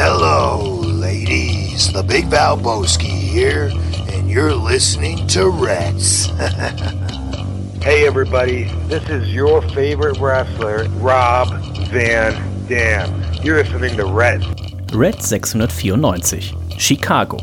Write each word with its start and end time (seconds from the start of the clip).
Hello, 0.00 0.78
ladies. 0.78 1.92
The 1.92 2.04
Big 2.04 2.26
Valboski 2.26 3.08
here, 3.08 3.68
and 4.12 4.30
you're 4.30 4.54
listening 4.54 5.26
to 5.26 5.50
Reds. 5.50 6.28
Hey 7.82 8.06
everybody, 8.06 8.64
this 8.86 9.08
is 9.08 9.32
your 9.34 9.62
favorite 9.70 10.18
wrestler, 10.18 10.84
Rob 10.98 11.48
Van 11.88 12.66
Dam. 12.68 13.24
You're 13.42 13.64
listening 13.64 13.96
to 13.96 14.04
Red. 14.04 14.44
Red 14.92 15.22
694, 15.22 16.78
Chicago. 16.78 17.38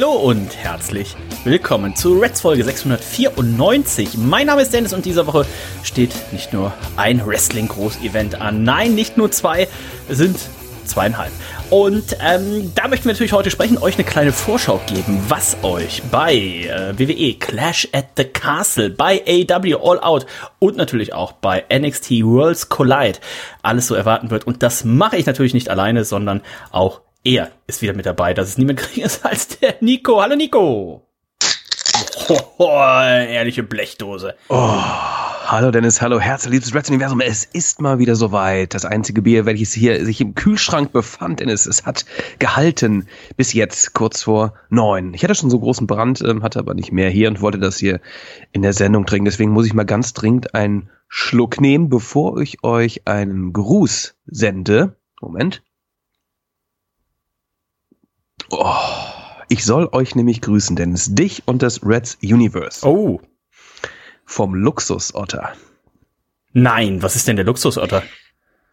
Hallo 0.00 0.12
und 0.12 0.56
herzlich 0.56 1.14
willkommen 1.44 1.94
zu 1.94 2.18
Reds 2.18 2.40
Folge 2.40 2.64
694. 2.64 4.16
Mein 4.16 4.46
Name 4.46 4.62
ist 4.62 4.72
Dennis 4.72 4.94
und 4.94 5.04
diese 5.04 5.26
Woche 5.26 5.44
steht 5.82 6.14
nicht 6.32 6.54
nur 6.54 6.72
ein 6.96 7.26
Wrestling-Groß-Event 7.26 8.40
an. 8.40 8.62
Nein, 8.62 8.94
nicht 8.94 9.18
nur 9.18 9.30
zwei, 9.30 9.68
es 10.08 10.16
sind 10.16 10.38
zweieinhalb. 10.86 11.30
Und 11.68 12.16
ähm, 12.18 12.72
da 12.74 12.88
möchten 12.88 13.04
wir 13.04 13.12
natürlich 13.12 13.34
heute 13.34 13.50
sprechen, 13.50 13.76
euch 13.76 13.96
eine 13.96 14.04
kleine 14.04 14.32
Vorschau 14.32 14.80
geben, 14.86 15.22
was 15.28 15.58
euch 15.62 16.02
bei 16.10 16.34
äh, 16.34 16.98
WWE 16.98 17.34
Clash 17.34 17.86
at 17.92 18.06
the 18.16 18.24
Castle, 18.24 18.88
bei 18.88 19.22
AW 19.28 19.74
All 19.74 20.00
Out 20.00 20.24
und 20.60 20.78
natürlich 20.78 21.12
auch 21.12 21.32
bei 21.32 21.62
NXT 21.70 22.22
Worlds 22.22 22.70
Collide 22.70 23.18
alles 23.60 23.88
so 23.88 23.94
erwarten 23.94 24.30
wird. 24.30 24.46
Und 24.46 24.62
das 24.62 24.82
mache 24.82 25.18
ich 25.18 25.26
natürlich 25.26 25.52
nicht 25.52 25.68
alleine, 25.68 26.06
sondern 26.06 26.40
auch 26.70 27.02
er 27.24 27.50
ist 27.66 27.82
wieder 27.82 27.92
mit 27.92 28.06
dabei. 28.06 28.34
Das 28.34 28.48
ist 28.48 28.58
niemand 28.58 28.78
geringer 28.80 29.10
als 29.22 29.48
der 29.48 29.76
Nico. 29.80 30.20
Hallo 30.22 30.36
Nico. 30.36 31.06
Oh, 32.58 32.68
ehrliche 32.68 33.64
Blechdose. 33.64 34.34
Oh, 34.48 34.80
hallo 35.46 35.72
Dennis, 35.72 36.00
hallo 36.00 36.20
herzliebes 36.20 36.72
Reds 36.72 36.88
Universum. 36.88 37.20
Es 37.20 37.44
ist 37.44 37.80
mal 37.80 37.98
wieder 37.98 38.14
soweit. 38.14 38.72
Das 38.72 38.84
einzige 38.84 39.22
Bier, 39.22 39.46
welches 39.46 39.72
hier 39.72 40.04
sich 40.04 40.20
im 40.20 40.36
Kühlschrank 40.36 40.92
befand, 40.92 41.40
Dennis, 41.40 41.66
es 41.66 41.84
hat 41.86 42.06
gehalten 42.38 43.06
bis 43.36 43.52
jetzt 43.52 43.94
kurz 43.94 44.22
vor 44.22 44.54
neun. 44.68 45.12
Ich 45.14 45.24
hatte 45.24 45.34
schon 45.34 45.50
so 45.50 45.58
großen 45.58 45.88
Brand, 45.88 46.22
ähm, 46.22 46.44
hatte 46.44 46.60
aber 46.60 46.74
nicht 46.74 46.92
mehr 46.92 47.10
hier 47.10 47.28
und 47.28 47.40
wollte 47.40 47.58
das 47.58 47.78
hier 47.78 48.00
in 48.52 48.62
der 48.62 48.74
Sendung 48.74 49.06
trinken. 49.06 49.24
Deswegen 49.24 49.50
muss 49.50 49.66
ich 49.66 49.74
mal 49.74 49.84
ganz 49.84 50.12
dringend 50.12 50.54
einen 50.54 50.90
Schluck 51.08 51.60
nehmen, 51.60 51.88
bevor 51.88 52.40
ich 52.40 52.62
euch 52.62 53.08
einen 53.08 53.52
Gruß 53.52 54.14
sende. 54.26 54.96
Moment. 55.20 55.62
Oh, 58.50 58.74
ich 59.48 59.64
soll 59.64 59.88
euch 59.92 60.14
nämlich 60.14 60.40
grüßen, 60.40 60.76
Dennis. 60.76 61.14
Dich 61.14 61.42
und 61.46 61.62
das 61.62 61.84
Reds 61.84 62.18
Universe. 62.22 62.86
Oh. 62.86 63.20
Vom 64.24 64.54
Luxusotter. 64.54 65.52
Nein, 66.52 67.02
was 67.02 67.16
ist 67.16 67.28
denn 67.28 67.36
der 67.36 67.44
Luxusotter? 67.44 68.02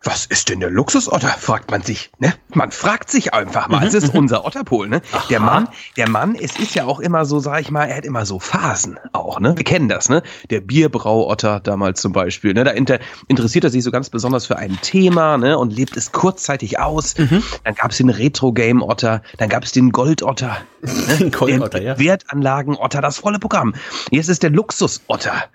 Was 0.07 0.25
ist 0.25 0.47
denn 0.47 0.61
der 0.61 0.69
Luxusotter? 0.69 1.27
fragt 1.27 1.69
man 1.69 1.81
sich. 1.81 2.09
Ne? 2.19 2.33
Man 2.53 2.71
fragt 2.71 3.11
sich 3.11 3.33
einfach 3.33 3.67
mal. 3.67 3.85
Es 3.85 3.93
ist 3.93 4.15
unser 4.15 4.45
Otterpol. 4.45 4.87
Ne? 4.87 5.01
Der 5.29 5.41
Mann, 5.41 5.67
der 5.97 6.07
Mann, 6.07 6.33
es 6.33 6.57
ist 6.57 6.75
ja 6.75 6.85
auch 6.85 7.01
immer 7.01 7.25
so, 7.25 7.39
sag 7.39 7.59
ich 7.59 7.71
mal, 7.71 7.83
er 7.89 7.97
hat 7.97 8.05
immer 8.05 8.25
so 8.25 8.39
Phasen 8.39 8.97
auch. 9.11 9.41
Ne? 9.41 9.57
Wir 9.57 9.65
kennen 9.65 9.89
das. 9.89 10.07
Ne? 10.07 10.23
Der 10.49 10.61
Bierbrauotter 10.61 11.59
damals 11.59 11.99
zum 11.99 12.13
Beispiel. 12.13 12.53
Ne? 12.53 12.63
Da 12.63 12.71
inter 12.71 12.99
interessiert 13.27 13.65
er 13.65 13.69
sich 13.69 13.83
so 13.83 13.91
ganz 13.91 14.09
besonders 14.09 14.45
für 14.45 14.55
ein 14.55 14.79
Thema 14.81 15.37
ne? 15.37 15.57
und 15.57 15.73
lebt 15.73 15.97
es 15.97 16.13
kurzzeitig 16.13 16.79
aus. 16.79 17.15
Dann 17.15 17.75
gab 17.75 17.91
es 17.91 17.97
den 17.97 18.09
Retro-Game-Otter, 18.09 19.21
dann 19.37 19.49
gab 19.49 19.65
es 19.65 19.73
den 19.73 19.91
Goldotter. 19.91 20.55
Ne? 20.83 21.31
Goldotter, 21.37 21.81
ja. 21.81 21.99
Wertanlagen-Otter, 21.99 23.01
das 23.01 23.17
volle 23.17 23.39
Programm. 23.39 23.75
Jetzt 24.09 24.29
ist 24.29 24.41
der 24.41 24.51
Luxusotter. 24.51 25.49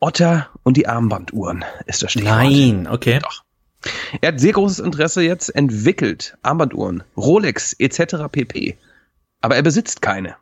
Otter 0.00 0.48
und 0.64 0.76
die 0.76 0.88
Armbanduhren 0.88 1.64
ist 1.86 2.02
das 2.02 2.10
Stichwort. 2.10 2.34
Nein, 2.34 2.88
okay. 2.90 3.20
Doch. 3.22 3.44
Er 4.20 4.32
hat 4.32 4.40
sehr 4.40 4.52
großes 4.52 4.80
Interesse 4.80 5.22
jetzt 5.22 5.54
entwickelt. 5.54 6.36
Armbanduhren, 6.42 7.04
Rolex 7.16 7.74
etc. 7.74 8.28
pp. 8.30 8.76
Aber 9.40 9.56
er 9.56 9.62
besitzt 9.62 10.02
keine. 10.02 10.36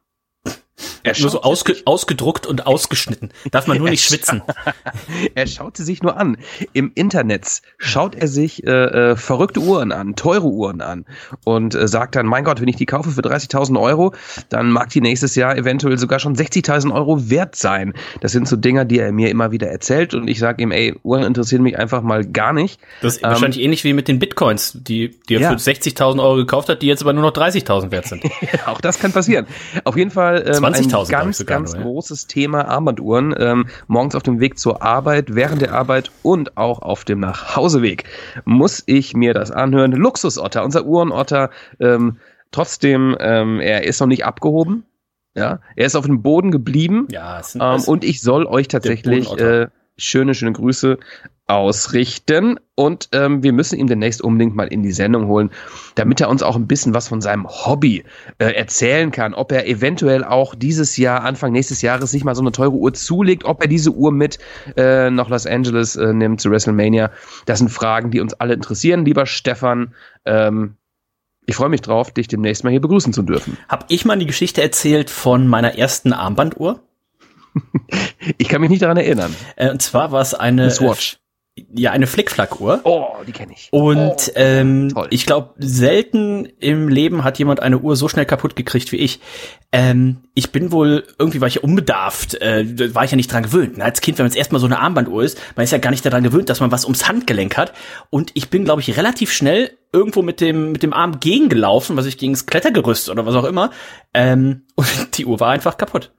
Er 1.06 1.20
nur 1.20 1.30
so 1.30 1.42
ausge 1.42 1.76
ausgedruckt 1.84 2.46
und 2.46 2.66
ausgeschnitten. 2.66 3.30
Darf 3.50 3.66
man 3.66 3.78
nur 3.78 3.90
nicht 3.90 4.04
schwitzen. 4.04 4.42
er 5.34 5.46
schaut 5.46 5.76
sie 5.76 5.84
sich 5.84 6.02
nur 6.02 6.16
an. 6.16 6.36
Im 6.72 6.92
Internet 6.94 7.62
schaut 7.78 8.14
er 8.14 8.28
sich 8.28 8.66
äh, 8.66 8.70
äh, 8.70 9.16
verrückte 9.16 9.60
Uhren 9.60 9.92
an, 9.92 10.16
teure 10.16 10.46
Uhren 10.46 10.80
an 10.80 11.04
und 11.44 11.74
äh, 11.74 11.86
sagt 11.88 12.16
dann, 12.16 12.26
mein 12.26 12.44
Gott, 12.44 12.60
wenn 12.60 12.68
ich 12.68 12.76
die 12.76 12.86
kaufe 12.86 13.10
für 13.10 13.20
30.000 13.20 13.80
Euro, 13.80 14.14
dann 14.48 14.70
mag 14.70 14.90
die 14.90 15.00
nächstes 15.00 15.34
Jahr 15.36 15.56
eventuell 15.56 15.98
sogar 15.98 16.18
schon 16.18 16.34
60.000 16.34 16.92
Euro 16.94 17.30
wert 17.30 17.56
sein. 17.56 17.94
Das 18.20 18.32
sind 18.32 18.48
so 18.48 18.56
Dinger, 18.56 18.84
die 18.84 18.98
er 18.98 19.12
mir 19.12 19.30
immer 19.30 19.52
wieder 19.52 19.68
erzählt 19.68 20.14
und 20.14 20.28
ich 20.28 20.38
sage 20.38 20.62
ihm, 20.62 20.70
ey, 20.72 20.94
Uhren 21.02 21.22
interessieren 21.22 21.62
mich 21.62 21.78
einfach 21.78 22.02
mal 22.02 22.24
gar 22.24 22.52
nicht. 22.52 22.80
Das 23.02 23.16
ist 23.16 23.22
wahrscheinlich 23.22 23.60
ähnlich 23.60 23.84
wie 23.84 23.92
mit 23.92 24.08
den 24.08 24.18
Bitcoins, 24.18 24.72
die, 24.74 25.14
die 25.28 25.34
er 25.34 25.40
Ja. 25.40 25.50
für 25.50 25.56
60.000 25.56 26.20
Euro 26.22 26.36
gekauft 26.36 26.68
hat, 26.68 26.82
die 26.82 26.86
jetzt 26.86 27.02
aber 27.02 27.12
nur 27.12 27.22
noch 27.22 27.32
30.000 27.32 27.90
wert 27.90 28.06
sind. 28.06 28.24
Auch 28.66 28.80
das 28.80 28.98
kann 28.98 29.12
passieren. 29.12 29.46
Auf 29.84 29.96
jeden 29.96 30.10
Fall 30.10 30.44
ähm, 30.46 30.64
20.000 30.64 30.95
ich 31.02 31.08
ganz, 31.08 31.38
sogar 31.38 31.58
ganz 31.58 31.74
großes 31.74 32.26
Thema 32.26 32.68
Armbanduhren. 32.68 33.34
Ähm, 33.38 33.66
morgens 33.86 34.14
auf 34.14 34.22
dem 34.22 34.40
Weg 34.40 34.58
zur 34.58 34.82
Arbeit, 34.82 35.34
während 35.34 35.62
der 35.62 35.74
Arbeit 35.74 36.10
und 36.22 36.56
auch 36.56 36.80
auf 36.80 37.04
dem 37.04 37.20
Nachhauseweg 37.20 38.04
muss 38.44 38.82
ich 38.86 39.14
mir 39.14 39.34
das 39.34 39.50
anhören. 39.50 39.92
Luxusotter, 39.92 40.64
unser 40.64 40.84
Uhrenotter. 40.86 41.50
Ähm, 41.80 42.18
trotzdem, 42.50 43.16
ähm, 43.20 43.60
er 43.60 43.84
ist 43.84 44.00
noch 44.00 44.06
nicht 44.06 44.24
abgehoben. 44.24 44.84
Ja, 45.34 45.60
er 45.76 45.86
ist 45.86 45.96
auf 45.96 46.06
dem 46.06 46.22
Boden 46.22 46.50
geblieben. 46.50 47.08
Ja, 47.10 47.40
es 47.40 47.52
sind 47.52 47.62
Ähm, 47.62 47.82
und 47.86 48.04
ich 48.04 48.22
soll 48.22 48.46
euch 48.46 48.68
tatsächlich 48.68 49.30
äh, 49.38 49.68
schöne, 49.98 50.34
schöne 50.34 50.52
Grüße 50.52 50.98
ausrichten. 51.46 52.58
Und 52.74 53.08
ähm, 53.12 53.42
wir 53.42 53.52
müssen 53.52 53.78
ihn 53.78 53.86
demnächst 53.86 54.20
unbedingt 54.20 54.54
mal 54.54 54.66
in 54.66 54.82
die 54.82 54.92
Sendung 54.92 55.28
holen, 55.28 55.50
damit 55.94 56.20
er 56.20 56.28
uns 56.28 56.42
auch 56.42 56.56
ein 56.56 56.66
bisschen 56.66 56.92
was 56.92 57.08
von 57.08 57.20
seinem 57.20 57.46
Hobby 57.48 58.04
äh, 58.38 58.52
erzählen 58.52 59.10
kann. 59.12 59.32
Ob 59.32 59.52
er 59.52 59.66
eventuell 59.66 60.24
auch 60.24 60.54
dieses 60.54 60.96
Jahr, 60.96 61.22
Anfang 61.22 61.52
nächstes 61.52 61.82
Jahres, 61.82 62.10
sich 62.10 62.24
mal 62.24 62.34
so 62.34 62.42
eine 62.42 62.52
teure 62.52 62.72
Uhr 62.72 62.92
zulegt, 62.92 63.44
ob 63.44 63.62
er 63.62 63.68
diese 63.68 63.92
Uhr 63.92 64.12
mit 64.12 64.38
äh, 64.76 65.10
nach 65.10 65.28
Los 65.28 65.46
Angeles 65.46 65.96
äh, 65.96 66.12
nimmt 66.12 66.40
zu 66.40 66.50
WrestleMania. 66.50 67.10
Das 67.46 67.60
sind 67.60 67.68
Fragen, 67.70 68.10
die 68.10 68.20
uns 68.20 68.34
alle 68.34 68.54
interessieren. 68.54 69.04
Lieber 69.04 69.24
Stefan, 69.26 69.94
ähm, 70.24 70.76
ich 71.46 71.54
freue 71.54 71.68
mich 71.68 71.80
drauf, 71.80 72.10
dich 72.10 72.26
demnächst 72.26 72.64
mal 72.64 72.70
hier 72.70 72.80
begrüßen 72.80 73.12
zu 73.12 73.22
dürfen. 73.22 73.56
Hab 73.68 73.84
ich 73.88 74.04
mal 74.04 74.18
die 74.18 74.26
Geschichte 74.26 74.62
erzählt 74.62 75.10
von 75.10 75.46
meiner 75.46 75.78
ersten 75.78 76.12
Armbanduhr? 76.12 76.80
Ich 78.38 78.48
kann 78.48 78.60
mich 78.60 78.70
nicht 78.70 78.82
daran 78.82 78.96
erinnern. 78.96 79.34
Äh, 79.54 79.70
und 79.70 79.80
zwar 79.80 80.10
war 80.10 80.20
es 80.20 80.34
eine 80.34 80.62
Eine 80.62 80.70
Swatch. 80.70 81.18
Ja 81.74 81.90
eine 81.90 82.06
Flickflack-Uhr. 82.06 82.80
Oh, 82.84 83.06
die 83.26 83.32
kenne 83.32 83.52
ich. 83.54 83.68
Und 83.70 83.96
Oh, 84.28 84.32
ähm, 84.34 84.90
toll. 84.90 85.06
ich 85.10 85.24
glaube, 85.24 85.54
selten 85.58 86.46
im 86.60 86.88
Leben 86.88 87.24
hat 87.24 87.38
jemand 87.38 87.60
eine 87.60 87.78
Uhr 87.78 87.96
so 87.96 88.08
schnell 88.08 88.26
kaputt 88.26 88.56
gekriegt 88.56 88.92
wie 88.92 88.96
ich. 88.96 89.20
Ähm, 89.72 90.18
ich 90.34 90.52
bin 90.52 90.70
wohl, 90.70 91.04
irgendwie 91.18 91.40
war 91.40 91.48
ich 91.48 91.56
ja 91.56 91.62
unbedarft, 91.62 92.34
äh, 92.40 92.94
war 92.94 93.04
ich 93.04 93.10
ja 93.10 93.16
nicht 93.16 93.32
dran 93.32 93.44
gewöhnt. 93.44 93.78
Ne? 93.78 93.84
Als 93.84 94.00
Kind, 94.00 94.18
wenn 94.18 94.24
man 94.24 94.30
jetzt 94.30 94.38
erstmal 94.38 94.60
so 94.60 94.66
eine 94.66 94.80
Armbanduhr 94.80 95.22
ist, 95.22 95.40
man 95.56 95.64
ist 95.64 95.70
ja 95.70 95.78
gar 95.78 95.90
nicht 95.90 96.04
daran 96.04 96.22
gewöhnt, 96.22 96.50
dass 96.50 96.60
man 96.60 96.70
was 96.72 96.84
ums 96.84 97.08
Handgelenk 97.08 97.56
hat. 97.56 97.72
Und 98.10 98.32
ich 98.34 98.50
bin, 98.50 98.64
glaube 98.64 98.82
ich, 98.82 98.96
relativ 98.96 99.32
schnell 99.32 99.70
irgendwo 99.92 100.20
mit 100.22 100.42
dem, 100.42 100.72
mit 100.72 100.82
dem 100.82 100.92
Arm 100.92 101.20
gegengelaufen, 101.20 101.96
was 101.96 102.04
ich 102.06 102.18
gegen 102.18 102.34
das 102.34 102.44
Klettergerüst 102.46 103.08
oder 103.08 103.24
was 103.24 103.34
auch 103.34 103.44
immer. 103.44 103.70
Ähm, 104.12 104.62
und 104.74 105.16
die 105.16 105.24
Uhr 105.24 105.40
war 105.40 105.50
einfach 105.50 105.78
kaputt. 105.78 106.12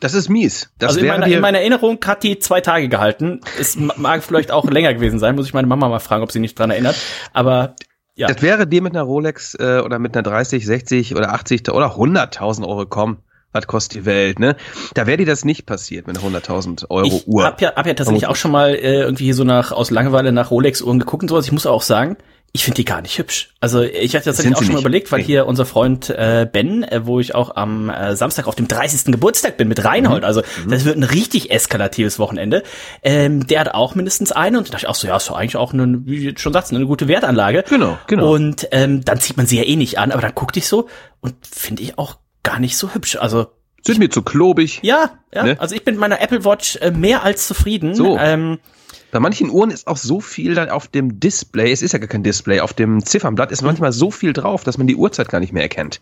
Das 0.00 0.12
ist 0.14 0.28
mies. 0.28 0.70
Das 0.78 0.90
also 0.90 1.00
in 1.00 1.06
meiner, 1.06 1.26
in 1.26 1.40
meiner 1.40 1.58
Erinnerung 1.60 1.98
hat 2.04 2.22
die 2.22 2.38
zwei 2.38 2.60
Tage 2.60 2.88
gehalten. 2.88 3.40
Es 3.58 3.76
ma- 3.76 3.94
mag 3.96 4.22
vielleicht 4.22 4.50
auch 4.50 4.68
länger 4.70 4.92
gewesen 4.92 5.18
sein, 5.18 5.34
muss 5.36 5.46
ich 5.46 5.54
meine 5.54 5.66
Mama 5.66 5.88
mal 5.88 6.00
fragen, 6.00 6.22
ob 6.22 6.30
sie 6.32 6.40
nicht 6.40 6.58
dran 6.58 6.70
erinnert. 6.70 6.96
Aber 7.32 7.76
ja. 8.14 8.26
das 8.28 8.42
wäre 8.42 8.66
dir 8.66 8.82
mit 8.82 8.92
einer 8.94 9.02
Rolex 9.04 9.54
äh, 9.54 9.80
oder 9.84 9.98
mit 9.98 10.14
einer 10.14 10.22
30, 10.22 10.66
60 10.66 11.16
oder 11.16 11.32
80 11.32 11.70
oder 11.70 11.96
100.000 11.96 12.66
Euro 12.66 12.86
kommen. 12.86 13.18
Was 13.52 13.66
kostet 13.66 14.00
die 14.00 14.04
Welt, 14.04 14.38
ne? 14.38 14.56
Da 14.92 15.06
wäre 15.06 15.16
dir 15.16 15.24
das 15.24 15.46
nicht 15.46 15.64
passiert 15.64 16.06
mit 16.06 16.18
einer 16.18 16.40
100.000 16.40 16.90
Euro 16.90 17.06
Ich 17.06 17.26
Uhr. 17.26 17.44
hab 17.44 17.62
ja, 17.62 17.74
hab 17.74 17.86
ja 17.86 17.94
tatsächlich 17.94 18.26
auch 18.26 18.36
schon 18.36 18.50
mal 18.50 18.74
äh, 18.74 19.00
irgendwie 19.00 19.32
so 19.32 19.44
nach 19.44 19.72
aus 19.72 19.90
Langeweile 19.90 20.30
nach 20.30 20.50
Rolex-Uhren 20.50 20.98
geguckt 20.98 21.22
und 21.22 21.28
sowas. 21.28 21.46
Ich 21.46 21.52
muss 21.52 21.64
auch 21.64 21.80
sagen, 21.80 22.18
ich 22.52 22.64
finde 22.64 22.76
die 22.76 22.84
gar 22.86 23.02
nicht 23.02 23.18
hübsch. 23.18 23.50
Also 23.60 23.82
ich 23.82 24.14
hatte 24.16 24.24
tatsächlich 24.26 24.56
auch 24.56 24.62
schon 24.62 24.72
mal 24.72 24.80
überlegt, 24.80 25.12
weil 25.12 25.20
hier 25.22 25.46
unser 25.46 25.66
Freund 25.66 26.08
äh, 26.08 26.48
Ben, 26.50 26.84
äh, 26.84 27.04
wo 27.04 27.20
ich 27.20 27.34
auch 27.34 27.54
am 27.54 27.90
äh, 27.90 28.16
Samstag 28.16 28.46
auf 28.46 28.54
dem 28.54 28.66
30. 28.66 29.12
Geburtstag 29.12 29.58
bin 29.58 29.68
mit 29.68 29.84
Reinhold, 29.84 30.22
Mhm. 30.22 30.26
also 30.26 30.42
das 30.68 30.84
wird 30.86 30.96
ein 30.96 31.02
richtig 31.02 31.50
eskalatives 31.50 32.18
Wochenende. 32.18 32.62
Ähm, 33.02 33.46
der 33.46 33.60
hat 33.60 33.74
auch 33.74 33.94
mindestens 33.94 34.32
eine 34.32 34.56
und 34.58 34.68
da 34.68 34.72
dachte 34.72 34.86
ich 34.86 34.88
auch 34.88 34.94
so, 34.94 35.06
ja, 35.06 35.16
ist 35.16 35.28
doch 35.28 35.36
eigentlich 35.36 35.56
auch 35.56 35.74
eine, 35.74 36.00
wie 36.06 36.32
du 36.32 36.40
schon 36.40 36.54
sagst, 36.54 36.72
eine 36.72 36.86
gute 36.86 37.08
Wertanlage. 37.08 37.64
Genau, 37.68 37.98
genau. 38.06 38.32
Und 38.32 38.68
ähm, 38.72 39.04
dann 39.04 39.20
zieht 39.20 39.36
man 39.36 39.46
sie 39.46 39.58
ja 39.58 39.64
eh 39.64 39.76
nicht 39.76 39.98
an, 39.98 40.10
aber 40.10 40.22
dann 40.22 40.34
guckte 40.34 40.58
ich 40.58 40.66
so 40.66 40.88
und 41.20 41.34
finde 41.46 41.82
ich 41.82 41.98
auch 41.98 42.16
gar 42.42 42.58
nicht 42.58 42.78
so 42.78 42.94
hübsch. 42.94 43.16
Also 43.16 43.48
Sind 43.84 43.98
mir 43.98 44.08
zu 44.08 44.22
klobig. 44.22 44.80
ja, 44.82 45.10
ja. 45.34 45.42
Ne? 45.42 45.56
Also 45.60 45.74
ich 45.74 45.84
bin 45.84 45.94
mit 45.96 46.00
meiner 46.00 46.22
Apple 46.22 46.44
Watch 46.46 46.76
äh, 46.76 46.90
mehr 46.90 47.22
als 47.22 47.46
zufrieden. 47.46 47.94
So. 47.94 48.16
Ähm, 48.18 48.60
Bei 49.12 49.20
manchen 49.20 49.50
Uhren 49.50 49.70
ist 49.70 49.86
auch 49.86 49.96
so 49.96 50.20
viel 50.20 50.54
dann 50.54 50.68
auf 50.68 50.88
dem 50.88 51.20
Display, 51.20 51.72
es 51.72 51.82
ist 51.82 51.92
ja 51.92 51.98
gar 51.98 52.08
kein 52.08 52.22
Display, 52.22 52.60
auf 52.60 52.72
dem 52.72 53.04
Ziffernblatt 53.04 53.52
ist 53.52 53.62
manchmal 53.62 53.92
so 53.92 54.10
viel 54.10 54.32
drauf, 54.32 54.64
dass 54.64 54.78
man 54.78 54.86
die 54.86 54.96
Uhrzeit 54.96 55.28
gar 55.28 55.40
nicht 55.40 55.52
mehr 55.52 55.62
erkennt. 55.62 56.00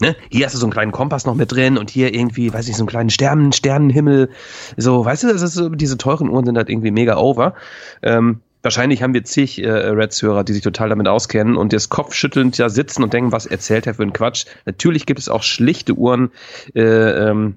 Ne? 0.00 0.16
Hier 0.30 0.46
hast 0.46 0.54
du 0.54 0.58
so 0.58 0.66
einen 0.66 0.72
kleinen 0.72 0.92
Kompass 0.92 1.24
noch 1.24 1.34
mit 1.34 1.52
drin 1.52 1.78
und 1.78 1.90
hier 1.90 2.14
irgendwie, 2.14 2.52
weiß 2.52 2.68
ich, 2.68 2.76
so 2.76 2.82
einen 2.82 2.88
kleinen 2.88 3.10
Sternen, 3.10 3.52
Sternenhimmel. 3.52 4.30
So, 4.76 5.04
weißt 5.04 5.24
du, 5.24 5.28
das 5.28 5.42
ist 5.42 5.60
diese 5.74 5.98
teuren 5.98 6.28
Uhren 6.28 6.44
sind 6.44 6.56
halt 6.56 6.68
irgendwie 6.68 6.90
mega 6.90 7.16
over. 7.16 7.54
Ähm, 8.02 8.40
wahrscheinlich 8.62 9.02
haben 9.02 9.14
wir 9.14 9.24
zig 9.24 9.62
äh, 9.62 9.70
Reds-Hörer, 9.70 10.44
die 10.44 10.52
sich 10.52 10.62
total 10.62 10.88
damit 10.88 11.08
auskennen 11.08 11.56
und 11.56 11.72
jetzt 11.72 11.88
kopfschüttelnd 11.90 12.58
da 12.58 12.68
sitzen 12.68 13.02
und 13.02 13.12
denken, 13.12 13.32
was 13.32 13.46
erzählt 13.46 13.86
er 13.86 13.94
für 13.94 14.02
einen 14.02 14.12
Quatsch. 14.12 14.46
Natürlich 14.66 15.06
gibt 15.06 15.20
es 15.20 15.28
auch 15.28 15.42
schlichte 15.42 15.94
Uhren, 15.94 16.30
äh, 16.74 16.82
ähm, 16.82 17.56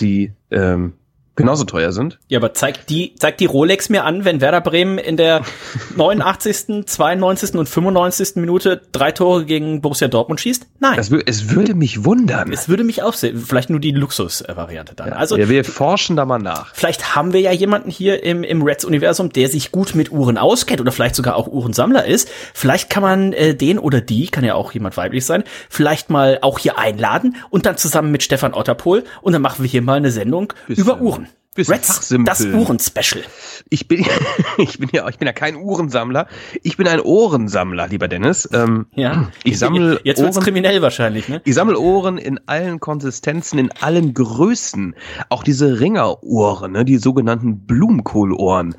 die 0.00 0.32
ähm, 0.50 0.94
genauso 1.36 1.64
teuer 1.64 1.92
sind. 1.92 2.18
Ja, 2.28 2.38
aber 2.38 2.54
zeigt 2.54 2.90
die, 2.90 3.14
zeigt 3.16 3.40
die 3.40 3.46
Rolex 3.46 3.88
mir 3.88 4.04
an, 4.04 4.24
wenn 4.24 4.40
Werder 4.40 4.60
Bremen 4.60 4.98
in 4.98 5.16
der 5.16 5.42
89., 5.96 6.86
92. 6.86 7.54
und 7.54 7.68
95. 7.68 8.36
Minute 8.36 8.82
drei 8.92 9.12
Tore 9.12 9.44
gegen 9.44 9.80
Borussia 9.80 10.08
Dortmund 10.08 10.40
schießt? 10.40 10.66
Nein. 10.80 10.96
Das, 10.96 11.10
es 11.10 11.50
würde 11.50 11.74
mich 11.74 12.04
wundern. 12.04 12.52
Es 12.52 12.68
würde 12.68 12.84
mich 12.84 13.02
auch 13.02 13.14
sehen. 13.14 13.38
Vielleicht 13.38 13.70
nur 13.70 13.80
die 13.80 13.90
Luxus-Variante 13.90 14.94
dann. 14.94 15.08
Ja, 15.08 15.14
also, 15.14 15.36
ja, 15.36 15.48
wir 15.48 15.64
forschen 15.64 16.16
da 16.16 16.24
mal 16.24 16.38
nach. 16.38 16.74
Vielleicht 16.74 17.14
haben 17.16 17.32
wir 17.32 17.40
ja 17.40 17.52
jemanden 17.52 17.90
hier 17.90 18.22
im, 18.22 18.44
im 18.44 18.62
Reds-Universum, 18.62 19.30
der 19.30 19.48
sich 19.48 19.72
gut 19.72 19.94
mit 19.94 20.12
Uhren 20.12 20.38
auskennt 20.38 20.80
oder 20.80 20.92
vielleicht 20.92 21.16
sogar 21.16 21.36
auch 21.36 21.48
Uhrensammler 21.48 22.04
ist. 22.04 22.28
Vielleicht 22.52 22.90
kann 22.90 23.02
man 23.02 23.32
äh, 23.32 23.54
den 23.54 23.78
oder 23.78 24.00
die, 24.00 24.28
kann 24.28 24.44
ja 24.44 24.54
auch 24.54 24.72
jemand 24.72 24.96
weiblich 24.96 25.24
sein, 25.24 25.44
vielleicht 25.68 26.10
mal 26.10 26.38
auch 26.42 26.58
hier 26.58 26.78
einladen 26.78 27.36
und 27.50 27.66
dann 27.66 27.76
zusammen 27.76 28.10
mit 28.10 28.22
Stefan 28.22 28.54
Otterpohl 28.54 29.04
und 29.22 29.32
dann 29.32 29.42
machen 29.42 29.62
wir 29.62 29.70
hier 29.70 29.82
mal 29.82 29.94
eine 29.94 30.10
Sendung 30.10 30.52
Bisschen. 30.66 30.84
über 30.84 31.00
Uhren. 31.00 31.23
Bisschen 31.54 31.74
Reds, 31.74 31.86
Fachsimpel. 31.86 32.24
das 32.24 32.44
Uhrenspecial. 32.44 33.22
Ich 33.70 33.86
bin, 33.86 34.04
ich 34.58 34.78
bin 34.78 34.88
ja, 34.92 35.08
ich 35.08 35.18
bin 35.18 35.26
ja 35.26 35.32
kein 35.32 35.56
Uhrensammler. 35.56 36.26
Ich 36.62 36.76
bin 36.76 36.88
ein 36.88 37.00
Ohrensammler, 37.00 37.86
lieber 37.86 38.08
Dennis. 38.08 38.48
Ähm, 38.52 38.86
ja. 38.94 39.30
Ich 39.44 39.60
sammle 39.60 40.00
Jetzt 40.02 40.20
wird's 40.20 40.36
Ohren, 40.36 40.44
kriminell 40.44 40.82
wahrscheinlich, 40.82 41.28
ne? 41.28 41.40
Ich 41.44 41.54
sammle 41.54 41.78
Ohren 41.78 42.18
in 42.18 42.40
allen 42.46 42.80
Konsistenzen, 42.80 43.58
in 43.58 43.70
allen 43.80 44.14
Größen. 44.14 44.96
Auch 45.28 45.44
diese 45.44 45.78
Ringerohren, 45.78 46.72
ne, 46.72 46.84
die 46.84 46.96
sogenannten 46.96 47.66
Blumenkohlohren, 47.66 48.74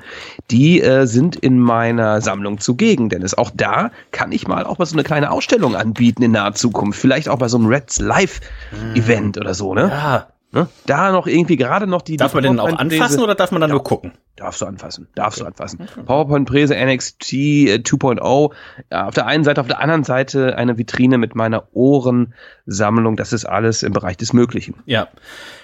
die 0.50 0.82
äh, 0.82 1.06
sind 1.06 1.36
in 1.36 1.58
meiner 1.58 2.20
Sammlung 2.20 2.58
zugegen, 2.58 3.08
Dennis. 3.08 3.32
Auch 3.32 3.50
da 3.54 3.90
kann 4.10 4.32
ich 4.32 4.46
mal 4.46 4.64
auch 4.66 4.78
mal 4.78 4.86
so 4.86 4.94
eine 4.94 5.04
kleine 5.04 5.30
Ausstellung 5.30 5.76
anbieten 5.76 6.22
in 6.22 6.32
naher 6.32 6.54
Zukunft. 6.54 7.00
Vielleicht 7.00 7.30
auch 7.30 7.38
bei 7.38 7.48
so 7.48 7.56
einem 7.56 7.66
Reds 7.68 8.00
Live 8.00 8.40
Event 8.94 9.38
oder 9.38 9.54
so, 9.54 9.74
ne? 9.74 9.88
Ja. 9.90 10.28
Ne? 10.56 10.68
Da 10.86 11.12
noch 11.12 11.26
irgendwie 11.26 11.56
gerade 11.56 11.86
noch 11.86 12.00
die. 12.00 12.16
Darf 12.16 12.30
die 12.30 12.36
man 12.36 12.44
den 12.44 12.60
auch 12.60 12.78
anfassen 12.78 13.22
oder 13.22 13.34
darf 13.34 13.50
man 13.50 13.60
dann 13.60 13.68
ja, 13.68 13.74
nur 13.74 13.84
gucken? 13.84 14.12
Darfst 14.36 14.62
du 14.62 14.64
anfassen, 14.64 15.06
darfst 15.14 15.38
okay. 15.38 15.44
du 15.44 15.48
anfassen. 15.48 15.80
Okay. 15.82 16.02
PowerPoint-Präse 16.06 16.74
NXT 16.74 17.22
2.0. 17.84 18.52
Ja, 18.90 19.06
auf 19.06 19.12
der 19.12 19.26
einen 19.26 19.44
Seite, 19.44 19.60
auf 19.60 19.66
der 19.66 19.80
anderen 19.80 20.02
Seite 20.02 20.56
eine 20.56 20.78
Vitrine 20.78 21.18
mit 21.18 21.34
meiner 21.34 21.68
Ohrensammlung. 21.74 23.16
Das 23.16 23.34
ist 23.34 23.44
alles 23.44 23.82
im 23.82 23.92
Bereich 23.92 24.16
des 24.16 24.32
Möglichen. 24.32 24.76
Ja. 24.86 25.08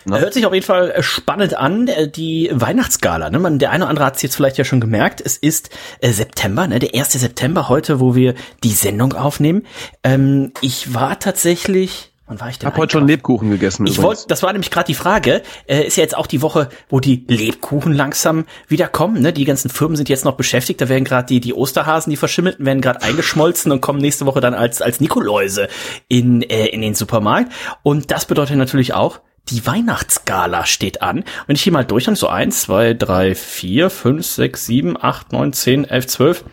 Ne? 0.04 0.20
Hört 0.20 0.34
sich 0.34 0.44
auf 0.44 0.52
jeden 0.52 0.66
Fall 0.66 0.90
äh, 0.90 1.02
spannend 1.02 1.56
an, 1.56 1.88
äh, 1.88 2.10
die 2.10 2.50
Weihnachtsgala. 2.52 3.30
Ne? 3.30 3.38
Man, 3.38 3.58
der 3.58 3.70
eine 3.70 3.84
oder 3.84 3.90
andere 3.90 4.04
hat 4.04 4.16
es 4.16 4.22
jetzt 4.22 4.36
vielleicht 4.36 4.58
ja 4.58 4.64
schon 4.64 4.80
gemerkt. 4.82 5.22
Es 5.24 5.38
ist 5.38 5.70
äh, 6.02 6.10
September, 6.10 6.66
ne? 6.66 6.80
der 6.80 6.94
1. 6.94 7.12
September 7.12 7.70
heute, 7.70 7.98
wo 7.98 8.14
wir 8.14 8.34
die 8.62 8.72
Sendung 8.72 9.14
aufnehmen. 9.14 9.62
Ähm, 10.04 10.52
ich 10.60 10.92
war 10.92 11.18
tatsächlich 11.18 12.11
Wann 12.32 12.40
war 12.40 12.48
ich 12.48 12.58
denn? 12.58 12.66
Hab 12.66 12.78
heute 12.78 12.92
schon 12.92 13.06
Lebkuchen 13.06 13.50
gegessen. 13.50 13.86
Ich 13.86 14.00
wollte, 14.00 14.22
das 14.26 14.42
war 14.42 14.50
nämlich 14.54 14.70
gerade 14.70 14.86
die 14.86 14.94
Frage. 14.94 15.42
Äh, 15.66 15.86
ist 15.86 15.98
ja 15.98 16.02
jetzt 16.02 16.16
auch 16.16 16.26
die 16.26 16.40
Woche, 16.40 16.70
wo 16.88 16.98
die 16.98 17.26
Lebkuchen 17.28 17.92
langsam 17.92 18.46
wieder 18.68 18.88
kommen. 18.88 19.20
Ne? 19.20 19.34
Die 19.34 19.44
ganzen 19.44 19.68
Firmen 19.68 19.96
sind 19.96 20.08
jetzt 20.08 20.24
noch 20.24 20.36
beschäftigt. 20.36 20.80
Da 20.80 20.88
werden 20.88 21.04
gerade 21.04 21.26
die 21.26 21.40
die 21.40 21.52
Osterhasen, 21.52 22.08
die 22.08 22.16
verschimmelten, 22.16 22.64
werden 22.64 22.80
gerade 22.80 23.02
eingeschmolzen 23.02 23.70
und 23.70 23.82
kommen 23.82 24.00
nächste 24.00 24.24
Woche 24.24 24.40
dann 24.40 24.54
als 24.54 24.80
als 24.80 24.98
Nikoläuse 24.98 25.68
in 26.08 26.40
äh, 26.40 26.68
in 26.68 26.80
den 26.80 26.94
Supermarkt. 26.94 27.52
Und 27.82 28.10
das 28.10 28.24
bedeutet 28.24 28.56
natürlich 28.56 28.94
auch, 28.94 29.20
die 29.50 29.66
Weihnachtsgala 29.66 30.64
steht 30.64 31.02
an. 31.02 31.24
Wenn 31.46 31.56
ich 31.56 31.62
hier 31.62 31.72
mal 31.74 31.84
durch 31.84 32.08
so 32.14 32.28
eins, 32.28 32.62
zwei, 32.62 32.94
drei, 32.94 33.34
vier, 33.34 33.90
fünf, 33.90 34.24
sechs, 34.24 34.64
sieben, 34.64 34.96
acht, 34.98 35.32
neun, 35.32 35.52
zehn, 35.52 35.84
elf, 35.84 36.06
zwölf. 36.06 36.44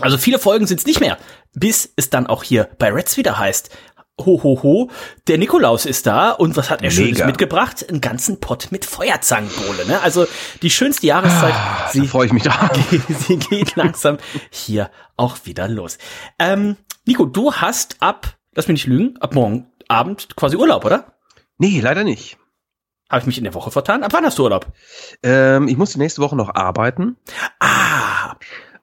Also 0.00 0.16
viele 0.16 0.38
Folgen 0.38 0.66
sind 0.66 0.80
es 0.80 0.86
nicht 0.86 1.00
mehr, 1.00 1.18
bis 1.54 1.92
es 1.96 2.10
dann 2.10 2.26
auch 2.26 2.42
hier 2.42 2.68
bei 2.78 2.90
Reds 2.90 3.16
wieder 3.16 3.38
heißt, 3.38 3.70
ho, 4.26 4.42
ho, 4.42 4.62
ho, 4.62 4.90
der 5.28 5.38
Nikolaus 5.38 5.86
ist 5.86 6.06
da 6.06 6.30
und 6.30 6.56
was 6.56 6.70
hat 6.70 6.82
er 6.82 6.90
Mega. 6.90 7.02
Schönes 7.02 7.24
mitgebracht? 7.24 7.88
Einen 7.88 8.00
ganzen 8.00 8.40
Pott 8.40 8.68
mit 8.70 8.84
Feuerzangenbowle, 8.84 9.86
ne? 9.86 10.00
Also 10.00 10.26
die 10.62 10.70
schönste 10.70 11.06
Jahreszeit. 11.06 11.54
Ah, 11.54 11.88
sie, 11.90 12.06
freue 12.06 12.26
ich 12.26 12.32
mich 12.32 12.42
da. 12.42 12.70
sie 13.26 13.36
geht 13.38 13.76
langsam 13.76 14.18
hier 14.50 14.90
auch 15.16 15.38
wieder 15.44 15.68
los. 15.68 15.98
Ähm, 16.38 16.76
Nico, 17.06 17.26
du 17.26 17.52
hast 17.52 17.96
ab, 18.00 18.36
lass 18.54 18.68
mich 18.68 18.74
nicht 18.74 18.86
lügen, 18.86 19.16
ab 19.20 19.34
morgen 19.34 19.66
Abend 19.88 20.36
quasi 20.36 20.56
Urlaub, 20.56 20.84
oder? 20.84 21.14
Nee, 21.58 21.80
leider 21.80 22.04
nicht. 22.04 22.38
Habe 23.10 23.20
ich 23.20 23.26
mich 23.26 23.38
in 23.38 23.44
der 23.44 23.54
Woche 23.54 23.72
vertan? 23.72 24.04
Ab 24.04 24.12
wann 24.12 24.24
hast 24.24 24.38
du 24.38 24.44
Urlaub? 24.44 24.66
Ähm, 25.24 25.66
ich 25.66 25.76
muss 25.76 25.92
die 25.92 25.98
nächste 25.98 26.22
Woche 26.22 26.36
noch 26.36 26.54
arbeiten. 26.54 27.16
Ah. 27.58 28.36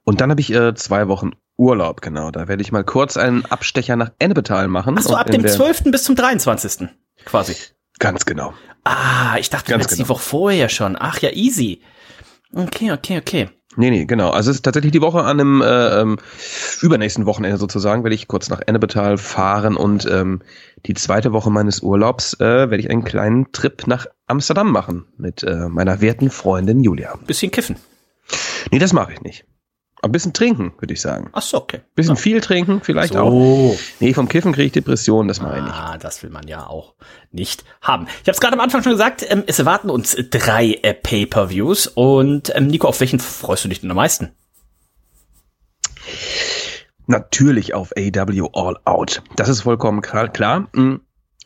Und 0.08 0.22
dann 0.22 0.32
habe 0.32 0.40
ich 0.40 0.54
äh, 0.54 0.74
zwei 0.74 1.10
Wochen 1.10 1.32
Urlaub, 1.58 2.02
genau. 2.02 2.32
Da 2.32 2.48
werde 2.48 2.62
ich 2.62 2.72
mal 2.72 2.86
kurz 2.86 3.18
einen 3.18 3.44
Abstecher 3.44 3.98
nach 3.98 4.12
Ennepetal 4.20 4.70
machen. 4.70 4.96
Ach 4.98 5.02
so, 5.02 5.18
ab 5.18 5.30
dem 5.30 5.46
12. 5.46 5.92
bis 5.92 6.06
zum 6.06 6.16
23. 6.16 6.88
quasi. 7.26 7.56
Ganz 8.00 8.26
genau. 8.26 8.54
Ah, 8.86 9.36
ich 9.38 9.50
dachte 9.50 9.70
Ganz 9.70 9.90
genau. 9.90 10.04
die 10.04 10.08
Woche 10.08 10.22
vorher 10.22 10.70
schon. 10.70 10.96
Ach 10.98 11.20
ja, 11.20 11.32
easy. 11.32 11.82
Okay, 12.54 12.94
okay, 12.94 13.18
okay. 13.18 13.50
Nee, 13.76 13.90
nee, 13.90 14.06
genau. 14.06 14.30
Also 14.30 14.50
es 14.50 14.58
ist 14.58 14.64
tatsächlich 14.64 14.94
die 14.94 15.02
Woche 15.02 15.24
an 15.24 15.42
einem 15.42 15.62
äh, 15.62 16.00
ähm, 16.00 16.20
übernächsten 16.80 17.26
Wochenende 17.26 17.58
sozusagen, 17.58 18.06
werde 18.06 18.16
ich 18.16 18.30
kurz 18.30 18.50
nach 18.50 18.62
Ennepetal 18.66 19.18
fahren 19.18 19.76
und 19.76 20.06
ähm, 20.10 20.42
die 20.86 20.94
zweite 20.94 21.34
Woche 21.34 21.52
meines 21.52 21.82
Urlaubs 21.82 22.36
äh, 22.36 22.46
werde 22.46 22.78
ich 22.78 22.90
einen 22.90 23.04
kleinen 23.04 23.52
Trip 23.52 23.86
nach 23.88 24.06
Amsterdam 24.26 24.72
machen 24.72 25.04
mit 25.18 25.44
äh, 25.44 25.68
meiner 25.68 26.00
werten 26.00 26.30
Freundin 26.30 26.82
Julia. 26.82 27.16
Bisschen 27.28 27.52
kiffen. 27.52 27.76
Nee, 28.72 28.80
das 28.80 28.94
mache 28.94 29.12
ich 29.12 29.22
nicht. 29.22 29.46
Ein 30.08 30.12
bisschen 30.12 30.34
trinken, 30.34 30.74
würde 30.80 30.94
ich 30.94 31.02
sagen. 31.02 31.30
Ach 31.34 31.42
so, 31.42 31.58
okay. 31.58 31.82
Bisschen 31.96 32.16
ja. 32.16 32.22
viel 32.22 32.42
trinken, 32.42 32.82
vielleicht 32.82 33.14
so. 33.14 33.20
auch. 33.20 33.76
Nee, 34.00 34.14
vom 34.14 34.28
Kiffen 34.28 34.54
kriege 34.54 34.68
ich 34.68 34.72
Depressionen, 34.72 35.28
das 35.28 35.42
meine 35.42 35.58
ich 35.58 35.64
nicht. 35.64 35.76
Ah, 35.76 35.98
das 35.98 36.24
will 36.24 36.30
man 36.30 36.48
ja 36.48 36.66
auch 36.66 36.96
nicht 37.32 37.66
haben. 37.82 38.08
Ich 38.08 38.28
habe 38.28 38.32
es 38.32 38.40
gerade 38.40 38.54
am 38.54 38.62
Anfang 38.62 38.84
schon 38.84 38.94
gesagt, 38.94 39.26
ähm, 39.28 39.44
es 39.48 39.60
erwarten 39.60 39.90
uns 39.90 40.16
drei 40.30 40.80
äh, 40.82 40.94
Pay-Per-Views. 40.94 41.88
Und 41.88 42.56
ähm, 42.56 42.68
Nico, 42.68 42.88
auf 42.88 43.00
welchen 43.02 43.20
freust 43.20 43.66
du 43.66 43.70
dich 43.70 43.82
denn 43.82 43.92
am 43.92 43.98
meisten? 43.98 44.32
Natürlich 47.06 47.74
auf 47.74 47.92
AW 47.98 48.50
All 48.54 48.78
Out. 48.86 49.24
Das 49.36 49.50
ist 49.50 49.62
vollkommen 49.62 50.02
klar. 50.02 50.68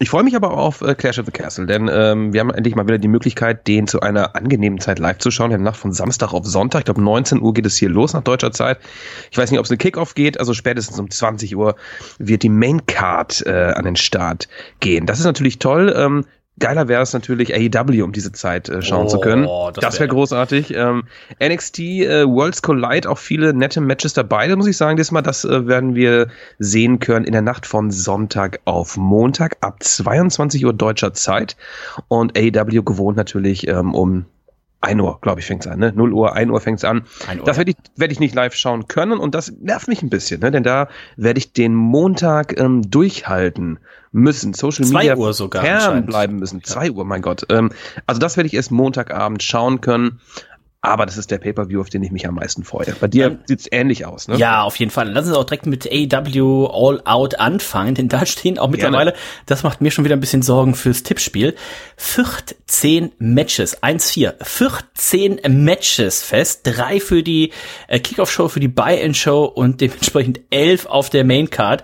Ich 0.02 0.10
freue 0.10 0.24
mich 0.24 0.36
aber 0.36 0.58
auf 0.58 0.82
äh, 0.82 0.96
Clash 0.96 1.20
of 1.20 1.28
the 1.28 1.32
Castle, 1.32 1.68
denn 1.68 1.88
ähm, 1.94 2.34
wir 2.34 2.40
haben 2.40 2.50
endlich 2.50 2.74
mal 2.74 2.88
wieder 2.88 2.98
die 2.98 3.08
Möglichkeit, 3.08 3.68
den 3.68 3.86
zu 3.86 4.00
einer 4.00 4.36
angenehmen 4.36 4.80
Zeit 4.80 4.98
live 4.98 5.20
zu 5.20 5.30
schauen. 5.30 5.52
In 5.52 5.60
der 5.60 5.72
Nacht 5.72 5.80
von 5.80 5.94
Samstag 5.94 6.34
auf 6.34 6.44
Sonntag. 6.44 6.80
Ich 6.80 6.86
glaube, 6.86 7.04
19 7.04 7.40
Uhr 7.40 7.54
geht 7.54 7.68
es 7.68 7.78
hier 7.78 7.90
los 7.90 8.14
nach 8.14 8.24
deutscher 8.24 8.52
Zeit. 8.52 8.80
Ich 9.30 9.38
weiß 9.38 9.52
nicht, 9.52 9.60
ob 9.60 9.66
es 9.66 9.70
eine 9.70 9.78
Kickoff 9.78 10.16
geht. 10.16 10.40
Also 10.40 10.56
spätestens 10.56 10.98
um 10.98 11.12
20 11.12 11.56
Uhr 11.56 11.76
wird 12.18 12.42
die 12.42 12.50
Main 12.50 12.84
Card 12.88 13.46
äh, 13.46 13.74
an 13.76 13.86
den 13.86 13.96
Start 13.96 14.48
gehen. 14.80 15.06
Das 15.06 15.20
ist 15.20 15.26
natürlich 15.26 15.60
toll. 15.60 15.94
Ähm, 15.96 16.26
Geiler 16.60 16.88
wäre 16.88 17.02
es 17.02 17.14
natürlich, 17.14 17.54
AEW 17.56 18.04
um 18.04 18.12
diese 18.12 18.32
Zeit 18.32 18.70
äh, 18.70 18.82
schauen 18.82 19.06
oh, 19.06 19.10
zu 19.10 19.20
können. 19.20 19.48
Das 19.76 19.96
wäre 19.96 20.02
wär 20.02 20.08
großartig. 20.10 20.74
Ähm, 20.76 21.04
NXT 21.42 21.80
äh, 21.80 22.26
Worlds 22.28 22.62
Collide, 22.62 23.10
auch 23.10 23.18
viele 23.18 23.54
nette 23.54 23.82
Matches 23.82 24.14
dabei, 24.14 24.48
da 24.48 24.56
muss 24.56 24.68
ich 24.68 24.78
sagen, 24.78 24.98
diesmal, 24.98 25.24
das 25.24 25.46
äh, 25.46 25.68
werden 25.68 25.96
wir 25.96 26.28
sehen 26.60 27.00
können 27.00 27.26
in 27.26 27.32
der 27.32 27.42
Nacht 27.42 27.66
von 27.66 27.90
Sonntag 27.90 28.60
auf 28.66 28.98
Montag 28.98 29.58
ab 29.62 29.82
22 29.82 30.66
Uhr 30.66 30.74
deutscher 30.74 31.14
Zeit. 31.14 31.56
Und 32.10 32.38
AEW 32.38 32.84
gewohnt 32.84 33.18
natürlich 33.18 33.68
ähm, 33.68 33.94
um 33.94 34.26
1 34.82 35.00
Uhr, 35.00 35.20
glaube 35.22 35.40
ich, 35.40 35.46
fängt's 35.46 35.68
an, 35.68 35.80
ne? 35.80 35.94
0 35.96 36.12
Uhr, 36.12 36.34
1 36.34 36.52
Uhr 36.52 36.60
fängt's 36.60 36.84
an. 36.84 37.04
Uhr. 37.38 37.46
Das 37.46 37.58
werde 37.58 37.72
ich, 37.72 37.78
werd 37.96 38.12
ich 38.12 38.20
nicht 38.20 38.34
live 38.34 38.56
schauen 38.56 38.88
können 38.88 39.20
und 39.20 39.36
das 39.36 39.52
nervt 39.52 39.88
mich 39.88 40.02
ein 40.02 40.10
bisschen, 40.10 40.42
ne? 40.42 40.52
Denn 40.52 40.64
da 40.64 40.90
werde 41.16 41.38
ich 41.38 41.54
den 41.54 41.76
Montag 41.76 42.60
ähm, 42.60 42.90
durchhalten 42.90 43.80
müssen. 44.12 44.54
Social 44.54 44.86
Zwei 44.86 45.00
Media 45.00 45.16
Uhr 45.16 45.34
sogar 45.34 45.64
fernbleiben 45.64 46.38
müssen. 46.38 46.64
Zwei 46.64 46.92
Uhr, 46.92 47.06
mein 47.06 47.22
Gott. 47.22 47.46
Ähm, 47.50 47.72
also 48.08 48.20
das 48.20 48.38
werde 48.38 48.48
ich 48.48 48.56
erst 48.56 48.72
Montagabend 48.72 49.44
schauen 49.44 49.82
können. 49.82 50.20
Aber 50.84 51.06
das 51.06 51.16
ist 51.16 51.30
der 51.30 51.38
Pay-Per-View, 51.38 51.80
auf 51.80 51.90
den 51.90 52.02
ich 52.02 52.10
mich 52.10 52.28
am 52.28 52.34
meisten 52.34 52.64
freue. 52.64 52.96
Bei 53.00 53.08
dir 53.08 53.38
sieht's 53.46 53.68
ähnlich 53.72 54.08
aus, 54.08 54.28
ne? 54.28 54.36
Ja, 54.38 54.64
auf 54.64 54.78
jeden 54.78 54.90
Fall. 54.90 55.12
Lass 55.12 55.28
uns 55.28 55.38
auch 55.38 55.44
direkt 55.44 55.68
mit 55.68 55.88
AW 55.88 56.68
All 56.72 57.02
Out 57.06 57.40
anfangen, 57.40 57.94
denn 57.94 58.10
da 58.10 58.26
stehen 58.26 58.58
auch 58.58 58.68
mittlerweile, 58.68 59.12
Gerne. 59.12 59.26
das 59.46 59.62
macht 59.62 59.82
mir 59.82 59.92
schon 59.92 60.06
wieder 60.06 60.16
ein 60.16 60.20
bisschen 60.20 60.42
Sorgen 60.42 60.74
fürs 60.74 61.04
Tippspiel, 61.04 61.56
14 61.98 63.12
Matches, 63.20 63.84
1-4, 63.84 64.44
14 64.44 65.42
Matches 65.50 66.24
fest, 66.24 66.62
drei 66.64 67.00
für 67.00 67.22
die 67.22 67.52
äh, 67.88 68.00
Kickoff-Show, 68.00 68.48
für 68.48 68.60
die 68.60 68.68
Buy-In-Show 68.68 69.46
und 69.46 69.82
dementsprechend 69.82 70.40
elf 70.50 70.88
auf 70.88 71.12
der 71.12 71.24
Main-Card. 71.26 71.84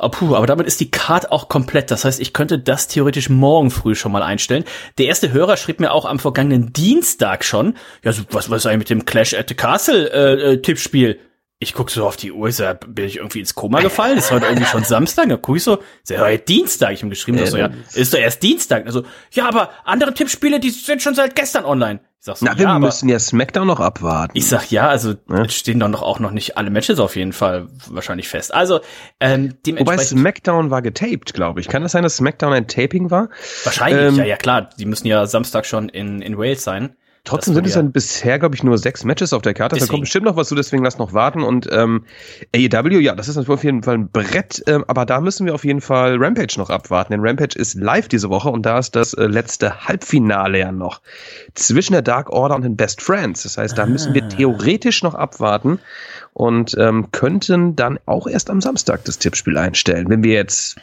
Oh, 0.00 0.08
puh, 0.10 0.36
aber 0.36 0.46
damit 0.46 0.68
ist 0.68 0.78
die 0.78 0.92
Card 0.92 1.32
auch 1.32 1.48
komplett. 1.48 1.90
Das 1.90 2.04
heißt, 2.04 2.20
ich 2.20 2.32
könnte 2.32 2.58
das 2.60 2.86
theoretisch 2.86 3.28
morgen 3.28 3.72
früh 3.72 3.96
schon 3.96 4.12
mal 4.12 4.22
einstellen. 4.22 4.64
Der 4.96 5.06
erste 5.06 5.32
Hörer 5.32 5.56
schrieb 5.56 5.80
mir 5.80 5.92
auch 5.92 6.04
am 6.04 6.20
vergangenen 6.20 6.72
Dienstag 6.72 7.44
schon, 7.44 7.74
ja, 8.04 8.12
was, 8.30 8.48
was 8.48 8.58
ist 8.58 8.66
eigentlich 8.66 8.78
mit 8.78 8.90
dem 8.90 9.04
Clash 9.06 9.34
at 9.34 9.48
the 9.48 9.56
Castle 9.56 10.08
äh, 10.12 10.52
äh, 10.52 10.62
Tippspiel? 10.62 11.18
Ich 11.60 11.74
guck 11.74 11.90
so 11.90 12.06
auf 12.06 12.16
die 12.16 12.30
Uhr, 12.30 12.52
so, 12.52 12.64
bin 12.86 13.04
ich 13.04 13.16
irgendwie 13.16 13.40
ins 13.40 13.56
Koma 13.56 13.80
gefallen? 13.80 14.16
Ist 14.16 14.30
heute 14.30 14.46
irgendwie 14.46 14.66
schon 14.66 14.84
Samstag? 14.84 15.28
Da 15.28 15.36
guck 15.36 15.56
ich 15.56 15.64
so, 15.64 15.78
ist 16.04 16.10
ja 16.10 16.20
heute 16.20 16.44
Dienstag. 16.44 16.92
Ich 16.92 17.00
habe 17.00 17.10
geschrieben, 17.10 17.38
äh, 17.38 17.48
so, 17.48 17.56
ja, 17.56 17.70
ist 17.94 18.14
doch 18.14 18.18
erst 18.18 18.44
Dienstag. 18.44 18.86
Also, 18.86 19.02
ja, 19.32 19.48
aber 19.48 19.70
andere 19.84 20.14
Tippspiele, 20.14 20.60
die 20.60 20.70
sind 20.70 21.02
schon 21.02 21.16
seit 21.16 21.34
gestern 21.34 21.64
online. 21.64 21.98
Ich 22.20 22.26
sag 22.26 22.36
so, 22.36 22.46
Na, 22.46 22.56
wir 22.56 22.78
müssen 22.78 23.08
ja 23.08 23.18
Smackdown 23.18 23.66
noch 23.66 23.80
abwarten. 23.80 24.38
Ich 24.38 24.46
sag 24.46 24.70
ja, 24.70 24.88
also 24.88 25.14
ja? 25.28 25.48
stehen 25.48 25.80
doch 25.80 25.88
noch 25.88 26.02
auch 26.02 26.20
noch 26.20 26.30
nicht 26.30 26.56
alle 26.56 26.70
Matches 26.70 27.00
auf 27.00 27.16
jeden 27.16 27.32
Fall 27.32 27.66
wahrscheinlich 27.88 28.28
fest. 28.28 28.54
Also 28.54 28.78
ähm, 29.18 29.54
dementsprechend. 29.66 29.80
Wobei 29.80 29.96
Smackdown 30.04 30.70
war 30.70 30.82
getaped, 30.82 31.34
glaube 31.34 31.60
ich. 31.60 31.66
Kann 31.66 31.82
das 31.82 31.90
sein, 31.90 32.04
dass 32.04 32.16
Smackdown 32.16 32.52
ein 32.52 32.68
Taping 32.68 33.10
war? 33.10 33.30
Wahrscheinlich, 33.64 34.12
ähm, 34.12 34.16
ja, 34.16 34.24
ja 34.24 34.36
klar. 34.36 34.70
Die 34.78 34.84
müssen 34.84 35.08
ja 35.08 35.26
Samstag 35.26 35.66
schon 35.66 35.88
in 35.88 36.22
in 36.22 36.38
Wales 36.38 36.62
sein. 36.62 36.94
Trotzdem 37.24 37.54
sind 37.54 37.66
es 37.66 37.74
dann 37.74 37.92
bisher, 37.92 38.38
glaube 38.38 38.54
ich, 38.54 38.62
nur 38.62 38.78
sechs 38.78 39.04
Matches 39.04 39.32
auf 39.32 39.42
der 39.42 39.54
Karte. 39.54 39.74
Deswegen. 39.74 39.88
Da 39.88 39.92
kommt 39.92 40.02
bestimmt 40.02 40.24
noch 40.26 40.36
was 40.36 40.48
zu, 40.48 40.54
deswegen 40.54 40.82
lass 40.82 40.98
noch 40.98 41.12
warten. 41.12 41.42
Und 41.42 41.68
ähm, 41.70 42.04
AEW, 42.54 43.00
ja, 43.00 43.14
das 43.14 43.28
ist 43.28 43.36
natürlich 43.36 43.58
auf 43.58 43.64
jeden 43.64 43.82
Fall 43.82 43.94
ein 43.94 44.08
Brett, 44.08 44.62
ähm, 44.66 44.84
aber 44.88 45.04
da 45.04 45.20
müssen 45.20 45.44
wir 45.44 45.54
auf 45.54 45.64
jeden 45.64 45.80
Fall 45.80 46.16
Rampage 46.18 46.54
noch 46.56 46.70
abwarten. 46.70 47.12
Denn 47.12 47.20
Rampage 47.20 47.58
ist 47.58 47.74
live 47.74 48.08
diese 48.08 48.30
Woche 48.30 48.48
und 48.48 48.64
da 48.64 48.78
ist 48.78 48.96
das 48.96 49.14
äh, 49.14 49.26
letzte 49.26 49.86
Halbfinale 49.86 50.58
ja 50.58 50.72
noch 50.72 51.02
zwischen 51.54 51.92
der 51.92 52.02
Dark 52.02 52.30
Order 52.30 52.54
und 52.54 52.62
den 52.62 52.76
Best 52.76 53.02
Friends. 53.02 53.42
Das 53.42 53.58
heißt, 53.58 53.76
da 53.76 53.82
ah. 53.82 53.86
müssen 53.86 54.14
wir 54.14 54.28
theoretisch 54.28 55.02
noch 55.02 55.14
abwarten 55.14 55.80
und 56.32 56.76
ähm, 56.78 57.10
könnten 57.10 57.76
dann 57.76 57.98
auch 58.06 58.26
erst 58.26 58.48
am 58.48 58.60
Samstag 58.60 59.04
das 59.04 59.18
Tippspiel 59.18 59.58
einstellen, 59.58 60.08
wenn 60.08 60.22
wir 60.22 60.34
jetzt 60.34 60.76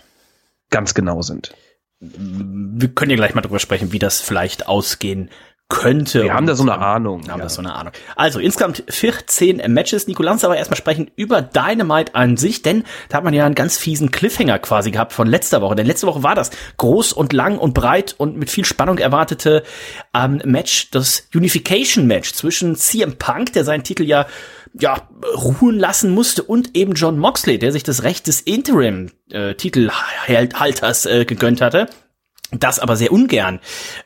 ganz 0.70 0.94
genau 0.94 1.22
sind. 1.22 1.56
Wir 2.00 2.90
können 2.90 3.12
ja 3.12 3.18
gleich 3.18 3.36
mal 3.36 3.42
drüber 3.42 3.60
sprechen, 3.60 3.94
wie 3.94 4.00
das 4.00 4.20
vielleicht 4.20 4.68
ausgehen 4.68 5.30
könnte. 5.68 6.24
Wir 6.24 6.34
haben 6.34 6.46
da 6.46 6.56
so 6.56 6.62
eine 6.62 6.78
Ahnung. 6.78 7.26
Wir 7.26 7.32
haben 7.32 7.40
ja. 7.40 7.46
da 7.46 7.50
so 7.50 7.62
eine 7.62 7.74
Ahnung. 7.74 7.92
Also 8.16 8.40
insgesamt 8.40 8.84
14 8.88 9.64
Matches. 9.74 10.08
Nico, 10.08 10.22
lass 10.22 10.44
aber 10.44 10.58
erstmal 10.58 10.78
sprechen 10.78 11.10
über 11.16 11.42
Dynamite 11.42 12.14
an 12.14 12.38
sich, 12.38 12.62
denn 12.62 12.84
da 13.10 13.18
hat 13.18 13.24
man 13.24 13.34
ja 13.34 13.46
einen 13.46 13.56
ganz 13.56 13.78
fiesen 13.78 14.12
Cliffhanger 14.12 14.60
quasi 14.60 14.92
gehabt 14.92 15.12
von 15.12 15.28
letzter 15.28 15.62
Woche. 15.62 15.76
Denn 15.76 15.88
letzte 15.88 16.06
Woche 16.06 16.22
war 16.22 16.36
das 16.36 16.52
groß 16.78 17.14
und 17.14 17.34
lang 17.34 17.58
und 17.58 17.74
breit 17.74 18.14
und 18.18 18.38
mit 18.38 18.52
viel 18.52 18.66
Spannung 18.66 19.00
erwartete 19.00 19.64
ähm, 20.14 20.40
Match, 20.46 20.92
das 20.92 21.28
Unification 21.34 22.06
Match 22.06 22.34
zwischen 22.34 22.76
CM 22.76 23.18
Punk, 23.18 23.54
der 23.54 23.64
seinen 23.64 23.84
Titel 23.84 24.04
ja 24.04 24.28
ja, 24.78 25.08
ruhen 25.34 25.80
lassen 25.80 26.12
musste 26.12 26.44
und 26.44 26.76
eben 26.76 26.96
John 26.96 27.18
Moxley, 27.18 27.58
der 27.58 27.72
sich 27.72 27.84
das 27.84 28.04
Recht 28.04 28.28
des 28.28 28.42
Interim-Titelhalters 28.42 31.06
äh, 31.06 31.22
äh, 31.22 31.26
gegönnt 31.26 31.62
hatte 31.62 31.88
das 32.52 32.80
aber 32.80 32.96
sehr 32.96 33.12
ungern. 33.12 33.60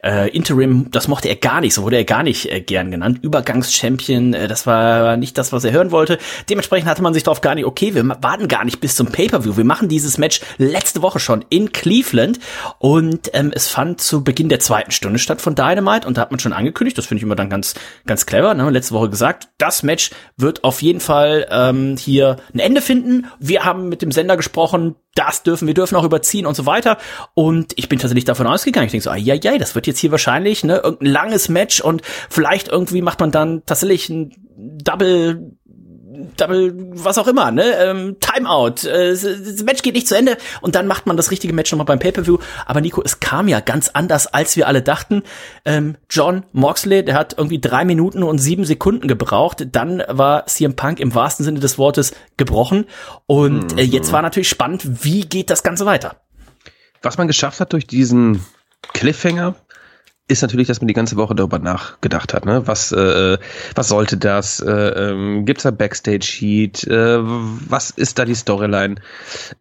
Äh, 0.03 0.29
Interim, 0.29 0.89
das 0.91 1.07
mochte 1.07 1.27
er 1.27 1.35
gar 1.35 1.61
nicht, 1.61 1.73
so 1.73 1.83
wurde 1.83 1.97
er 1.97 2.05
gar 2.05 2.23
nicht 2.23 2.51
äh, 2.51 2.61
gern 2.61 2.89
genannt. 2.91 3.19
Übergangschampion, 3.21 4.33
äh, 4.33 4.47
das 4.47 4.65
war 4.65 5.17
nicht 5.17 5.37
das, 5.37 5.51
was 5.51 5.63
er 5.63 5.71
hören 5.71 5.91
wollte. 5.91 6.17
Dementsprechend 6.49 6.89
hatte 6.89 7.01
man 7.01 7.13
sich 7.13 7.23
darauf 7.23 7.41
gar 7.41 7.55
nicht, 7.55 7.65
okay, 7.65 7.93
wir 7.93 8.07
warten 8.21 8.47
gar 8.47 8.63
nicht 8.63 8.79
bis 8.79 8.95
zum 8.95 9.07
Pay-Per-View. 9.07 9.57
Wir 9.57 9.65
machen 9.65 9.89
dieses 9.89 10.17
Match 10.17 10.41
letzte 10.57 11.01
Woche 11.01 11.19
schon 11.19 11.45
in 11.49 11.71
Cleveland 11.71 12.39
und 12.79 13.29
ähm, 13.33 13.51
es 13.53 13.67
fand 13.67 14.01
zu 14.01 14.23
Beginn 14.23 14.49
der 14.49 14.59
zweiten 14.59 14.91
Stunde 14.91 15.19
statt 15.19 15.41
von 15.41 15.55
Dynamite 15.55 16.07
und 16.07 16.17
da 16.17 16.21
hat 16.21 16.31
man 16.31 16.39
schon 16.39 16.53
angekündigt, 16.53 16.97
das 16.97 17.05
finde 17.05 17.19
ich 17.19 17.23
immer 17.23 17.35
dann 17.35 17.49
ganz, 17.49 17.75
ganz 18.05 18.25
clever, 18.25 18.53
ne? 18.53 18.69
letzte 18.69 18.93
Woche 18.93 19.09
gesagt, 19.09 19.49
das 19.57 19.83
Match 19.83 20.11
wird 20.37 20.63
auf 20.63 20.81
jeden 20.81 21.01
Fall 21.01 21.47
ähm, 21.51 21.97
hier 21.97 22.37
ein 22.53 22.59
Ende 22.59 22.81
finden. 22.81 23.27
Wir 23.39 23.65
haben 23.65 23.89
mit 23.89 24.01
dem 24.01 24.11
Sender 24.11 24.37
gesprochen, 24.37 24.95
das 25.15 25.43
dürfen, 25.43 25.67
wir 25.67 25.73
dürfen 25.73 25.95
auch 25.95 26.03
überziehen 26.03 26.45
und 26.45 26.55
so 26.55 26.65
weiter. 26.65 26.97
Und 27.33 27.73
ich 27.75 27.89
bin 27.89 27.99
tatsächlich 27.99 28.25
davon 28.29 28.47
ausgegangen. 28.47 28.85
Ich 28.85 28.91
denke 28.91 29.03
so, 29.03 29.13
ja, 29.13 29.35
ja, 29.35 29.57
das 29.57 29.75
wird 29.75 29.87
jetzt 29.87 29.99
hier 29.99 30.11
wahrscheinlich 30.11 30.63
ne, 30.63 30.77
irgendein 30.77 31.11
langes 31.11 31.49
Match 31.49 31.81
und 31.81 32.01
vielleicht 32.29 32.67
irgendwie 32.67 33.01
macht 33.01 33.19
man 33.19 33.31
dann 33.31 33.63
tatsächlich 33.65 34.09
ein 34.09 34.31
Double 34.55 35.55
Double, 36.37 36.73
was 36.91 37.17
auch 37.17 37.27
immer, 37.27 37.51
ne? 37.51 37.63
Ähm, 37.77 38.17
Timeout. 38.19 38.87
Äh, 38.87 39.11
das 39.11 39.63
Match 39.63 39.81
geht 39.81 39.95
nicht 39.95 40.07
zu 40.07 40.15
Ende 40.15 40.37
und 40.61 40.75
dann 40.75 40.87
macht 40.87 41.05
man 41.05 41.17
das 41.17 41.31
richtige 41.31 41.53
Match 41.53 41.71
nochmal 41.71 41.85
beim 41.85 41.99
Pay-Per-View. 41.99 42.37
Aber 42.65 42.81
Nico, 42.81 43.01
es 43.03 43.19
kam 43.19 43.47
ja 43.47 43.59
ganz 43.59 43.89
anders, 43.89 44.27
als 44.27 44.55
wir 44.57 44.67
alle 44.67 44.81
dachten. 44.81 45.23
Ähm, 45.65 45.95
John 46.09 46.45
Moxley, 46.51 47.05
der 47.05 47.15
hat 47.15 47.35
irgendwie 47.37 47.61
drei 47.61 47.85
Minuten 47.85 48.23
und 48.23 48.39
sieben 48.39 48.65
Sekunden 48.65 49.07
gebraucht. 49.07 49.67
Dann 49.71 50.03
war 50.07 50.45
CM 50.47 50.75
Punk 50.75 50.99
im 50.99 51.13
wahrsten 51.15 51.45
Sinne 51.45 51.59
des 51.59 51.77
Wortes 51.77 52.13
gebrochen. 52.37 52.85
Und 53.25 53.79
äh, 53.79 53.83
jetzt 53.83 54.11
war 54.11 54.21
natürlich 54.21 54.49
spannend, 54.49 55.03
wie 55.03 55.21
geht 55.21 55.49
das 55.49 55.63
Ganze 55.63 55.85
weiter? 55.85 56.17
Was 57.01 57.17
man 57.17 57.27
geschafft 57.27 57.59
hat 57.59 57.73
durch 57.73 57.87
diesen 57.87 58.43
Cliffhanger, 58.93 59.55
ist 60.29 60.43
natürlich, 60.43 60.67
dass 60.67 60.79
man 60.79 60.87
die 60.87 60.93
ganze 60.93 61.17
Woche 61.17 61.33
darüber 61.33 61.57
nachgedacht 61.57 62.35
hat. 62.35 62.45
Ne? 62.45 62.61
Was, 62.67 62.91
äh, 62.91 63.37
was 63.73 63.87
sollte 63.87 64.15
das? 64.15 64.59
Äh, 64.59 64.71
ähm, 64.71 65.45
Gibt 65.45 65.57
es 65.57 65.63
da 65.63 65.71
Backstage-Heat? 65.71 66.85
Äh, 66.85 67.17
was 67.21 67.89
ist 67.89 68.19
da 68.19 68.25
die 68.25 68.35
Storyline? 68.35 68.95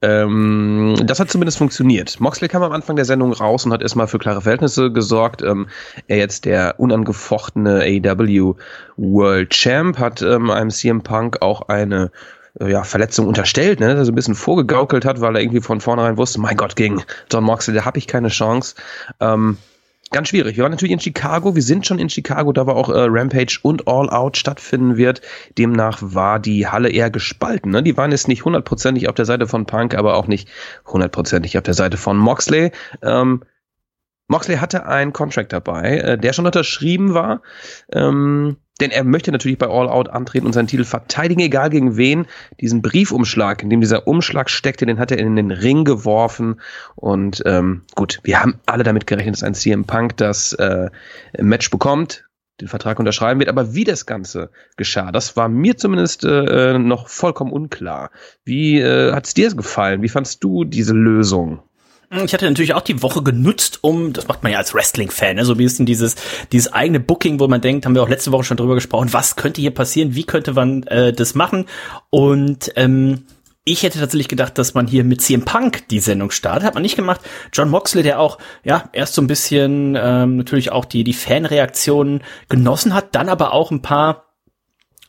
Ähm, 0.02 0.94
das 1.04 1.20
hat 1.20 1.30
zumindest 1.30 1.56
funktioniert. 1.56 2.20
Moxley 2.20 2.48
kam 2.48 2.62
am 2.62 2.72
Anfang 2.72 2.96
der 2.96 3.06
Sendung 3.06 3.32
raus 3.32 3.64
und 3.64 3.72
hat 3.72 3.80
erstmal 3.80 4.08
für 4.08 4.18
klare 4.18 4.42
Verhältnisse 4.42 4.92
gesorgt. 4.92 5.40
Ähm, 5.40 5.68
er 6.06 6.18
jetzt 6.18 6.44
der 6.44 6.78
unangefochtene 6.78 7.80
AEW 7.80 8.56
World 8.98 9.50
Champ 9.50 9.98
hat 9.98 10.20
ähm, 10.20 10.50
einem 10.50 10.70
CM 10.70 11.02
Punk 11.02 11.40
auch 11.40 11.68
eine 11.68 12.10
ja, 12.66 12.84
Verletzung 12.84 13.26
unterstellt, 13.26 13.80
ne, 13.80 14.04
so 14.04 14.12
ein 14.12 14.14
bisschen 14.14 14.34
vorgegaukelt 14.34 15.04
hat, 15.04 15.20
weil 15.20 15.36
er 15.36 15.42
irgendwie 15.42 15.60
von 15.60 15.80
vornherein 15.80 16.16
wusste, 16.16 16.40
mein 16.40 16.56
Gott, 16.56 16.76
gegen 16.76 17.02
John 17.30 17.44
Moxley, 17.44 17.74
da 17.74 17.84
habe 17.84 17.98
ich 17.98 18.06
keine 18.06 18.28
Chance. 18.28 18.74
Ähm, 19.20 19.58
ganz 20.10 20.28
schwierig. 20.28 20.56
Wir 20.56 20.64
waren 20.64 20.72
natürlich 20.72 20.92
in 20.92 21.00
Chicago, 21.00 21.54
wir 21.54 21.62
sind 21.62 21.86
schon 21.86 21.98
in 21.98 22.08
Chicago, 22.08 22.52
da 22.52 22.66
war 22.66 22.76
auch 22.76 22.88
äh, 22.88 23.06
Rampage 23.08 23.58
und 23.62 23.86
All 23.86 24.08
Out 24.10 24.36
stattfinden 24.36 24.96
wird. 24.96 25.20
Demnach 25.56 25.98
war 26.00 26.38
die 26.38 26.66
Halle 26.66 26.90
eher 26.90 27.10
gespalten. 27.10 27.72
Ne? 27.72 27.82
Die 27.82 27.96
waren 27.96 28.10
jetzt 28.10 28.28
nicht 28.28 28.44
hundertprozentig 28.44 29.08
auf 29.08 29.14
der 29.14 29.24
Seite 29.26 29.46
von 29.46 29.66
Punk, 29.66 29.94
aber 29.94 30.14
auch 30.14 30.26
nicht 30.26 30.48
hundertprozentig 30.86 31.56
auf 31.58 31.64
der 31.64 31.74
Seite 31.74 31.96
von 31.96 32.16
Moxley. 32.16 32.72
Ähm, 33.02 33.42
Moxley 34.28 34.56
hatte 34.58 34.86
einen 34.86 35.12
Contract 35.12 35.52
dabei, 35.52 35.98
äh, 35.98 36.18
der 36.18 36.32
schon 36.32 36.46
unterschrieben 36.46 37.14
war. 37.14 37.42
Ähm, 37.92 38.56
denn 38.80 38.90
er 38.90 39.02
möchte 39.02 39.32
natürlich 39.32 39.58
bei 39.58 39.66
All 39.66 39.88
Out 39.88 40.08
antreten 40.08 40.46
und 40.46 40.52
seinen 40.52 40.68
Titel 40.68 40.84
verteidigen, 40.84 41.40
egal 41.40 41.70
gegen 41.70 41.96
wen. 41.96 42.26
Diesen 42.60 42.80
Briefumschlag, 42.82 43.62
in 43.62 43.70
dem 43.70 43.80
dieser 43.80 44.06
Umschlag 44.06 44.50
steckte, 44.50 44.86
den 44.86 45.00
hat 45.00 45.10
er 45.10 45.18
in 45.18 45.34
den 45.34 45.50
Ring 45.50 45.84
geworfen. 45.84 46.60
Und 46.94 47.42
ähm, 47.44 47.82
gut, 47.96 48.20
wir 48.22 48.40
haben 48.40 48.60
alle 48.66 48.84
damit 48.84 49.06
gerechnet, 49.06 49.34
dass 49.34 49.42
ein 49.42 49.54
CM 49.54 49.84
Punk 49.84 50.16
das 50.18 50.52
äh, 50.52 50.90
Match 51.38 51.70
bekommt, 51.70 52.28
den 52.60 52.68
Vertrag 52.68 53.00
unterschreiben 53.00 53.40
wird. 53.40 53.48
Aber 53.48 53.74
wie 53.74 53.84
das 53.84 54.06
Ganze 54.06 54.50
geschah, 54.76 55.10
das 55.10 55.36
war 55.36 55.48
mir 55.48 55.76
zumindest 55.76 56.24
äh, 56.24 56.78
noch 56.78 57.08
vollkommen 57.08 57.52
unklar. 57.52 58.10
Wie 58.44 58.78
äh, 58.78 59.12
hat 59.12 59.36
dir 59.36 59.52
gefallen? 59.54 60.02
Wie 60.02 60.08
fandst 60.08 60.44
du 60.44 60.64
diese 60.64 60.92
Lösung? 60.92 61.62
Ich 62.10 62.32
hatte 62.32 62.48
natürlich 62.48 62.72
auch 62.72 62.82
die 62.82 63.02
Woche 63.02 63.22
genutzt, 63.22 63.80
um, 63.82 64.14
das 64.14 64.28
macht 64.28 64.42
man 64.42 64.52
ja 64.52 64.58
als 64.58 64.72
Wrestling-Fan, 64.72 65.36
ne, 65.36 65.44
so 65.44 65.52
ein 65.52 65.58
bisschen 65.58 65.84
dieses, 65.84 66.16
dieses 66.52 66.72
eigene 66.72 67.00
Booking, 67.00 67.38
wo 67.38 67.48
man 67.48 67.60
denkt, 67.60 67.84
haben 67.84 67.94
wir 67.94 68.02
auch 68.02 68.08
letzte 68.08 68.32
Woche 68.32 68.44
schon 68.44 68.56
drüber 68.56 68.74
gesprochen, 68.74 69.12
was 69.12 69.36
könnte 69.36 69.60
hier 69.60 69.74
passieren, 69.74 70.14
wie 70.14 70.24
könnte 70.24 70.54
man 70.54 70.84
äh, 70.84 71.12
das 71.12 71.34
machen? 71.34 71.66
Und 72.08 72.72
ähm, 72.76 73.26
ich 73.64 73.82
hätte 73.82 73.98
tatsächlich 73.98 74.28
gedacht, 74.28 74.56
dass 74.56 74.72
man 74.72 74.86
hier 74.86 75.04
mit 75.04 75.20
CM 75.20 75.44
Punk 75.44 75.86
die 75.88 76.00
Sendung 76.00 76.30
startet. 76.30 76.64
Hat 76.64 76.72
man 76.72 76.82
nicht 76.82 76.96
gemacht. 76.96 77.20
John 77.52 77.68
Moxley, 77.68 78.02
der 78.02 78.18
auch, 78.18 78.38
ja, 78.64 78.88
erst 78.94 79.12
so 79.12 79.20
ein 79.20 79.26
bisschen 79.26 79.94
ähm, 80.00 80.38
natürlich 80.38 80.72
auch 80.72 80.86
die, 80.86 81.04
die 81.04 81.12
Fanreaktionen 81.12 82.22
genossen 82.48 82.94
hat, 82.94 83.14
dann 83.14 83.28
aber 83.28 83.52
auch 83.52 83.70
ein 83.70 83.82
paar 83.82 84.27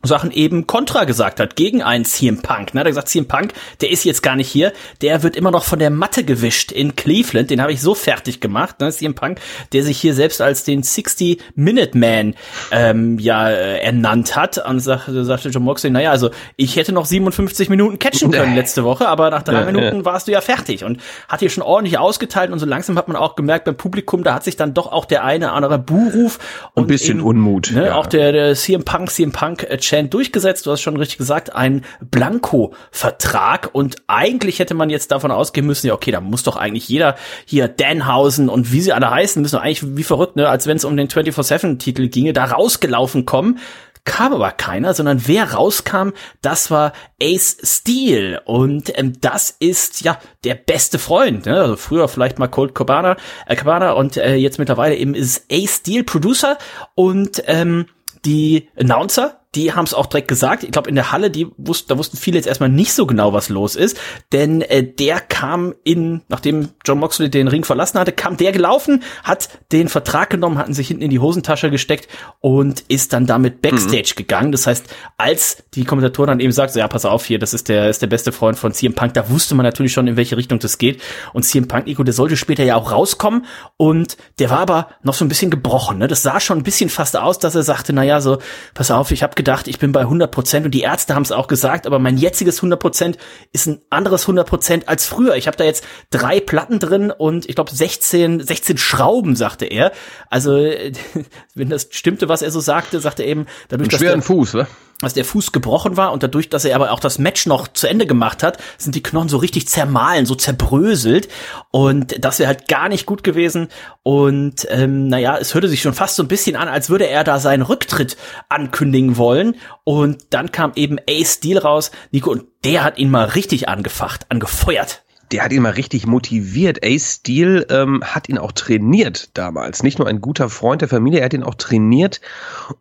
Sachen 0.01 0.31
eben 0.31 0.65
kontra 0.65 1.03
gesagt 1.03 1.41
hat 1.41 1.57
gegen 1.57 1.81
einen 1.81 2.05
CM 2.05 2.41
Punk. 2.41 2.73
Ne? 2.73 2.79
Der 2.79 2.79
hat 2.81 2.87
gesagt, 2.87 3.09
CM 3.09 3.27
Punk, 3.27 3.53
der 3.81 3.91
ist 3.91 4.05
jetzt 4.05 4.23
gar 4.23 4.37
nicht 4.37 4.47
hier, 4.49 4.71
der 5.01 5.23
wird 5.23 5.35
immer 5.35 5.51
noch 5.51 5.65
von 5.65 5.77
der 5.77 5.89
Matte 5.89 6.23
gewischt 6.23 6.71
in 6.71 6.95
Cleveland. 6.95 7.49
Den 7.49 7.61
habe 7.61 7.73
ich 7.73 7.81
so 7.81 7.95
fertig 7.95 8.39
gemacht, 8.39 8.79
ne? 8.79 8.91
CM 8.91 9.13
Punk, 9.13 9.39
der 9.73 9.83
sich 9.83 9.99
hier 9.99 10.13
selbst 10.13 10.41
als 10.41 10.63
den 10.63 10.83
60 10.83 11.41
Minute 11.55 11.97
Man 11.97 12.35
ähm, 12.71 13.19
ja 13.19 13.49
äh, 13.49 13.79
ernannt 13.79 14.37
hat. 14.37 14.57
Und 14.65 14.79
sagte, 14.79 15.25
sagte 15.25 15.49
John 15.49 15.63
Moxley, 15.63 15.89
naja, 15.89 16.11
also 16.11 16.29
ich 16.55 16.77
hätte 16.77 16.93
noch 16.93 17.05
57 17.05 17.69
Minuten 17.69 17.99
catchen 17.99 18.31
können 18.31 18.55
letzte 18.59 18.85
Woche, 18.85 19.07
aber 19.07 19.29
nach 19.29 19.43
drei 19.43 19.65
Minuten 19.65 20.05
warst 20.05 20.29
du 20.29 20.31
ja 20.31 20.39
fertig 20.39 20.85
und 20.85 21.01
hat 21.27 21.41
hier 21.41 21.49
schon 21.49 21.63
ordentlich 21.63 21.97
ausgeteilt 21.97 22.51
und 22.51 22.59
so 22.59 22.65
langsam 22.65 22.97
hat 22.97 23.09
man 23.09 23.17
auch 23.17 23.35
gemerkt 23.35 23.65
beim 23.65 23.75
Publikum, 23.75 24.23
da 24.23 24.33
hat 24.33 24.45
sich 24.45 24.55
dann 24.55 24.73
doch 24.73 24.91
auch 24.91 25.03
der 25.03 25.25
eine 25.25 25.51
andere 25.51 25.77
Buhruf 25.77 26.39
und 26.73 26.83
ein 26.83 26.87
bisschen 26.87 27.19
eben, 27.19 27.27
Unmut. 27.27 27.71
Ne, 27.73 27.87
ja. 27.87 27.95
Auch 27.95 28.05
der, 28.05 28.31
der 28.31 28.55
CM 28.55 28.85
Punk, 28.85 29.11
CM 29.11 29.33
Punk 29.33 29.63
äh, 29.63 29.77
Chant 29.89 30.13
durchgesetzt. 30.13 30.65
Du 30.65 30.71
hast 30.71 30.81
schon 30.81 30.97
richtig 30.97 31.17
gesagt, 31.17 31.55
ein 31.55 31.83
Blanko-Vertrag. 32.01 33.69
Und 33.73 33.97
eigentlich 34.07 34.59
hätte 34.59 34.75
man 34.75 34.89
jetzt 34.89 35.11
davon 35.11 35.31
ausgehen 35.31 35.65
müssen, 35.65 35.87
ja, 35.87 35.93
okay, 35.93 36.11
da 36.11 36.21
muss 36.21 36.43
doch 36.43 36.57
eigentlich 36.57 36.87
jeder 36.87 37.15
hier 37.45 37.67
Danhausen 37.67 38.49
und 38.49 38.71
wie 38.71 38.81
sie 38.81 38.93
alle 38.93 39.09
heißen, 39.09 39.41
müssen 39.41 39.57
eigentlich 39.57 39.97
wie 39.97 40.03
verrückt, 40.03 40.35
ne, 40.35 40.47
als 40.47 40.67
wenn 40.67 40.77
es 40.77 40.85
um 40.85 40.95
den 40.95 41.07
24-7-Titel 41.07 42.07
ginge, 42.07 42.33
da 42.33 42.45
rausgelaufen 42.45 43.25
kommen. 43.25 43.59
kam 44.05 44.33
aber 44.33 44.51
keiner, 44.51 44.93
sondern 44.93 45.27
wer 45.27 45.53
rauskam, 45.53 46.11
das 46.41 46.71
war 46.71 46.93
Ace 47.21 47.57
Steel 47.63 48.39
und 48.45 48.97
ähm, 48.97 49.19
das 49.21 49.55
ist 49.59 50.01
ja 50.01 50.17
der 50.43 50.55
beste 50.55 50.99
Freund, 50.99 51.45
ne? 51.45 51.59
also 51.61 51.75
früher 51.75 52.07
vielleicht 52.07 52.39
mal 52.39 52.47
Colt 52.47 52.73
Cabana, 52.73 53.17
äh, 53.45 53.55
Cabana 53.55 53.91
und 53.91 54.17
äh, 54.17 54.35
jetzt 54.35 54.57
mittlerweile 54.57 54.95
eben 54.95 55.13
ist 55.13 55.45
Ace 55.51 55.77
Steel 55.77 56.03
Producer 56.03 56.57
und 56.95 57.43
ähm, 57.45 57.85
die 58.25 58.69
Announcer 58.79 59.38
die 59.55 59.73
haben 59.73 59.85
es 59.85 59.95
auch 59.95 60.05
direkt 60.05 60.27
gesagt. 60.27 60.63
Ich 60.63 60.71
glaube, 60.71 60.89
in 60.89 60.95
der 60.95 61.11
Halle, 61.11 61.31
die 61.31 61.47
wussten, 61.57 61.87
da 61.89 61.97
wussten 61.97 62.17
viele 62.17 62.37
jetzt 62.37 62.45
erstmal 62.45 62.69
nicht 62.69 62.93
so 62.93 63.07
genau, 63.07 63.33
was 63.33 63.49
los 63.49 63.75
ist. 63.75 63.99
Denn 64.31 64.61
äh, 64.61 64.83
der 64.83 65.19
kam 65.19 65.73
in, 65.83 66.21
nachdem 66.27 66.69
John 66.85 66.99
Moxley 66.99 67.31
den 67.31 67.47
Ring 67.47 67.63
verlassen 67.63 67.99
hatte, 67.99 68.11
kam 68.11 68.37
der 68.37 68.51
gelaufen, 68.51 69.01
hat 69.23 69.49
den 69.71 69.89
Vertrag 69.89 70.29
genommen, 70.29 70.59
hatten 70.59 70.75
sich 70.75 70.89
hinten 70.89 71.01
in 71.01 71.09
die 71.09 71.17
Hosentasche 71.17 71.71
gesteckt 71.71 72.07
und 72.41 72.81
ist 72.89 73.11
dann 73.13 73.25
damit 73.25 73.61
Backstage 73.61 74.11
mhm. 74.13 74.17
gegangen. 74.17 74.51
Das 74.51 74.67
heißt, 74.67 74.85
als 75.17 75.63
die 75.73 75.83
Kommentatoren 75.83 76.27
dann 76.27 76.39
eben 76.39 76.51
sagt, 76.51 76.73
so, 76.73 76.79
ja, 76.79 76.87
pass 76.87 77.05
auf 77.05 77.25
hier, 77.25 77.39
das 77.39 77.55
ist 77.55 77.69
der, 77.69 77.89
ist 77.89 78.03
der 78.03 78.07
beste 78.07 78.31
Freund 78.31 78.57
von 78.57 78.71
CM 78.71 78.93
Punk, 78.93 79.15
da 79.15 79.31
wusste 79.31 79.55
man 79.55 79.65
natürlich 79.65 79.93
schon, 79.93 80.07
in 80.07 80.15
welche 80.15 80.37
Richtung 80.37 80.59
das 80.59 80.77
geht. 80.77 81.01
Und 81.33 81.41
CM 81.41 81.67
Punk, 81.67 81.87
Nico, 81.87 82.03
der 82.03 82.13
sollte 82.13 82.37
später 82.37 82.63
ja 82.63 82.75
auch 82.75 82.91
rauskommen 82.91 83.45
und 83.77 84.15
der 84.37 84.51
war 84.51 84.59
aber 84.59 84.89
noch 85.01 85.15
so 85.15 85.25
ein 85.25 85.29
bisschen 85.29 85.49
gebrochen. 85.49 85.97
Ne? 85.97 86.07
Das 86.07 86.21
sah 86.21 86.39
schon 86.39 86.59
ein 86.59 86.63
bisschen 86.63 86.91
fast 86.91 87.17
aus, 87.17 87.39
dass 87.39 87.55
er 87.55 87.63
sagte, 87.63 87.93
na 87.93 88.03
ja, 88.03 88.21
so, 88.21 88.37
pass 88.75 88.91
auf, 88.91 89.09
ich 89.09 89.23
habe 89.23 89.38
gedacht, 89.39 89.69
ich 89.69 89.79
bin 89.79 89.93
bei 89.93 90.01
100 90.01 90.29
Prozent 90.31 90.65
und 90.65 90.71
die 90.71 90.81
Ärzte 90.81 91.15
haben 91.15 91.23
es 91.23 91.31
auch 91.31 91.47
gesagt, 91.47 91.87
aber 91.87 91.97
mein 91.97 92.17
jetziges 92.17 92.57
100 92.57 92.77
Prozent 92.77 93.17
ist 93.53 93.67
ein 93.67 93.81
anderes 93.89 94.23
100 94.23 94.45
Prozent 94.45 94.89
als 94.89 95.05
früher. 95.05 95.37
Ich 95.37 95.47
habe 95.47 95.55
da 95.55 95.63
jetzt 95.63 95.85
drei 96.09 96.41
Platten 96.41 96.79
drin 96.79 97.09
und 97.09 97.47
ich 97.47 97.55
glaube 97.55 97.73
16, 97.73 98.41
16 98.41 98.77
Schrauben, 98.77 99.37
sagte 99.37 99.65
er. 99.65 99.93
Also 100.29 100.51
wenn 101.55 101.69
das 101.69 101.87
stimmte, 101.91 102.27
was 102.27 102.41
er 102.41 102.51
so 102.51 102.59
sagte, 102.59 102.99
sagte 102.99 103.23
er 103.23 103.29
eben, 103.29 103.45
dadurch, 103.69 103.89
Einen 103.89 103.97
schweren 103.97 104.19
dass 104.19 104.27
der, 104.27 104.35
Fuß, 104.35 104.53
ne? 104.55 104.67
Dass 105.01 105.13
der 105.13 105.25
Fuß 105.25 105.51
gebrochen 105.51 105.97
war 105.97 106.11
und 106.11 106.23
dadurch, 106.23 106.49
dass 106.49 106.65
er 106.65 106.75
aber 106.75 106.91
auch 106.91 106.99
das 106.99 107.19
Match 107.19 107.45
noch 107.45 107.67
zu 107.67 107.87
Ende 107.87 108.05
gemacht 108.05 108.43
hat, 108.43 108.57
sind 108.77 108.95
die 108.95 109.03
Knochen 109.03 109.29
so 109.29 109.37
richtig 109.37 109.67
zermahlen, 109.67 110.25
so 110.25 110.35
zerbröselt 110.35 111.29
und 111.71 112.23
das 112.23 112.39
wäre 112.39 112.47
halt 112.47 112.67
gar 112.67 112.89
nicht 112.89 113.05
gut 113.05 113.23
gewesen 113.23 113.69
und 114.03 114.67
ähm, 114.69 115.07
naja, 115.07 115.37
es 115.37 115.53
hörte 115.53 115.69
sich 115.69 115.81
schon 115.81 115.93
fast 115.93 116.15
so 116.15 116.23
ein 116.23 116.27
bisschen 116.27 116.55
an, 116.55 116.67
als 116.67 116.89
würde 116.89 117.07
er 117.07 117.23
da 117.23 117.39
seinen 117.39 117.63
Rücktritt 117.63 118.17
ankündigen 118.49 119.17
wollen 119.17 119.55
und 119.83 120.27
dann 120.31 120.51
kam 120.51 120.73
eben 120.75 120.97
Ace 121.09 121.35
Steel 121.35 121.57
raus, 121.57 121.91
Nico, 122.11 122.31
und 122.31 122.45
der 122.63 122.83
hat 122.83 122.97
ihn 122.97 123.09
mal 123.09 123.25
richtig 123.25 123.69
angefacht, 123.69 124.25
angefeuert 124.29 125.03
der 125.31 125.43
hat 125.43 125.53
ihn 125.53 125.61
mal 125.61 125.73
richtig 125.73 126.07
motiviert. 126.07 126.83
Ace 126.83 127.17
Steel 127.17 127.65
ähm, 127.69 128.03
hat 128.03 128.29
ihn 128.29 128.37
auch 128.37 128.51
trainiert 128.51 129.37
damals. 129.37 129.83
Nicht 129.83 129.99
nur 129.99 130.07
ein 130.07 130.21
guter 130.21 130.49
Freund 130.49 130.81
der 130.81 130.89
Familie, 130.89 131.19
er 131.19 131.25
hat 131.25 131.33
ihn 131.33 131.43
auch 131.43 131.55
trainiert. 131.55 132.19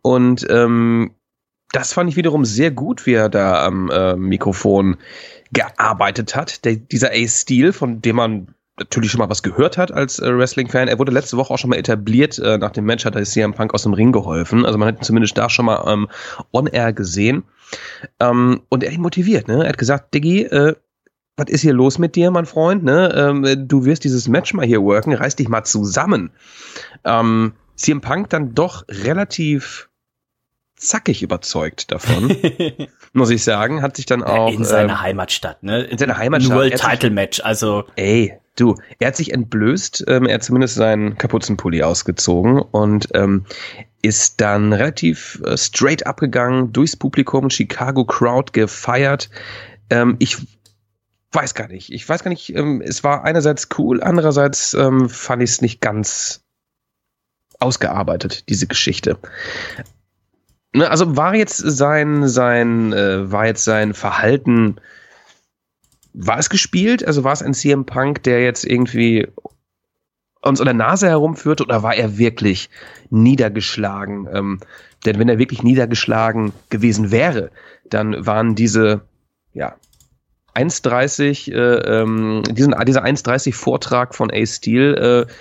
Und 0.01 0.47
ähm, 0.49 1.11
das 1.71 1.93
fand 1.93 2.09
ich 2.09 2.15
wiederum 2.15 2.45
sehr 2.45 2.71
gut, 2.71 3.05
wie 3.05 3.13
er 3.13 3.29
da 3.29 3.65
am 3.65 3.89
äh, 3.89 4.15
Mikrofon 4.15 4.97
gearbeitet 5.51 6.35
hat. 6.35 6.65
Der, 6.65 6.75
dieser 6.75 7.11
Ace 7.11 7.41
Steel, 7.41 7.73
von 7.73 8.01
dem 8.01 8.15
man 8.15 8.55
natürlich 8.79 9.11
schon 9.11 9.19
mal 9.19 9.29
was 9.29 9.43
gehört 9.43 9.77
hat 9.77 9.91
als 9.91 10.19
äh, 10.19 10.35
Wrestling-Fan. 10.35 10.87
Er 10.87 10.99
wurde 10.99 11.11
letzte 11.11 11.37
Woche 11.37 11.53
auch 11.53 11.57
schon 11.57 11.69
mal 11.69 11.77
etabliert. 11.77 12.39
Äh, 12.39 12.57
nach 12.57 12.71
dem 12.71 12.85
Match 12.85 13.05
hat 13.05 13.15
er 13.15 13.23
CM 13.23 13.53
Punk 13.53 13.73
aus 13.73 13.83
dem 13.83 13.93
Ring 13.93 14.11
geholfen. 14.11 14.65
Also 14.65 14.77
man 14.77 14.87
hat 14.87 14.99
ihn 14.99 15.03
zumindest 15.03 15.37
da 15.37 15.49
schon 15.49 15.65
mal 15.65 15.83
ähm, 15.87 16.07
on-air 16.51 16.93
gesehen. 16.93 17.43
Ähm, 18.19 18.61
und 18.69 18.83
er 18.83 18.91
ihn 18.91 19.01
motiviert. 19.01 19.47
Ne? 19.47 19.63
Er 19.63 19.69
hat 19.69 19.77
gesagt, 19.77 20.13
Diggi, 20.13 20.43
äh, 20.43 20.75
was 21.37 21.49
ist 21.49 21.61
hier 21.61 21.73
los 21.73 21.99
mit 21.99 22.15
dir, 22.15 22.31
mein 22.31 22.45
Freund? 22.45 22.83
Ne? 22.83 23.13
Ähm, 23.15 23.67
du 23.67 23.85
wirst 23.85 24.03
dieses 24.03 24.27
Match 24.27 24.53
mal 24.53 24.65
hier 24.65 24.81
worken. 24.81 25.13
Reiß 25.13 25.35
dich 25.35 25.49
mal 25.49 25.63
zusammen. 25.63 26.31
Ähm, 27.05 27.53
CM 27.75 28.01
Punk 28.01 28.29
dann 28.29 28.55
doch 28.55 28.85
relativ 28.89 29.88
zackig 30.79 31.21
überzeugt 31.21 31.91
davon, 31.91 32.35
muss 33.13 33.29
ich 33.29 33.43
sagen. 33.43 33.81
Hat 33.81 33.97
sich 33.97 34.05
dann 34.05 34.23
auch. 34.23 34.51
In 34.51 34.63
seiner 34.63 34.93
ähm, 34.93 35.01
Heimatstadt, 35.01 35.61
ne? 35.61 35.83
In 35.83 35.97
seiner 35.97 36.17
Heimatstadt. 36.17 36.57
World 36.57 36.77
Title 36.77 37.11
Match, 37.11 37.41
also. 37.41 37.83
Ey, 37.95 38.33
du, 38.55 38.75
er 38.99 39.07
hat 39.07 39.15
sich 39.15 39.33
entblößt, 39.33 40.05
ähm, 40.07 40.25
er 40.25 40.35
hat 40.35 40.43
zumindest 40.43 40.75
seinen 40.75 41.17
Kapuzenpulli 41.17 41.83
ausgezogen 41.83 42.59
und 42.59 43.09
ähm, 43.13 43.45
ist 44.01 44.41
dann 44.41 44.73
relativ 44.73 45.41
äh, 45.45 45.57
straight 45.57 46.07
abgegangen, 46.07 46.71
durchs 46.73 46.95
Publikum, 46.95 47.49
Chicago 47.49 48.05
Crowd 48.05 48.53
gefeiert. 48.53 49.29
Ähm, 49.89 50.15
ich 50.19 50.37
weiß 51.31 51.53
gar 51.53 51.67
nicht. 51.67 51.91
Ich 51.91 52.07
weiß 52.07 52.23
gar 52.23 52.29
nicht, 52.29 52.55
ähm, 52.55 52.81
es 52.81 53.03
war 53.03 53.23
einerseits 53.23 53.69
cool, 53.77 54.01
andererseits 54.01 54.73
ähm, 54.73 55.09
fand 55.09 55.43
ich 55.43 55.51
es 55.51 55.61
nicht 55.61 55.81
ganz 55.81 56.43
ausgearbeitet, 57.59 58.49
diese 58.49 58.67
Geschichte. 58.67 59.17
Ne, 60.73 60.89
also 60.89 61.15
war 61.17 61.35
jetzt 61.35 61.57
sein, 61.57 62.27
sein, 62.27 62.93
äh, 62.93 63.31
war 63.31 63.47
jetzt 63.47 63.63
sein 63.63 63.93
Verhalten, 63.93 64.75
war 66.13 66.37
es 66.37 66.49
gespielt? 66.49 67.05
Also 67.05 67.23
war 67.23 67.33
es 67.33 67.41
ein 67.41 67.53
CM 67.53 67.85
Punk, 67.85 68.23
der 68.23 68.43
jetzt 68.43 68.65
irgendwie 68.65 69.27
uns 70.41 70.59
an 70.61 70.65
der 70.65 70.73
Nase 70.73 71.07
herumführte 71.07 71.63
oder 71.63 71.83
war 71.83 71.95
er 71.95 72.17
wirklich 72.17 72.69
niedergeschlagen? 73.09 74.27
Ähm, 74.31 74.59
denn 75.05 75.17
wenn 75.17 75.29
er 75.29 75.39
wirklich 75.39 75.63
niedergeschlagen 75.63 76.53
gewesen 76.69 77.11
wäre, 77.11 77.51
dann 77.89 78.25
waren 78.25 78.55
diese, 78.55 79.01
ja, 79.53 79.75
1,30, 80.55 81.51
äh, 81.51 82.01
ähm, 82.01 82.43
diesen, 82.49 82.75
dieser 82.85 83.03
1,30 83.03 83.53
Vortrag 83.53 84.13
von 84.13 84.29
Ace 84.31 84.57
Steel, 84.57 85.27
äh, 85.27 85.31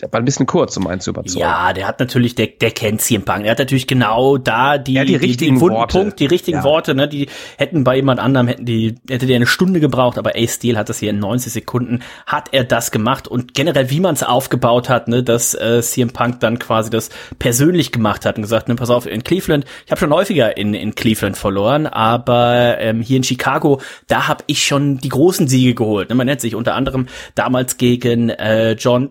der 0.00 0.12
war 0.12 0.20
ein 0.20 0.24
bisschen 0.24 0.46
kurz, 0.46 0.76
um 0.76 0.86
einen 0.86 1.00
zu 1.00 1.10
überzeugen. 1.10 1.40
Ja, 1.40 1.72
der 1.72 1.88
hat 1.88 2.00
natürlich, 2.00 2.34
der, 2.34 2.46
der 2.46 2.70
kennt 2.70 3.00
CM 3.00 3.24
Punk. 3.24 3.44
Er 3.44 3.52
hat 3.52 3.58
natürlich 3.58 3.86
genau 3.86 4.36
da 4.36 4.78
die, 4.78 4.94
ja, 4.94 5.04
die, 5.04 5.16
richtigen 5.16 5.56
die, 5.56 5.60
Worte. 5.60 5.98
Punkt, 5.98 6.20
die 6.20 6.26
richtigen 6.26 6.58
ja. 6.58 6.64
Worte, 6.64 6.94
ne, 6.94 7.08
die 7.08 7.28
hätten 7.56 7.84
bei 7.84 7.96
jemand 7.96 8.20
anderem, 8.20 8.46
hätten 8.46 8.64
die, 8.64 8.94
hätte 9.08 9.26
der 9.26 9.36
eine 9.36 9.46
Stunde 9.46 9.80
gebraucht, 9.80 10.18
aber 10.18 10.32
Ace 10.36 10.54
Steel 10.54 10.76
hat 10.76 10.88
das 10.88 10.98
hier 10.98 11.10
in 11.10 11.18
90 11.18 11.52
Sekunden, 11.52 12.00
hat 12.26 12.50
er 12.52 12.64
das 12.64 12.90
gemacht 12.90 13.28
und 13.28 13.54
generell, 13.54 13.90
wie 13.90 14.00
man 14.00 14.14
es 14.14 14.22
aufgebaut 14.22 14.88
hat, 14.88 15.08
ne, 15.08 15.22
dass 15.22 15.54
äh, 15.54 15.82
CM 15.82 16.10
Punk 16.10 16.40
dann 16.40 16.58
quasi 16.58 16.90
das 16.90 17.10
persönlich 17.38 17.92
gemacht 17.92 18.24
hat 18.24 18.36
und 18.36 18.42
gesagt, 18.42 18.68
ne, 18.68 18.76
pass 18.76 18.90
auf, 18.90 19.06
in 19.06 19.24
Cleveland, 19.24 19.64
ich 19.84 19.90
habe 19.90 19.98
schon 19.98 20.12
häufiger 20.12 20.56
in, 20.56 20.74
in 20.74 20.94
Cleveland 20.94 21.36
verloren, 21.36 21.86
aber 21.86 22.78
ähm, 22.78 23.00
hier 23.00 23.16
in 23.16 23.24
Chicago, 23.24 23.80
da 24.06 24.28
habe 24.28 24.44
ich 24.46 24.64
schon 24.64 24.98
die 24.98 25.08
großen 25.08 25.48
Siege 25.48 25.74
geholt. 25.74 26.08
Ne, 26.08 26.14
man 26.14 26.26
nennt 26.26 26.40
sich 26.40 26.54
unter 26.54 26.74
anderem 26.74 27.06
damals 27.34 27.78
gegen 27.78 28.30
äh, 28.30 28.72
John 28.72 29.10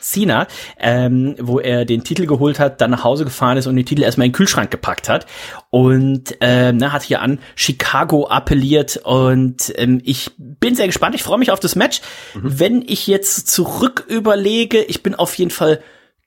Cena, 0.00 0.46
ähm, 0.78 1.36
wo 1.40 1.58
er 1.58 1.84
den 1.84 2.04
Titel 2.04 2.26
geholt 2.26 2.58
hat, 2.58 2.80
dann 2.80 2.90
nach 2.90 3.04
Hause 3.04 3.24
gefahren 3.24 3.56
ist 3.56 3.66
und 3.66 3.76
den 3.76 3.86
Titel 3.86 4.02
erstmal 4.02 4.26
in 4.26 4.32
den 4.32 4.36
Kühlschrank 4.36 4.70
gepackt 4.70 5.08
hat 5.08 5.26
und 5.70 6.36
ähm, 6.40 6.76
na, 6.76 6.92
hat 6.92 7.02
hier 7.02 7.22
an 7.22 7.38
Chicago 7.54 8.26
appelliert 8.28 9.00
und 9.04 9.72
ähm, 9.76 10.00
ich 10.04 10.30
bin 10.36 10.74
sehr 10.74 10.86
gespannt. 10.86 11.14
Ich 11.14 11.22
freue 11.22 11.38
mich 11.38 11.50
auf 11.50 11.60
das 11.60 11.76
Match. 11.76 12.00
Mhm. 12.34 12.40
Wenn 12.60 12.82
ich 12.86 13.06
jetzt 13.06 13.48
zurück 13.48 14.04
überlege, 14.08 14.82
ich 14.82 15.02
bin 15.02 15.14
auf 15.14 15.34
jeden 15.34 15.50
Fall 15.50 15.80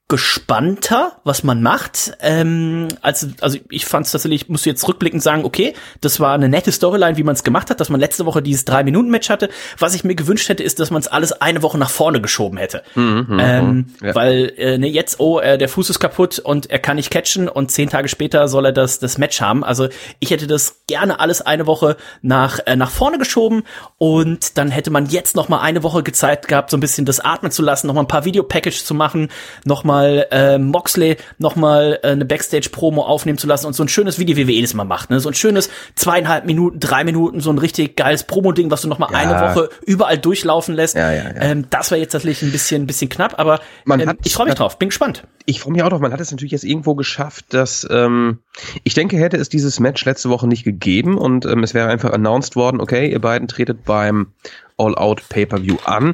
gespannter, 0.07 1.13
was 1.23 1.43
man 1.43 1.63
macht. 1.63 2.13
Ähm, 2.21 2.89
also, 3.01 3.27
also 3.41 3.57
ich 3.71 3.87
fand 3.87 4.05
es 4.05 4.11
tatsächlich, 4.11 4.43
ich 4.43 4.49
muss 4.49 4.63
jetzt 4.63 4.87
rückblickend 4.87 5.23
sagen, 5.23 5.43
okay, 5.45 5.73
das 5.99 6.19
war 6.19 6.33
eine 6.33 6.47
nette 6.47 6.71
Storyline, 6.71 7.17
wie 7.17 7.23
man 7.23 7.33
es 7.33 7.43
gemacht 7.43 7.71
hat, 7.71 7.79
dass 7.79 7.89
man 7.89 7.99
letzte 7.99 8.27
Woche 8.27 8.43
dieses 8.43 8.65
drei 8.65 8.83
Minuten 8.83 9.09
Match 9.09 9.29
hatte. 9.29 9.49
Was 9.79 9.95
ich 9.95 10.03
mir 10.03 10.13
gewünscht 10.13 10.47
hätte, 10.47 10.61
ist, 10.61 10.79
dass 10.79 10.91
man 10.91 11.01
es 11.01 11.07
alles 11.07 11.31
eine 11.33 11.63
Woche 11.63 11.79
nach 11.79 11.89
vorne 11.89 12.21
geschoben 12.21 12.59
hätte, 12.59 12.83
mhm, 12.93 13.25
mhm 13.27 13.39
ähm, 13.39 13.67
mhm. 13.67 13.85
ja. 14.03 14.13
weil 14.13 14.53
äh, 14.57 14.77
ne, 14.77 14.87
jetzt 14.87 15.19
oh, 15.19 15.39
äh, 15.39 15.57
der 15.57 15.69
Fuß 15.69 15.89
ist 15.89 15.99
kaputt 15.99 16.37
und 16.37 16.69
er 16.69 16.79
kann 16.79 16.97
nicht 16.97 17.09
catchen 17.09 17.49
und 17.49 17.71
zehn 17.71 17.89
Tage 17.89 18.07
später 18.07 18.47
soll 18.47 18.65
er 18.65 18.73
das 18.73 18.99
das 18.99 19.17
Match 19.17 19.41
haben. 19.41 19.63
Also 19.63 19.87
ich 20.19 20.29
hätte 20.29 20.45
das 20.45 20.81
gerne 20.85 21.19
alles 21.19 21.41
eine 21.41 21.65
Woche 21.65 21.97
nach 22.21 22.59
äh, 22.67 22.75
nach 22.75 22.91
vorne 22.91 23.17
geschoben 23.17 23.63
und 23.97 24.59
dann 24.59 24.69
hätte 24.69 24.91
man 24.91 25.07
jetzt 25.07 25.35
noch 25.35 25.49
mal 25.49 25.61
eine 25.61 25.81
Woche 25.81 26.03
Zeit 26.11 26.47
gehabt, 26.47 26.69
so 26.69 26.77
ein 26.77 26.79
bisschen 26.79 27.05
das 27.05 27.19
atmen 27.19 27.51
zu 27.51 27.63
lassen, 27.63 27.87
noch 27.87 27.95
mal 27.95 28.01
ein 28.01 28.07
paar 28.07 28.25
Videopackage 28.25 28.85
zu 28.85 28.93
machen, 28.93 29.29
noch 29.63 29.83
mal 29.83 29.94
mal 29.95 30.27
äh, 30.31 30.57
Moxley 30.57 31.17
noch 31.37 31.55
mal 31.55 31.99
äh, 32.03 32.09
eine 32.09 32.25
Backstage-Promo 32.25 33.03
aufnehmen 33.03 33.37
zu 33.37 33.47
lassen 33.47 33.67
und 33.67 33.73
so 33.73 33.83
ein 33.83 33.87
schönes, 33.87 34.19
wie 34.19 34.25
die 34.25 34.37
WWE 34.37 34.61
das 34.61 34.73
mal 34.73 34.83
macht, 34.83 35.09
ne? 35.09 35.19
so 35.19 35.29
ein 35.29 35.33
schönes 35.33 35.69
zweieinhalb 35.95 36.45
Minuten, 36.45 36.79
drei 36.79 37.03
Minuten, 37.03 37.39
so 37.39 37.49
ein 37.51 37.57
richtig 37.57 37.95
geiles 37.95 38.23
Promo-Ding, 38.23 38.71
was 38.71 38.81
du 38.81 38.87
noch 38.87 38.99
mal 38.99 39.09
ja. 39.11 39.17
eine 39.17 39.39
Woche 39.39 39.69
überall 39.85 40.17
durchlaufen 40.17 40.75
lässt. 40.75 40.95
Ja, 40.95 41.11
ja, 41.11 41.23
ja. 41.23 41.41
Ähm, 41.41 41.67
das 41.69 41.91
war 41.91 41.97
jetzt 41.97 42.11
tatsächlich 42.11 42.41
ein 42.41 42.51
bisschen, 42.51 42.83
ein 42.83 42.87
bisschen 42.87 43.09
knapp, 43.09 43.39
aber 43.39 43.59
ähm, 43.89 44.07
hat, 44.07 44.17
ich 44.23 44.33
freue 44.33 44.47
mich 44.47 44.55
drauf, 44.55 44.77
bin 44.77 44.89
gespannt. 44.89 45.23
Ich 45.45 45.59
freue 45.59 45.73
mich 45.73 45.83
auch 45.83 45.89
drauf. 45.89 46.01
Man 46.01 46.11
hat 46.11 46.19
es 46.19 46.31
natürlich 46.31 46.51
jetzt 46.51 46.63
irgendwo 46.63 46.95
geschafft, 46.95 47.45
dass 47.49 47.87
ähm, 47.89 48.39
ich 48.83 48.93
denke, 48.93 49.17
hätte 49.17 49.37
es 49.37 49.49
dieses 49.49 49.79
Match 49.79 50.03
letzte 50.05 50.29
Woche 50.29 50.47
nicht 50.47 50.63
gegeben 50.63 51.17
und 51.17 51.45
ähm, 51.45 51.63
es 51.63 51.73
wäre 51.73 51.87
einfach 51.87 52.11
announced 52.11 52.55
worden, 52.55 52.81
okay, 52.81 53.09
ihr 53.09 53.21
beiden 53.21 53.47
tretet 53.47 53.83
beim 53.85 54.33
All-Out 54.77 55.29
Pay-per-View 55.29 55.77
an 55.85 56.13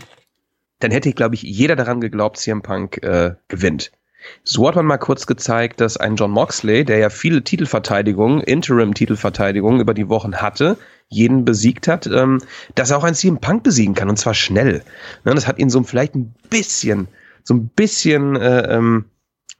dann 0.84 0.91
hätte, 0.91 1.13
glaube 1.13 1.36
ich, 1.36 1.44
jeder 1.44 1.76
daran 1.76 2.02
geglaubt, 2.02 2.38
CM 2.38 2.62
Punk 2.62 3.02
äh, 3.04 3.36
gewinnt. 3.48 3.91
So 4.44 4.67
hat 4.67 4.76
man 4.76 4.86
mal 4.86 4.98
kurz 4.98 5.26
gezeigt, 5.26 5.82
dass 5.82 5.98
ein 5.98 6.15
John 6.15 6.32
Moxley, 6.32 6.86
der 6.86 6.98
ja 6.98 7.10
viele 7.10 7.44
Titelverteidigungen, 7.44 8.41
Interim-Titelverteidigungen 8.41 9.80
über 9.80 9.94
die 9.94 10.10
Wochen 10.10 10.36
hatte, 10.36 10.78
jeden 11.10 11.44
besiegt 11.44 11.88
hat, 11.88 12.08
ähm, 12.08 12.39
dass 12.76 12.91
er 12.91 12.98
auch 12.98 13.04
ein 13.04 13.15
CM 13.15 13.39
Punk 13.39 13.63
besiegen 13.63 13.96
kann 13.96 14.10
und 14.10 14.17
zwar 14.17 14.34
schnell. 14.34 14.84
Ne, 15.26 15.34
das 15.34 15.48
hat 15.48 15.60
ihn 15.60 15.70
so 15.70 15.82
vielleicht 15.84 16.15
ein 16.15 16.34
bisschen, 16.50 17.08
so 17.44 17.56
ein 17.56 17.67
bisschen 17.70 18.36
äh, 18.36 18.76
ähm, 18.76 19.06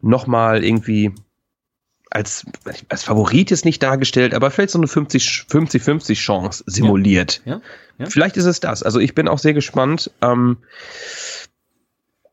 nochmal 0.02 0.64
irgendwie 0.64 1.14
als, 2.12 2.46
als 2.90 3.04
Favorit 3.04 3.52
ist 3.52 3.66
nicht 3.66 3.82
dargestellt, 3.82 4.34
aber 4.34 4.52
vielleicht 4.52 4.72
so 4.72 4.80
eine 4.80 4.88
50-50 4.88 6.14
Chance 6.16 6.64
simuliert. 6.68 7.42
Ja, 7.46 7.62
ja. 7.98 8.06
Vielleicht 8.06 8.38
ist 8.38 8.46
es 8.46 8.60
das. 8.60 8.84
Also 8.84 9.00
ich 9.00 9.16
bin 9.16 9.28
auch 9.28 9.40
sehr 9.40 9.54
gespannt. 9.54 10.12
Ähm, 10.22 10.58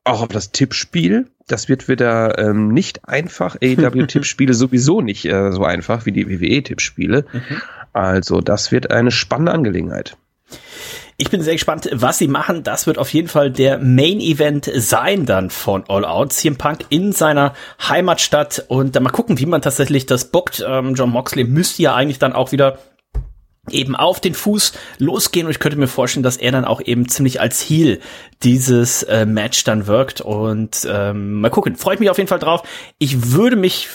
auch 0.05 0.23
auf 0.23 0.29
das 0.29 0.51
Tippspiel. 0.51 1.31
Das 1.47 1.69
wird 1.69 1.89
wieder 1.89 2.39
ähm, 2.39 2.69
nicht 2.69 3.09
einfach. 3.09 3.57
AEW-Tippspiele 3.57 4.55
sowieso 4.55 5.01
nicht 5.01 5.25
äh, 5.27 5.53
so 5.53 5.65
einfach 5.65 6.07
wie 6.07 6.13
die 6.13 6.29
WWE-Tippspiele. 6.29 7.25
Mhm. 7.33 7.63
Also 7.93 8.41
das 8.41 8.73
wird 8.73 8.91
eine 8.91 9.11
spannende 9.11 9.53
Angelegenheit. 9.53 10.17
Ich 11.21 11.31
bin 11.31 11.43
sehr 11.43 11.55
gespannt, 11.55 11.89
was 11.93 12.19
sie 12.19 12.29
machen. 12.29 12.63
Das 12.63 12.87
wird 12.87 12.97
auf 12.97 13.13
jeden 13.13 13.27
Fall 13.27 13.51
der 13.51 13.79
Main 13.79 14.21
Event 14.21 14.71
sein 14.73 15.27
dann 15.27 15.51
von 15.51 15.83
All 15.89 16.05
Out. 16.05 16.33
CM 16.33 16.55
Punk 16.55 16.87
in 16.91 17.11
seiner 17.11 17.55
Heimatstadt 17.89 18.65
und 18.69 18.95
dann 18.95 19.03
mal 19.03 19.11
gucken, 19.11 19.37
wie 19.41 19.47
man 19.47 19.61
tatsächlich 19.61 20.07
das 20.07 20.27
bookt. 20.27 20.65
Ähm, 20.65 20.95
John 20.95 21.11
Moxley 21.11 21.43
müsste 21.43 21.83
ja 21.83 21.97
eigentlich 21.97 22.21
dann 22.21 22.35
auch 22.35 22.53
wieder 22.53 22.79
eben 23.69 23.97
auf 23.97 24.21
den 24.21 24.33
Fuß 24.33 24.75
losgehen 24.99 25.47
und 25.47 25.51
ich 25.51 25.59
könnte 25.59 25.77
mir 25.77 25.89
vorstellen, 25.89 26.23
dass 26.23 26.37
er 26.37 26.53
dann 26.53 26.65
auch 26.65 26.81
eben 26.81 27.09
ziemlich 27.09 27.41
als 27.41 27.61
Heel 27.61 27.99
dieses 28.45 29.03
äh, 29.03 29.27
Match 29.27 29.65
dann 29.65 29.89
wirkt 29.89 30.21
und 30.21 30.87
ähm, 30.89 31.41
mal 31.41 31.51
gucken. 31.51 31.75
Freut 31.75 31.99
mich 31.99 32.11
auf 32.11 32.19
jeden 32.19 32.29
Fall 32.29 32.39
drauf. 32.39 32.63
Ich 32.99 33.33
würde 33.33 33.57
mich 33.57 33.89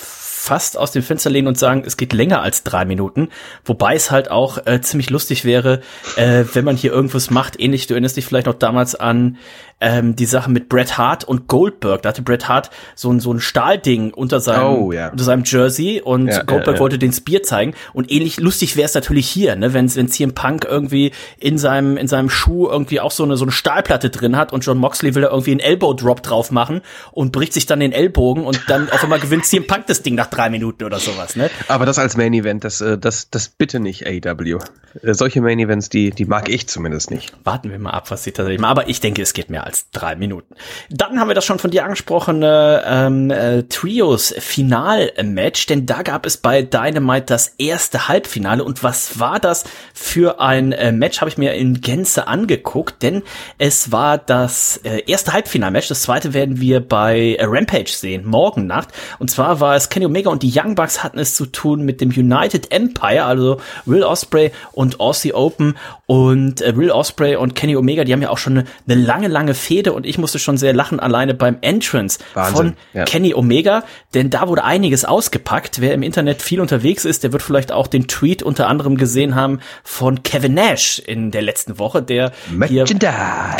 fast 0.43 0.77
aus 0.77 0.91
dem 0.91 1.03
Fenster 1.03 1.29
lehnen 1.29 1.47
und 1.47 1.57
sagen, 1.57 1.83
es 1.85 1.95
geht 1.95 2.11
länger 2.11 2.41
als 2.41 2.63
drei 2.63 2.83
Minuten. 2.83 3.29
Wobei 3.63 3.95
es 3.95 4.11
halt 4.11 4.29
auch 4.29 4.57
äh, 4.65 4.81
ziemlich 4.81 5.09
lustig 5.09 5.45
wäre, 5.45 5.79
äh, 6.17 6.43
wenn 6.51 6.65
man 6.65 6.75
hier 6.75 6.91
irgendwas 6.91 7.29
macht. 7.29 7.59
Ähnlich, 7.59 7.87
du 7.87 7.93
erinnerst 7.93 8.17
dich 8.17 8.25
vielleicht 8.25 8.47
noch 8.47 8.53
damals 8.53 8.93
an 8.93 9.37
ähm, 9.83 10.15
die 10.15 10.25
Sache 10.25 10.49
mit 10.49 10.69
Bret 10.69 10.97
Hart 10.97 11.25
und 11.25 11.47
Goldberg. 11.47 12.01
Da 12.01 12.09
hatte 12.09 12.21
Bret 12.21 12.47
Hart 12.47 12.71
so 12.95 13.11
ein, 13.11 13.19
so 13.19 13.33
ein 13.33 13.41
Stahlding 13.41 14.13
unter 14.13 14.39
seinem, 14.39 14.77
oh, 14.77 14.91
ja. 14.93 15.09
unter 15.09 15.25
seinem 15.25 15.43
Jersey 15.45 16.01
und 16.01 16.29
ja, 16.29 16.41
Goldberg 16.43 16.77
ja, 16.77 16.79
wollte 16.79 16.97
den 16.97 17.11
Spear 17.11 17.43
zeigen. 17.43 17.73
Und 17.91 18.09
ähnlich 18.09 18.39
lustig 18.39 18.77
wäre 18.77 18.85
es 18.85 18.93
natürlich 18.93 19.27
hier, 19.27 19.55
ne, 19.57 19.73
wenn 19.73 19.93
wenn 19.93 20.07
CM 20.07 20.33
Punk 20.33 20.65
irgendwie 20.67 21.11
in 21.37 21.57
seinem 21.57 21.97
in 21.97 22.07
seinem 22.07 22.29
Schuh 22.29 22.69
irgendwie 22.69 23.01
auch 23.01 23.11
so 23.11 23.23
eine 23.23 23.35
so 23.35 23.43
eine 23.43 23.51
Stahlplatte 23.51 24.09
drin 24.09 24.37
hat 24.37 24.53
und 24.53 24.65
John 24.65 24.77
Moxley 24.77 25.15
will 25.15 25.23
da 25.23 25.29
irgendwie 25.29 25.51
einen 25.51 25.59
Elbow 25.59 25.93
Drop 25.93 26.23
drauf 26.23 26.49
machen 26.51 26.81
und 27.11 27.33
bricht 27.33 27.51
sich 27.51 27.65
dann 27.65 27.81
den 27.81 27.91
Ellbogen 27.91 28.45
und 28.45 28.61
dann 28.69 28.89
auf 28.89 29.03
einmal 29.03 29.19
gewinnt 29.19 29.45
CM 29.45 29.67
Punk 29.67 29.87
das 29.87 30.01
Ding 30.01 30.15
nach 30.15 30.27
drei 30.27 30.49
Minuten 30.49 30.85
oder 30.85 30.99
sowas, 30.99 31.35
ne? 31.35 31.49
Aber 31.67 31.85
das 31.85 31.99
als 31.99 32.15
Main 32.15 32.33
Event, 32.33 32.63
das 32.63 32.79
äh, 32.79 32.97
das 32.97 33.29
das 33.29 33.49
bitte 33.49 33.81
nicht 33.81 34.07
AEW. 34.07 34.59
Äh, 35.01 35.13
solche 35.13 35.41
Main 35.41 35.59
Events, 35.59 35.89
die 35.89 36.11
die 36.11 36.25
mag 36.25 36.47
ich 36.47 36.67
zumindest 36.67 37.11
nicht. 37.11 37.33
Warten 37.43 37.69
wir 37.69 37.79
mal 37.79 37.91
ab, 37.91 38.09
was 38.11 38.23
sie 38.23 38.31
tatsächlich 38.31 38.61
machen. 38.61 38.71
Aber 38.71 38.87
ich 38.87 39.01
denke, 39.01 39.21
es 39.21 39.33
geht 39.33 39.49
mehr 39.49 39.65
als 39.65 39.72
drei 39.91 40.15
Minuten. 40.15 40.55
Dann 40.89 41.19
haben 41.19 41.27
wir 41.27 41.35
das 41.35 41.45
schon 41.45 41.59
von 41.59 41.71
dir 41.71 41.83
angesprochene 41.83 42.83
ähm, 42.85 43.31
äh, 43.31 43.63
Trios 43.63 44.33
Final-Match, 44.37 45.65
denn 45.67 45.85
da 45.85 46.01
gab 46.01 46.25
es 46.25 46.37
bei 46.37 46.61
Dynamite 46.61 47.25
das 47.27 47.55
erste 47.57 48.07
Halbfinale. 48.07 48.63
Und 48.63 48.83
was 48.83 49.19
war 49.19 49.39
das 49.39 49.63
für 49.93 50.39
ein 50.39 50.71
äh, 50.71 50.91
Match? 50.91 51.21
Habe 51.21 51.29
ich 51.29 51.37
mir 51.37 51.53
in 51.53 51.81
Gänze 51.81 52.27
angeguckt, 52.27 53.03
denn 53.03 53.23
es 53.57 53.91
war 53.91 54.17
das 54.17 54.77
äh, 54.83 55.03
erste 55.05 55.33
Halbfinal-Match. 55.33 55.87
Das 55.87 56.03
zweite 56.03 56.33
werden 56.33 56.59
wir 56.59 56.79
bei 56.79 57.35
äh, 57.35 57.45
Rampage 57.45 57.91
sehen, 57.91 58.25
morgen 58.25 58.67
Nacht. 58.67 58.89
Und 59.19 59.31
zwar 59.31 59.59
war 59.59 59.75
es 59.75 59.89
Kenny 59.89 60.05
Omega 60.05 60.29
und 60.29 60.43
die 60.43 60.51
Young 60.53 60.75
Bucks 60.75 61.03
hatten 61.03 61.19
es 61.19 61.35
zu 61.35 61.45
tun 61.45 61.83
mit 61.83 62.01
dem 62.01 62.09
United 62.09 62.71
Empire, 62.71 63.25
also 63.25 63.59
Will 63.85 64.03
Osprey 64.03 64.51
und 64.71 64.99
Aussie 64.99 65.33
Open 65.33 65.75
und 66.05 66.61
äh, 66.61 66.75
Will 66.75 66.91
Osprey 66.91 67.35
und 67.35 67.55
Kenny 67.55 67.75
Omega, 67.75 68.03
die 68.03 68.13
haben 68.13 68.21
ja 68.21 68.29
auch 68.29 68.37
schon 68.37 68.59
eine, 68.59 68.67
eine 68.87 69.01
lange, 69.01 69.27
lange 69.27 69.52
Fehde 69.53 69.93
und 69.93 70.05
ich 70.05 70.17
musste 70.17 70.39
schon 70.39 70.57
sehr 70.57 70.73
lachen 70.73 70.99
alleine 70.99 71.33
beim 71.33 71.57
Entrance 71.61 72.19
Wahnsinn, 72.33 72.55
von 72.55 72.73
ja. 72.93 73.05
Kenny 73.05 73.33
Omega, 73.33 73.83
denn 74.13 74.29
da 74.29 74.47
wurde 74.47 74.63
einiges 74.63 75.05
ausgepackt. 75.05 75.81
Wer 75.81 75.93
im 75.93 76.03
Internet 76.03 76.41
viel 76.41 76.61
unterwegs 76.61 77.05
ist, 77.05 77.23
der 77.23 77.31
wird 77.31 77.41
vielleicht 77.41 77.71
auch 77.71 77.87
den 77.87 78.07
Tweet 78.07 78.43
unter 78.43 78.67
anderem 78.67 78.97
gesehen 78.97 79.35
haben 79.35 79.59
von 79.83 80.23
Kevin 80.23 80.53
Nash 80.53 80.99
in 80.99 81.31
der 81.31 81.41
letzten 81.41 81.79
Woche, 81.79 82.01
der 82.01 82.31
hier 82.67 82.85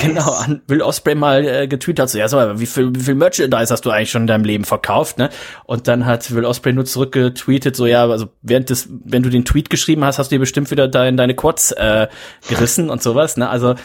genau 0.02 0.32
an 0.34 0.62
Will 0.68 0.82
Osprey 0.82 1.16
mal 1.16 1.46
äh, 1.46 1.68
getweetet 1.68 2.04
hat, 2.04 2.10
so 2.10 2.18
ja, 2.18 2.28
sag 2.28 2.38
mal, 2.38 2.60
wie 2.60 2.66
viel, 2.66 2.94
wie 2.96 3.02
viel 3.02 3.16
Merchandise 3.16 3.72
hast 3.72 3.86
du 3.86 3.90
eigentlich 3.90 4.12
schon 4.12 4.24
in 4.24 4.28
deinem 4.28 4.46
Leben 4.46 4.66
verkauft, 4.66 5.18
ne? 5.18 5.30
Und 5.66 5.88
dann 5.88 6.06
hat 6.06 6.34
Will 6.34 6.46
Osprey 6.46 6.74
nur 6.74 6.86
zurückgetweetet, 6.86 7.76
so 7.76 7.86
ja, 7.86 8.08
also 8.08 8.28
während 8.42 8.70
des, 8.70 8.90
wenn 9.06 9.24
du 9.24 9.30
den 9.30 9.46
Tweet 9.46 9.70
geschrieben 9.70 10.04
hast, 10.04 10.20
hast 10.20 10.32
du 10.32 10.36
dir 10.36 10.40
bestimmt 10.40 10.72
wieder 10.72 10.88
dein, 10.88 11.18
deine 11.18 11.36
Quads 11.36 11.72
äh, 11.74 12.08
gerissen 12.50 12.90
und 12.90 13.02
sowas, 13.02 13.38
ne? 13.38 13.50
Also 13.50 13.76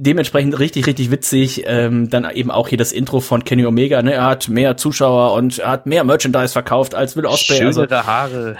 dementsprechend 0.00 0.58
richtig, 0.58 0.86
richtig 0.86 1.10
witzig. 1.10 1.64
Ähm, 1.66 2.10
dann 2.10 2.28
eben 2.30 2.50
auch 2.50 2.68
hier 2.68 2.78
das 2.78 2.92
Intro 2.92 3.20
von 3.20 3.44
Kenny 3.44 3.66
Omega. 3.66 4.02
Ne? 4.02 4.14
Er 4.14 4.24
hat 4.24 4.48
mehr 4.48 4.76
Zuschauer 4.76 5.34
und 5.34 5.58
er 5.58 5.70
hat 5.70 5.86
mehr 5.86 6.04
Merchandise 6.04 6.52
verkauft 6.52 6.94
als 6.94 7.16
Will 7.16 7.26
Ospreay. 7.26 7.66
Also 7.66 7.82
Schönere 7.82 7.98
also, 7.98 8.08
Haare. 8.08 8.56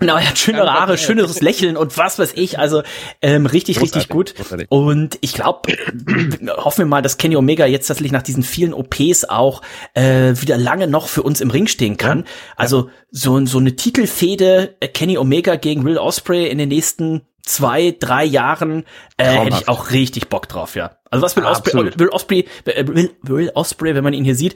Genau, 0.00 0.16
er 0.16 0.28
hat 0.28 0.38
schönere 0.38 0.72
Haare, 0.72 0.98
schöneres 0.98 1.40
Lächeln 1.40 1.76
und 1.76 1.96
was 1.98 2.18
weiß 2.18 2.32
ich. 2.34 2.58
Also 2.58 2.82
ähm, 3.22 3.46
richtig, 3.46 3.76
großartig, 3.76 3.96
richtig 3.96 4.08
gut. 4.08 4.34
Großartig. 4.34 4.66
Und 4.70 5.18
ich 5.20 5.34
glaube, 5.34 5.72
hoffen 6.56 6.78
wir 6.78 6.86
mal, 6.86 7.02
dass 7.02 7.18
Kenny 7.18 7.36
Omega 7.36 7.66
jetzt 7.66 7.86
tatsächlich 7.86 8.12
nach 8.12 8.22
diesen 8.22 8.42
vielen 8.42 8.74
OPs 8.74 9.24
auch 9.24 9.62
äh, 9.92 10.34
wieder 10.40 10.56
lange 10.56 10.88
noch 10.88 11.08
für 11.08 11.22
uns 11.22 11.40
im 11.40 11.50
Ring 11.50 11.66
stehen 11.66 11.96
kann. 11.96 12.20
Ja. 12.20 12.24
Also 12.56 12.90
so, 13.10 13.44
so 13.46 13.58
eine 13.58 13.76
Titelfehde 13.76 14.74
äh, 14.80 14.88
Kenny 14.88 15.16
Omega 15.18 15.56
gegen 15.56 15.84
Will 15.84 15.98
Osprey 15.98 16.48
in 16.48 16.58
den 16.58 16.70
nächsten 16.70 17.22
zwei, 17.44 17.94
drei 17.98 18.24
Jahren 18.24 18.84
äh, 19.16 19.24
hätte 19.24 19.56
ich 19.58 19.68
auch 19.68 19.90
richtig 19.90 20.28
Bock 20.28 20.48
drauf, 20.48 20.74
ja. 20.74 20.96
Also 21.10 21.24
was 21.24 21.36
Will 21.36 21.44
Osprey, 21.44 21.98
Will 21.98 22.08
Osprey, 22.08 22.48
äh, 22.64 22.86
Will, 22.86 23.10
Will 23.22 23.50
Osprey, 23.54 23.94
wenn 23.94 24.04
man 24.04 24.14
ihn 24.14 24.24
hier 24.24 24.34
sieht, 24.34 24.54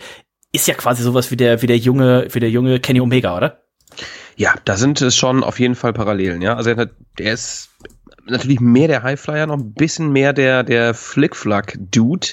ist 0.53 0.66
ja 0.66 0.74
quasi 0.74 1.03
sowas 1.03 1.31
wie 1.31 1.37
der, 1.37 1.62
wie 1.62 1.66
der 1.66 1.77
junge, 1.77 2.27
wie 2.31 2.40
der 2.40 2.51
junge 2.51 2.81
Kenny 2.81 3.01
Omega, 3.01 3.37
oder? 3.37 3.62
Ja, 4.37 4.55
da 4.64 4.77
sind 4.77 5.01
es 5.03 5.16
schon 5.16 5.44
auf 5.44 5.61
jeden 5.61 5.74
Fall 5.74 5.92
Parallelen, 5.92 6.42
ja. 6.42 6.57
Also 6.57 6.70
er, 6.70 6.90
der 7.18 7.33
ist 7.33 7.70
natürlich 8.24 8.61
mehr 8.61 8.88
der 8.88 9.03
Highflyer, 9.03 9.46
noch 9.46 9.59
ein 9.59 9.74
bisschen 9.74 10.11
mehr 10.11 10.33
der, 10.33 10.62
der 10.62 10.94
Flickflack-Dude. 10.94 12.29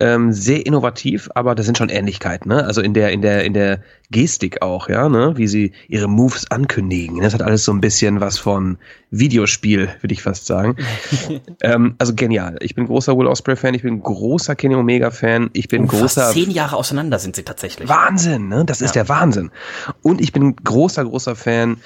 Ähm, 0.00 0.32
sehr 0.32 0.66
innovativ, 0.66 1.28
aber 1.34 1.54
da 1.54 1.62
sind 1.62 1.78
schon 1.78 1.88
Ähnlichkeiten, 1.88 2.48
ne? 2.48 2.64
Also 2.64 2.80
in 2.80 2.94
der, 2.94 3.10
in 3.12 3.22
der, 3.22 3.44
in 3.44 3.54
der 3.54 3.80
Gestik 4.10 4.62
auch, 4.62 4.88
ja, 4.88 5.08
ne? 5.08 5.34
Wie 5.36 5.46
sie 5.46 5.72
ihre 5.88 6.08
Moves 6.08 6.50
ankündigen. 6.50 7.20
Das 7.20 7.34
hat 7.34 7.42
alles 7.42 7.64
so 7.64 7.72
ein 7.72 7.80
bisschen 7.80 8.20
was 8.20 8.38
von 8.38 8.78
Videospiel, 9.10 9.88
würde 10.00 10.12
ich 10.12 10.22
fast 10.22 10.46
sagen. 10.46 10.76
ähm, 11.62 11.94
also 11.98 12.14
genial. 12.14 12.56
Ich 12.60 12.74
bin 12.74 12.86
großer 12.86 13.16
Will 13.16 13.26
Osprey-Fan, 13.26 13.74
ich 13.74 13.82
bin 13.82 14.00
großer 14.00 14.54
Kenny 14.56 14.74
Omega-Fan, 14.74 15.50
ich 15.52 15.68
bin 15.68 15.84
oh, 15.84 15.86
großer. 15.86 16.30
zehn 16.30 16.50
Jahre 16.50 16.76
auseinander 16.76 17.18
sind 17.18 17.36
sie 17.36 17.42
tatsächlich. 17.42 17.88
Wahnsinn, 17.88 18.48
ne? 18.48 18.64
Das 18.64 18.80
ja. 18.80 18.86
ist 18.86 18.94
der 18.94 19.08
Wahnsinn. 19.08 19.50
Und 20.02 20.20
ich 20.20 20.32
bin 20.32 20.56
großer, 20.56 21.04
großer 21.04 21.36
Fan 21.36 21.78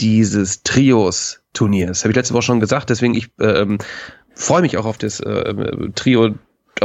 dieses 0.00 0.62
Trios-Turniers. 0.62 2.04
Habe 2.04 2.12
ich 2.12 2.16
letzte 2.16 2.34
Woche 2.34 2.42
schon 2.42 2.60
gesagt, 2.60 2.90
deswegen 2.90 3.14
ich 3.14 3.30
ähm, 3.40 3.78
freue 4.34 4.62
mich 4.62 4.78
auch 4.78 4.86
auf 4.86 4.98
das 4.98 5.20
äh, 5.20 5.54
Trio 5.94 6.34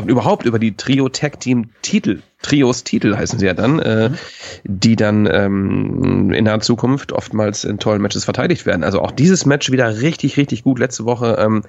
überhaupt 0.05 0.45
über 0.45 0.59
die 0.59 0.75
Trio 0.75 1.09
Tag 1.09 1.39
Team 1.39 1.69
Titel, 1.81 2.21
Trios 2.41 2.83
Titel 2.83 3.15
heißen 3.15 3.39
sie 3.39 3.45
ja 3.45 3.53
dann, 3.53 3.79
äh, 3.79 4.09
mhm. 4.09 4.17
die 4.63 4.95
dann 4.95 5.27
ähm, 5.31 6.31
in 6.31 6.45
der 6.45 6.59
Zukunft 6.59 7.11
oftmals 7.11 7.63
in 7.63 7.79
tollen 7.79 8.01
Matches 8.01 8.25
verteidigt 8.25 8.65
werden. 8.65 8.83
Also 8.83 9.01
auch 9.01 9.11
dieses 9.11 9.45
Match 9.45 9.71
wieder 9.71 10.01
richtig, 10.01 10.37
richtig 10.37 10.63
gut. 10.63 10.79
Letzte 10.79 11.05
Woche 11.05 11.37
ähm, 11.39 11.63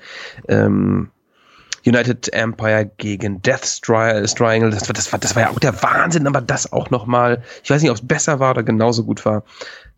ähm, 0.49 1.09
United 1.87 2.33
Empire 2.33 2.91
gegen 2.99 3.41
Death 3.41 3.81
Triangle, 3.83 4.71
das 4.71 4.89
war, 4.89 4.95
das, 4.95 5.13
war, 5.13 5.19
das 5.19 5.35
war 5.37 5.43
ja 5.45 5.51
auch 5.51 5.59
der 5.59 5.83
Wahnsinn, 5.83 6.27
aber 6.27 6.41
das 6.41 6.73
auch 6.73 6.91
nochmal, 6.91 7.43
ich 7.63 7.71
weiß 7.71 7.81
nicht, 7.81 7.91
ob 7.91 7.97
es 7.97 8.07
besser 8.07 8.41
war 8.41 8.51
oder 8.51 8.63
genauso 8.63 9.05
gut 9.05 9.25
war 9.25 9.45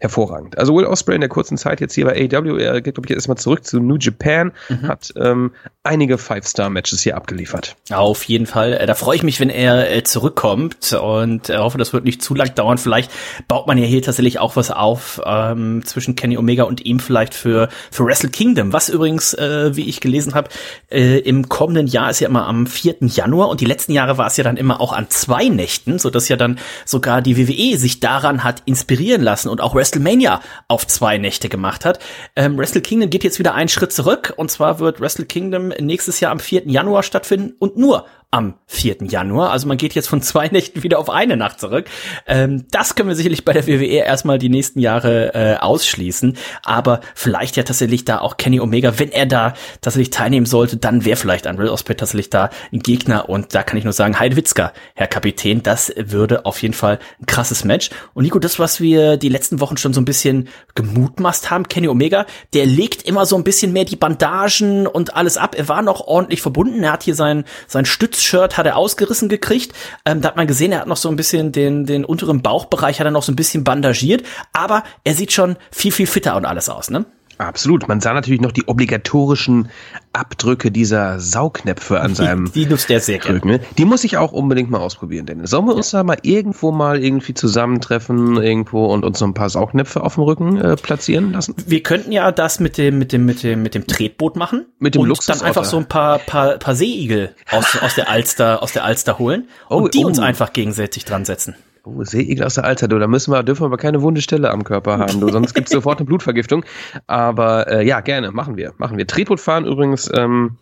hervorragend. 0.01 0.59
Also 0.59 0.75
Will 0.75 0.87
Osprey 0.87 1.15
in 1.15 1.21
der 1.21 1.29
kurzen 1.29 1.59
Zeit 1.59 1.81
jetzt 1.81 1.95
hier 1.95 2.07
bei 2.07 2.13
AW, 2.13 2.63
er 2.63 2.81
geht, 2.81 2.95
glaube 2.95 3.07
ich, 3.07 3.15
erstmal 3.15 3.37
zurück 3.37 3.65
zu 3.65 3.81
New 3.81 3.97
Japan, 3.99 4.53
mhm. 4.69 4.89
hat 4.89 5.13
ähm, 5.17 5.53
einige 5.83 6.17
Five-Star-Matches 6.17 7.03
hier 7.03 7.17
abgeliefert. 7.17 7.77
Auf 7.93 8.25
jeden 8.25 8.47
Fall. 8.47 8.73
Äh, 8.73 8.87
da 8.87 8.95
freue 8.95 9.17
ich 9.17 9.23
mich, 9.23 9.41
wenn 9.41 9.51
er 9.51 9.95
äh, 9.95 10.03
zurückkommt 10.03 10.95
und 10.95 11.51
äh, 11.51 11.59
hoffe, 11.59 11.77
das 11.77 11.93
wird 11.93 12.05
nicht 12.05 12.23
zu 12.23 12.35
lang 12.35 12.55
dauern. 12.55 12.79
Vielleicht 12.79 13.11
baut 13.47 13.67
man 13.67 13.77
ja 13.77 13.85
hier 13.85 14.01
tatsächlich 14.01 14.39
auch 14.39 14.57
was 14.57 14.71
auf 14.71 15.21
ähm, 15.25 15.83
zwischen 15.85 16.17
Kenny 16.17 16.39
Omega 16.39 16.65
und 16.65 16.85
ihm 16.85 16.99
vielleicht 16.99 17.35
für, 17.35 17.69
für 17.91 18.05
Wrestle 18.07 18.31
Kingdom. 18.31 18.73
Was 18.73 18.89
übrigens, 18.89 19.35
äh, 19.35 19.77
wie 19.77 19.87
ich 19.89 20.01
gelesen 20.01 20.35
habe, 20.35 20.49
äh, 20.91 21.19
im 21.19 21.51
kommenden 21.51 21.87
Jahr 21.87 22.09
ist 22.09 22.21
ja 22.21 22.29
immer 22.29 22.47
am 22.47 22.67
4. 22.67 22.97
Januar 23.03 23.51
und 23.51 23.61
die 23.61 23.67
letzten 23.67 23.93
Jahre 23.93 24.17
war 24.17 24.29
es 24.29 24.39
ja 24.39 24.45
dann 24.45 24.57
immer 24.57 24.81
auch 24.81 24.95
an 24.95 25.11
zwei 25.11 25.49
Nächten, 25.49 25.99
so 25.99 26.09
dass 26.09 26.29
ja 26.29 26.37
dann 26.37 26.59
sogar 26.87 27.21
die 27.21 27.37
WWE 27.37 27.77
sich 27.77 28.01
daran 28.01 28.45
hat 28.45 28.63
inspirieren 28.65 29.21
lassen 29.21 29.51
und 29.51 29.61
auch 29.61 29.75
Wrestle 29.75 29.90
WrestleMania 29.91 30.41
auf 30.69 30.87
zwei 30.87 31.19
Nächte 31.19 31.49
gemacht 31.49 31.85
hat. 31.85 31.99
Ähm, 32.37 32.57
Wrestle 32.57 32.81
Kingdom 32.81 33.11
geht 33.11 33.25
jetzt 33.25 33.39
wieder 33.39 33.55
einen 33.55 33.69
Schritt 33.69 33.93
zurück 33.93 34.33
und 34.37 34.51
zwar 34.51 34.79
wird 34.79 35.01
Wrestle 35.01 35.27
Kingdom 35.27 35.69
nächstes 35.81 36.21
Jahr 36.21 36.31
am 36.33 36.39
4. 36.39 36.69
Januar 36.69 37.03
stattfinden 37.03 37.55
und 37.59 37.77
nur 37.77 38.07
am 38.33 38.55
4. 38.67 38.99
Januar. 39.09 39.51
Also 39.51 39.67
man 39.67 39.77
geht 39.77 39.95
jetzt 39.95 40.09
von 40.09 40.23
zwei 40.23 40.49
Nächten 40.49 40.83
wieder 40.83 40.99
auf 40.99 41.11
eine 41.11 41.37
Nacht 41.37 41.59
zurück. 41.61 41.87
Ähm, 42.27 42.67
das 42.71 42.95
können 42.95 43.09
wir 43.09 43.17
sicherlich 43.17 43.45
bei 43.45 43.53
der 43.53 43.67
WWE 43.67 43.87
erstmal 43.87 44.39
die 44.39 44.49
nächsten 44.49 44.79
Jahre 44.79 45.35
äh, 45.35 45.57
ausschließen. 45.57 46.37
Aber 46.63 47.01
vielleicht 47.15 47.57
ja 47.57 47.65
tatsächlich 47.65 48.05
da 48.05 48.21
auch 48.21 48.37
Kenny 48.37 48.61
Omega, 48.61 48.99
wenn 48.99 49.11
er 49.11 49.27
da 49.27 49.55
tatsächlich 49.81 50.11
teilnehmen 50.11 50.47
sollte, 50.47 50.77
dann 50.77 51.05
wäre 51.05 51.17
vielleicht 51.17 51.47
ein 51.47 51.57
Real 51.57 51.71
Osprey 51.71 51.97
tatsächlich 51.97 52.31
da 52.31 52.51
ein 52.73 52.81
Gegner. 52.81 53.29
Und 53.29 53.55
da 53.55 53.65
kann 53.65 53.77
ich 53.79 53.85
nur 53.85 53.93
sagen, 53.93 54.19
Heidewitzka, 54.19 54.73
Herr 54.95 55.09
Kapitän, 55.09 55.63
das 55.63 55.93
würde 55.97 56.47
auf 56.47 56.63
jeden 56.63 56.75
Fall 56.75 57.01
ein 57.21 57.27
krasses 57.27 57.65
Match. 57.65 57.91
Und 58.15 58.25
Nico, 58.25 58.39
das, 58.39 58.61
was 58.61 58.81
wir 58.81 59.17
die 59.17 59.29
letzten 59.29 59.59
Wochen 59.61 59.77
schon 59.77 59.93
so 59.93 60.01
ein 60.01 60.05
bisschen 60.05 60.49
gemutmaßt 60.77 61.51
haben, 61.51 61.67
Kenny 61.67 61.89
Omega, 61.89 62.27
der 62.55 62.67
legt 62.67 63.03
immer 63.03 63.27
so 63.27 63.37
ein 63.37 63.45
bisschen 63.45 63.73
mehr 63.73 63.85
die 63.85 63.97
Bandagen 63.97 64.87
und 64.87 65.17
alles 65.17 65.37
ab. 65.37 65.57
Er 65.59 65.69
war 65.69 65.83
noch 65.83 66.03
ordentlich 66.07 66.43
verbunden. 66.43 66.85
Er 66.85 66.93
hat 66.93 67.03
hier 67.03 67.17
sein, 67.17 67.45
sein 67.67 67.87
Stützshirt 68.21 68.57
hat 68.59 68.67
er 68.67 68.77
ausgerissen 68.77 69.29
gekriegt. 69.29 69.73
Ähm, 70.05 70.21
da 70.21 70.29
hat 70.29 70.37
man 70.37 70.47
gesehen, 70.47 70.73
er 70.73 70.81
hat 70.81 70.87
noch 70.87 70.97
so 70.97 71.09
ein 71.09 71.17
bisschen 71.17 71.53
den, 71.53 71.87
den 71.87 72.05
unteren 72.05 72.43
Bauchbereich 72.43 73.01
hat 73.01 73.07
er 73.07 73.11
noch 73.11 73.23
so 73.23 73.33
ein 73.33 73.37
bisschen 73.37 73.65
bandagiert. 73.65 74.25
Aber 74.53 74.85
er 75.05 75.15
sieht 75.15 75.33
schon 75.33 75.57
viel, 75.71 75.93
viel 75.93 76.07
fitter 76.07 76.37
und 76.37 76.45
alles 76.45 76.69
aus, 76.69 76.91
ne? 76.91 77.07
Absolut. 77.41 77.89
Man 77.89 78.01
sah 78.01 78.13
natürlich 78.13 78.41
noch 78.41 78.53
die 78.53 78.69
obligatorischen 78.69 79.71
Abdrücke 80.13 80.71
dieser 80.71 81.21
Saugnäpfe 81.21 82.01
an 82.01 82.15
seinem 82.15 82.53
Die 82.53 82.67
nutzt 82.67 82.91
der 82.91 83.01
sehr 83.01 83.25
Rücken. 83.27 83.49
Ne? 83.49 83.61
Die 83.79 83.85
muss 83.85 84.05
ich 84.05 84.17
auch 84.17 84.33
unbedingt 84.33 84.71
mal 84.71 84.79
ausprobieren, 84.81 85.27
Dennis. 85.27 85.51
Sollen 85.51 85.67
wir 85.67 85.75
uns 85.75 85.91
da 85.91 86.03
mal 86.03 86.19
irgendwo 86.23 86.71
mal 86.73 87.03
irgendwie 87.03 87.33
zusammentreffen 87.33 88.37
irgendwo 88.43 88.87
und 88.87 89.05
uns 89.05 89.19
so 89.19 89.25
ein 89.25 89.35
paar 89.35 89.49
Saugnäpfe 89.49 90.03
auf 90.03 90.15
dem 90.17 90.25
Rücken 90.25 90.57
äh, 90.59 90.77
platzieren 90.77 91.33
lassen? 91.33 91.55
Wir 91.67 91.83
könnten 91.83 92.13
ja 92.13 92.31
das 92.33 92.61
mit 92.61 92.77
dem 92.77 92.99
mit 92.99 93.13
dem 93.13 93.25
mit 93.25 93.43
dem 93.43 93.63
mit 93.63 93.75
dem 93.75 93.87
Tretboot 93.87 94.37
machen 94.37 94.67
Mit 94.79 94.95
dem 94.95 95.03
und 95.03 95.09
Luxus- 95.09 95.27
dann 95.27 95.41
einfach 95.43 95.65
so 95.65 95.79
ein 95.79 95.87
paar 95.87 96.19
paar 96.19 96.59
paar 96.59 96.75
Seeigel 96.75 97.35
aus 97.51 97.77
aus 97.81 97.95
der 97.95 98.11
Alster 98.11 98.63
aus 98.63 98.73
der 98.73 98.85
Alster 98.85 99.19
holen 99.19 99.49
und 99.69 99.83
Oh, 99.85 99.89
die 99.89 100.05
oh. 100.05 100.09
uns 100.09 100.19
einfach 100.19 100.53
gegenseitig 100.53 101.05
dran 101.05 101.25
setzen. 101.25 101.55
Oh, 101.85 102.05
Seeigel 102.05 102.45
aus 102.45 102.55
der 102.55 102.65
Alter, 102.65 102.89
du. 102.89 102.99
Da 102.99 103.07
müssen 103.07 103.33
wir, 103.33 103.43
dürfen 103.43 103.63
wir 103.63 103.67
aber 103.67 103.79
keine 103.79 104.03
wunde 104.03 104.21
Stelle 104.21 104.51
am 104.51 104.65
Körper 104.65 104.99
haben, 104.99 105.21
du. 105.21 105.29
Sonst 105.31 105.55
gibt's 105.55 105.71
sofort 105.73 105.99
eine 105.99 106.07
Blutvergiftung. 106.07 106.65
Aber 107.07 107.69
äh, 107.69 107.87
ja, 107.87 108.01
gerne, 108.01 108.31
machen 108.33 108.57
wir. 108.57 108.75
Machen 108.77 108.99
wir. 108.99 109.07
Tretbootfahren 109.07 109.65
übrigens 109.65 110.11
ähm, 110.15 110.59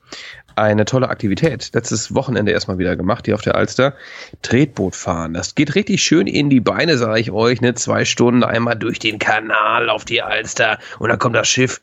eine 0.55 0.85
tolle 0.85 1.09
Aktivität. 1.09 1.71
Letztes 1.73 2.15
Wochenende 2.15 2.53
erstmal 2.53 2.79
wieder 2.79 2.95
gemacht, 2.97 3.25
hier 3.27 3.35
auf 3.35 3.43
der 3.43 3.57
Alster. 3.57 3.95
Tretbootfahren. 4.43 5.35
Das 5.35 5.55
geht 5.55 5.75
richtig 5.75 6.03
schön 6.03 6.27
in 6.27 6.51
die 6.51 6.61
Beine, 6.61 6.99
sage 6.99 7.21
ich 7.21 7.33
euch. 7.33 7.61
Ne? 7.61 7.75
Zwei 7.75 8.05
Stunden 8.05 8.45
einmal 8.45 8.77
durch 8.77 8.99
den 8.99 9.19
Kanal 9.19 9.91
auf 9.91 10.05
die 10.05 10.23
Alster 10.23 10.79
und 10.99 11.09
dann 11.09 11.19
kommt 11.19 11.35
das 11.35 11.49
Schiff. 11.49 11.81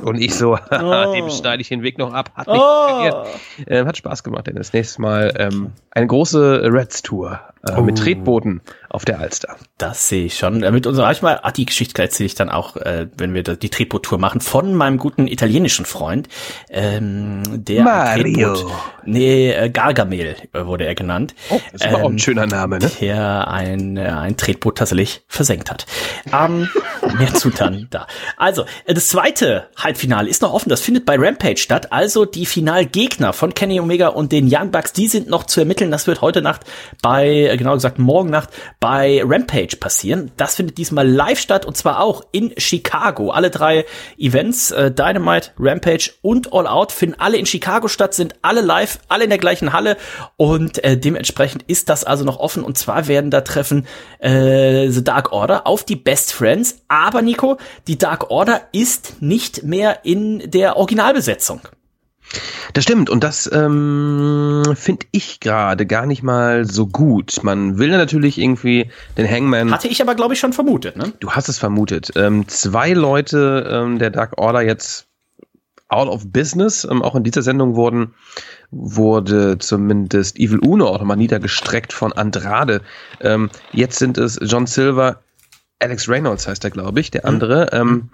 Und 0.00 0.20
ich 0.20 0.34
so, 0.34 0.54
Oh. 0.70 1.12
dem 1.14 1.28
schneide 1.30 1.60
ich 1.60 1.68
den 1.68 1.82
Weg 1.82 1.98
noch 1.98 2.12
ab. 2.14 2.30
Hat 2.34 2.46
nicht 2.48 2.58
Oh. 2.60 2.88
funktioniert. 2.88 3.26
Ähm, 3.66 3.86
hat 3.86 3.96
Spaß 3.96 4.22
gemacht, 4.24 4.46
denn 4.46 4.56
das 4.56 4.72
nächste 4.72 5.02
Mal 5.02 5.34
ähm, 5.38 5.72
eine 5.90 6.06
große 6.06 6.62
Reds-Tour 6.72 7.40
äh, 7.68 7.80
mit 7.82 7.98
Oh. 8.00 8.02
Tretbooten 8.04 8.60
auf 8.92 9.04
der 9.06 9.20
Alster. 9.20 9.56
Das 9.78 10.08
sehe 10.08 10.26
ich 10.26 10.36
schon. 10.36 10.58
Mit 10.58 10.86
unserer 10.86 11.06
manchmal, 11.06 11.40
ah, 11.42 11.50
die 11.50 11.64
Geschichte 11.64 12.00
erzähle 12.02 12.26
ich 12.26 12.34
dann 12.34 12.50
auch, 12.50 12.76
äh, 12.76 13.08
wenn 13.16 13.32
wir 13.32 13.42
die 13.42 13.70
Tretboot-Tour 13.70 14.18
machen, 14.18 14.40
von 14.40 14.74
meinem 14.74 14.98
guten 14.98 15.26
italienischen 15.26 15.86
Freund, 15.86 16.28
ähm, 16.68 17.42
der 17.64 17.84
Mario. 17.84 18.54
Tretboot, 18.54 18.72
nee, 19.04 19.50
äh, 19.50 19.70
Gargamel 19.70 20.36
äh, 20.52 20.66
wurde 20.66 20.84
er 20.84 20.94
genannt. 20.94 21.34
Oh, 21.48 21.60
das 21.72 21.80
ist 21.80 21.86
aber 21.86 22.02
auch 22.02 22.08
Ähm, 22.10 22.16
ein 22.16 22.18
schöner 22.18 22.46
Name, 22.46 22.78
ne? 22.78 22.90
der 23.00 23.48
ein, 23.48 23.96
äh, 23.96 24.02
ein 24.02 24.36
Tretboot 24.36 24.76
tatsächlich 24.76 25.22
versenkt 25.26 25.70
hat. 25.70 25.86
Ähm, 26.30 26.68
mehr 27.18 27.32
zu 27.32 27.48
dann 27.48 27.86
da. 27.90 28.06
Also, 28.36 28.64
äh, 28.84 28.92
das 28.92 29.08
zweite 29.08 29.68
Halbfinale 29.76 30.28
ist 30.28 30.42
noch 30.42 30.52
offen. 30.52 30.68
Das 30.68 30.82
findet 30.82 31.06
bei 31.06 31.16
Rampage 31.18 31.56
statt. 31.58 31.92
Also 31.92 32.26
die 32.26 32.44
Finalgegner 32.44 33.32
von 33.32 33.54
Kenny 33.54 33.80
Omega 33.80 34.08
und 34.08 34.32
den 34.32 34.48
Young 34.52 34.70
Bucks, 34.70 34.92
die 34.92 35.08
sind 35.08 35.28
noch 35.28 35.44
zu 35.44 35.60
ermitteln. 35.60 35.90
Das 35.90 36.06
wird 36.06 36.20
heute 36.20 36.42
Nacht 36.42 36.62
bei, 37.00 37.26
äh, 37.28 37.56
genau 37.56 37.74
gesagt 37.74 37.98
morgen 37.98 38.28
Nacht 38.28 38.50
bei 38.82 39.22
Rampage 39.24 39.76
passieren. 39.76 40.32
Das 40.36 40.56
findet 40.56 40.76
diesmal 40.76 41.08
live 41.08 41.38
statt 41.38 41.64
und 41.64 41.76
zwar 41.76 42.00
auch 42.00 42.24
in 42.32 42.52
Chicago. 42.56 43.30
Alle 43.30 43.48
drei 43.48 43.84
Events, 44.18 44.72
äh, 44.72 44.90
Dynamite, 44.90 45.52
Rampage 45.56 46.10
und 46.20 46.52
All 46.52 46.66
Out, 46.66 46.90
finden 46.90 47.14
alle 47.20 47.36
in 47.36 47.46
Chicago 47.46 47.86
statt, 47.86 48.12
sind 48.12 48.34
alle 48.42 48.60
live, 48.60 48.98
alle 49.06 49.22
in 49.22 49.30
der 49.30 49.38
gleichen 49.38 49.72
Halle 49.72 49.96
und 50.36 50.82
äh, 50.82 50.98
dementsprechend 50.98 51.62
ist 51.68 51.90
das 51.90 52.02
also 52.02 52.24
noch 52.24 52.40
offen 52.40 52.64
und 52.64 52.76
zwar 52.76 53.06
werden 53.06 53.30
da 53.30 53.42
treffen 53.42 53.86
äh, 54.18 54.88
The 54.88 55.04
Dark 55.04 55.30
Order 55.30 55.68
auf 55.68 55.84
die 55.84 55.94
Best 55.94 56.32
Friends. 56.32 56.82
Aber 56.88 57.22
Nico, 57.22 57.58
die 57.86 57.98
Dark 57.98 58.32
Order 58.32 58.62
ist 58.72 59.22
nicht 59.22 59.62
mehr 59.62 60.04
in 60.04 60.50
der 60.50 60.76
Originalbesetzung. 60.76 61.60
Das 62.72 62.84
stimmt 62.84 63.10
und 63.10 63.22
das 63.22 63.50
ähm, 63.52 64.62
finde 64.74 65.06
ich 65.12 65.40
gerade 65.40 65.86
gar 65.86 66.06
nicht 66.06 66.22
mal 66.22 66.64
so 66.64 66.86
gut. 66.86 67.40
Man 67.42 67.78
will 67.78 67.90
natürlich 67.90 68.38
irgendwie 68.38 68.90
den 69.16 69.28
Hangman 69.28 69.72
Hatte 69.72 69.88
ich 69.88 70.00
aber, 70.00 70.14
glaube 70.14 70.34
ich, 70.34 70.40
schon 70.40 70.52
vermutet, 70.52 70.96
ne? 70.96 71.12
Du 71.20 71.32
hast 71.32 71.48
es 71.48 71.58
vermutet. 71.58 72.12
Ähm, 72.16 72.48
zwei 72.48 72.92
Leute 72.92 73.68
ähm, 73.70 73.98
der 73.98 74.10
Dark 74.10 74.38
Order 74.38 74.62
jetzt 74.62 75.06
out 75.88 76.08
of 76.08 76.32
business. 76.32 76.86
Ähm, 76.90 77.02
auch 77.02 77.14
in 77.14 77.24
dieser 77.24 77.42
Sendung 77.42 77.76
wurden 77.76 78.14
wurde 78.70 79.58
zumindest 79.58 80.38
Evil 80.38 80.58
Uno 80.60 80.88
auch 80.88 80.98
nochmal 80.98 81.18
niedergestreckt 81.18 81.92
von 81.92 82.12
Andrade. 82.12 82.80
Ähm, 83.20 83.50
jetzt 83.72 83.98
sind 83.98 84.16
es 84.16 84.38
John 84.42 84.66
Silver, 84.66 85.20
Alex 85.82 86.08
Reynolds 86.08 86.46
heißt 86.46 86.64
er, 86.64 86.70
glaube 86.70 87.00
ich, 87.00 87.10
der 87.10 87.26
andere. 87.26 87.68
Ähm, 87.72 88.10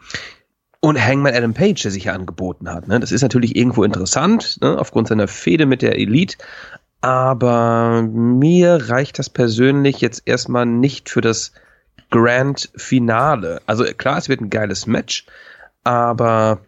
und 0.80 1.04
Hangman 1.04 1.34
Adam 1.34 1.54
Page, 1.54 1.82
der 1.82 1.90
sich 1.90 2.04
ja 2.04 2.12
angeboten 2.12 2.70
hat. 2.70 2.88
Ne? 2.88 3.00
Das 3.00 3.12
ist 3.12 3.22
natürlich 3.22 3.56
irgendwo 3.56 3.84
interessant, 3.84 4.58
ne? 4.60 4.78
aufgrund 4.78 5.08
seiner 5.08 5.28
Fehde 5.28 5.66
mit 5.66 5.82
der 5.82 5.98
Elite. 5.98 6.36
Aber 7.00 8.02
mir 8.02 8.88
reicht 8.88 9.18
das 9.18 9.30
persönlich 9.30 10.00
jetzt 10.00 10.22
erstmal 10.26 10.66
nicht 10.66 11.08
für 11.08 11.20
das 11.20 11.52
Grand 12.10 12.70
Finale. 12.76 13.60
Also 13.66 13.84
klar, 13.84 14.18
es 14.18 14.28
wird 14.28 14.40
ein 14.40 14.50
geiles 14.50 14.86
Match, 14.86 15.26
aber 15.84 16.60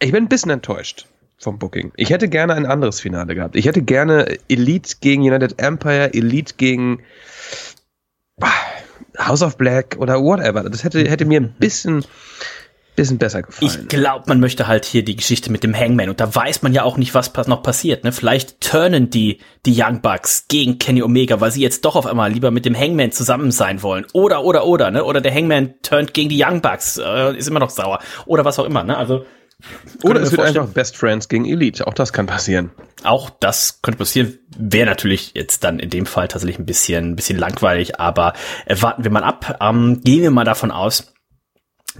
ich 0.00 0.12
bin 0.12 0.24
ein 0.24 0.28
bisschen 0.28 0.50
enttäuscht 0.50 1.06
vom 1.38 1.58
Booking. 1.58 1.92
Ich 1.96 2.10
hätte 2.10 2.28
gerne 2.28 2.54
ein 2.54 2.66
anderes 2.66 3.00
Finale 3.00 3.34
gehabt. 3.34 3.56
Ich 3.56 3.66
hätte 3.66 3.82
gerne 3.82 4.38
Elite 4.48 4.96
gegen 5.00 5.22
United 5.22 5.60
Empire, 5.60 6.12
Elite 6.14 6.54
gegen 6.56 7.02
House 9.18 9.42
of 9.42 9.56
Black 9.56 9.96
oder 9.98 10.22
whatever. 10.22 10.62
Das 10.68 10.84
hätte, 10.84 11.00
hätte 11.08 11.24
mir 11.24 11.40
ein 11.40 11.52
bisschen, 11.58 12.04
bisschen 12.96 13.18
besser 13.18 13.42
gefallen. 13.42 13.70
Ich 13.70 13.88
glaube, 13.88 14.24
man 14.26 14.40
möchte 14.40 14.66
halt 14.66 14.84
hier 14.84 15.04
die 15.04 15.16
Geschichte 15.16 15.50
mit 15.50 15.62
dem 15.62 15.74
Hangman 15.74 16.08
und 16.08 16.20
da 16.20 16.34
weiß 16.34 16.62
man 16.62 16.72
ja 16.72 16.84
auch 16.84 16.96
nicht, 16.96 17.14
was 17.14 17.32
noch 17.46 17.62
passiert. 17.62 18.04
Ne? 18.04 18.12
Vielleicht 18.12 18.60
turnen 18.60 19.10
die 19.10 19.38
die 19.66 19.74
Young 19.76 20.00
Bucks 20.00 20.46
gegen 20.48 20.78
Kenny 20.78 21.02
Omega, 21.02 21.40
weil 21.40 21.50
sie 21.50 21.62
jetzt 21.62 21.84
doch 21.84 21.96
auf 21.96 22.06
einmal 22.06 22.32
lieber 22.32 22.50
mit 22.50 22.64
dem 22.64 22.76
Hangman 22.76 23.12
zusammen 23.12 23.50
sein 23.50 23.82
wollen. 23.82 24.06
Oder 24.12 24.44
oder 24.44 24.66
oder 24.66 24.90
ne? 24.90 25.04
Oder 25.04 25.20
der 25.20 25.34
Hangman 25.34 25.74
turnt 25.82 26.14
gegen 26.14 26.28
die 26.28 26.42
Young 26.42 26.60
Bucks, 26.60 26.98
äh, 26.98 27.36
ist 27.36 27.48
immer 27.48 27.60
noch 27.60 27.70
sauer 27.70 28.00
oder 28.26 28.44
was 28.44 28.58
auch 28.58 28.64
immer. 28.64 28.84
Ne? 28.84 28.96
Also 28.96 29.24
Oder 30.02 30.20
es 30.20 30.30
wird 30.30 30.40
vorstellen- 30.40 30.62
einfach 30.62 30.74
Best 30.74 30.96
Friends 30.96 31.28
gegen 31.28 31.44
Elite. 31.44 31.86
Auch 31.86 31.94
das 31.94 32.12
kann 32.12 32.26
passieren. 32.26 32.70
Auch 33.02 33.30
das 33.30 33.82
könnte 33.82 33.98
passieren, 33.98 34.38
wäre 34.56 34.86
natürlich 34.86 35.32
jetzt 35.34 35.64
dann 35.64 35.78
in 35.80 35.90
dem 35.90 36.06
Fall 36.06 36.28
tatsächlich 36.28 36.58
ein 36.58 36.66
bisschen, 36.66 37.12
ein 37.12 37.16
bisschen 37.16 37.38
langweilig, 37.38 37.98
aber 37.98 38.34
äh, 38.66 38.76
warten 38.80 39.04
wir 39.04 39.10
mal 39.10 39.24
ab. 39.24 39.58
Ähm, 39.60 40.00
gehen 40.04 40.22
wir 40.22 40.30
mal 40.30 40.44
davon 40.44 40.70
aus, 40.70 41.12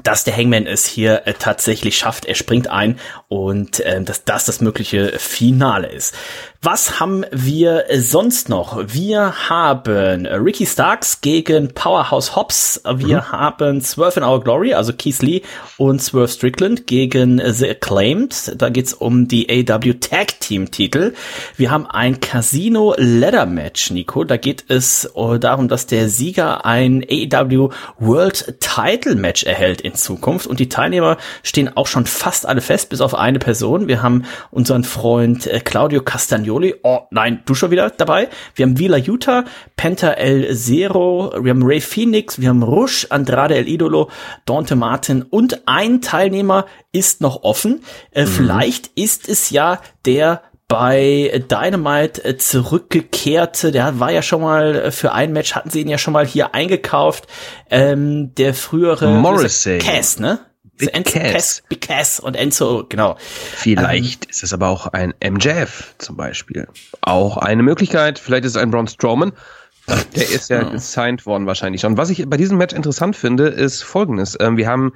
dass 0.04 0.22
der 0.22 0.36
Hangman 0.36 0.66
es 0.66 0.86
hier 0.86 1.26
äh, 1.26 1.34
tatsächlich 1.34 1.98
schafft. 1.98 2.26
Er 2.26 2.36
springt 2.36 2.68
ein 2.68 3.00
und 3.26 3.80
äh, 3.80 4.00
dass 4.02 4.24
das 4.24 4.44
das 4.44 4.60
mögliche 4.60 5.18
Finale 5.18 5.88
ist. 5.88 6.14
Was 6.60 6.98
haben 6.98 7.24
wir 7.30 7.84
sonst 7.98 8.48
noch? 8.48 8.82
Wir 8.88 9.48
haben 9.48 10.26
Ricky 10.26 10.66
Starks 10.66 11.20
gegen 11.20 11.72
Powerhouse 11.72 12.34
Hobbs. 12.34 12.82
Wir 12.96 13.30
haben 13.30 13.80
Swerve 13.80 14.18
in 14.18 14.26
Our 14.26 14.42
Glory, 14.42 14.74
also 14.74 14.92
Keith 14.92 15.22
Lee 15.22 15.42
und 15.76 16.02
Swerve 16.02 16.26
Strickland 16.26 16.88
gegen 16.88 17.40
The 17.40 17.70
Acclaimed. 17.70 18.60
Da 18.60 18.70
geht's 18.70 18.92
um 18.92 19.28
die 19.28 19.48
AW 19.48 19.94
Tag 20.00 20.40
Team 20.40 20.72
Titel. 20.72 21.14
Wir 21.56 21.70
haben 21.70 21.86
ein 21.86 22.18
Casino 22.18 22.92
Ladder 22.98 23.46
Match, 23.46 23.92
Nico. 23.92 24.24
Da 24.24 24.36
geht 24.36 24.64
es 24.66 25.04
äh, 25.14 25.38
darum, 25.38 25.68
dass 25.68 25.86
der 25.86 26.08
Sieger 26.08 26.66
ein 26.66 27.04
AEW 27.08 27.70
World 28.00 28.56
Title 28.58 29.14
Match 29.14 29.44
erhält 29.44 29.80
in 29.80 29.94
Zukunft. 29.94 30.48
Und 30.48 30.58
die 30.58 30.68
Teilnehmer 30.68 31.18
stehen 31.44 31.76
auch 31.76 31.86
schon 31.86 32.06
fast 32.06 32.46
alle 32.46 32.62
fest, 32.62 32.88
bis 32.88 33.00
auf 33.00 33.14
eine 33.14 33.38
Person. 33.38 33.86
Wir 33.86 34.02
haben 34.02 34.24
unseren 34.50 34.82
Freund 34.82 35.46
äh, 35.46 35.60
Claudio 35.60 36.02
Castagnoli. 36.48 36.74
Oh, 36.82 37.00
nein, 37.10 37.42
du 37.44 37.54
schon 37.54 37.70
wieder 37.70 37.90
dabei. 37.90 38.28
Wir 38.54 38.66
haben 38.66 38.78
Vila 38.78 38.96
Utah, 38.96 39.44
Penta 39.76 40.12
El 40.12 40.56
Zero, 40.56 41.32
wir 41.40 41.50
haben 41.50 41.62
Ray 41.62 41.80
Phoenix, 41.80 42.40
wir 42.40 42.48
haben 42.48 42.62
Rush, 42.62 43.06
Andrade 43.10 43.56
El 43.56 43.68
Idolo, 43.68 44.10
Dante 44.46 44.76
Martin 44.76 45.22
und 45.22 45.62
ein 45.66 46.00
Teilnehmer 46.00 46.66
ist 46.92 47.20
noch 47.20 47.42
offen. 47.42 47.82
Äh, 48.10 48.26
Vielleicht 48.26 48.88
ist 48.94 49.28
es 49.28 49.50
ja 49.50 49.80
der 50.04 50.42
bei 50.68 51.42
Dynamite 51.50 52.24
äh, 52.24 52.36
zurückgekehrte, 52.36 53.72
der 53.72 54.00
war 54.00 54.12
ja 54.12 54.20
schon 54.20 54.42
mal 54.42 54.76
äh, 54.76 54.90
für 54.90 55.12
ein 55.12 55.32
Match, 55.32 55.54
hatten 55.54 55.70
sie 55.70 55.80
ihn 55.80 55.88
ja 55.88 55.96
schon 55.96 56.12
mal 56.12 56.26
hier 56.26 56.54
eingekauft, 56.54 57.26
ähm, 57.70 58.34
der 58.34 58.52
frühere 58.52 59.08
Morrissey. 59.08 59.78
Cass, 59.78 60.18
ne? 60.18 60.40
Big 60.78 60.94
Enzo 60.94 61.18
Cass. 61.18 61.32
Cass. 61.32 61.62
Big 61.68 61.80
Cass 61.80 62.20
und 62.20 62.34
Enzo, 62.34 62.84
genau. 62.88 63.16
Vielleicht 63.18 64.24
ähm, 64.24 64.30
ist 64.30 64.42
es 64.42 64.52
aber 64.52 64.68
auch 64.68 64.86
ein 64.88 65.12
MJF 65.22 65.94
zum 65.98 66.16
Beispiel. 66.16 66.68
Auch 67.00 67.36
eine 67.36 67.62
Möglichkeit. 67.62 68.18
Vielleicht 68.18 68.44
ist 68.44 68.56
es 68.56 68.62
ein 68.62 68.70
Braun 68.70 68.86
Strowman. 68.86 69.32
Der 70.14 70.30
ist 70.30 70.50
ja 70.50 70.64
gesigned 70.64 71.24
worden 71.24 71.46
wahrscheinlich 71.46 71.80
schon. 71.80 71.96
Was 71.96 72.10
ich 72.10 72.28
bei 72.28 72.36
diesem 72.36 72.58
Match 72.58 72.74
interessant 72.74 73.16
finde, 73.16 73.48
ist 73.48 73.82
folgendes. 73.82 74.36
Ähm, 74.38 74.56
wir 74.56 74.68
haben 74.68 74.92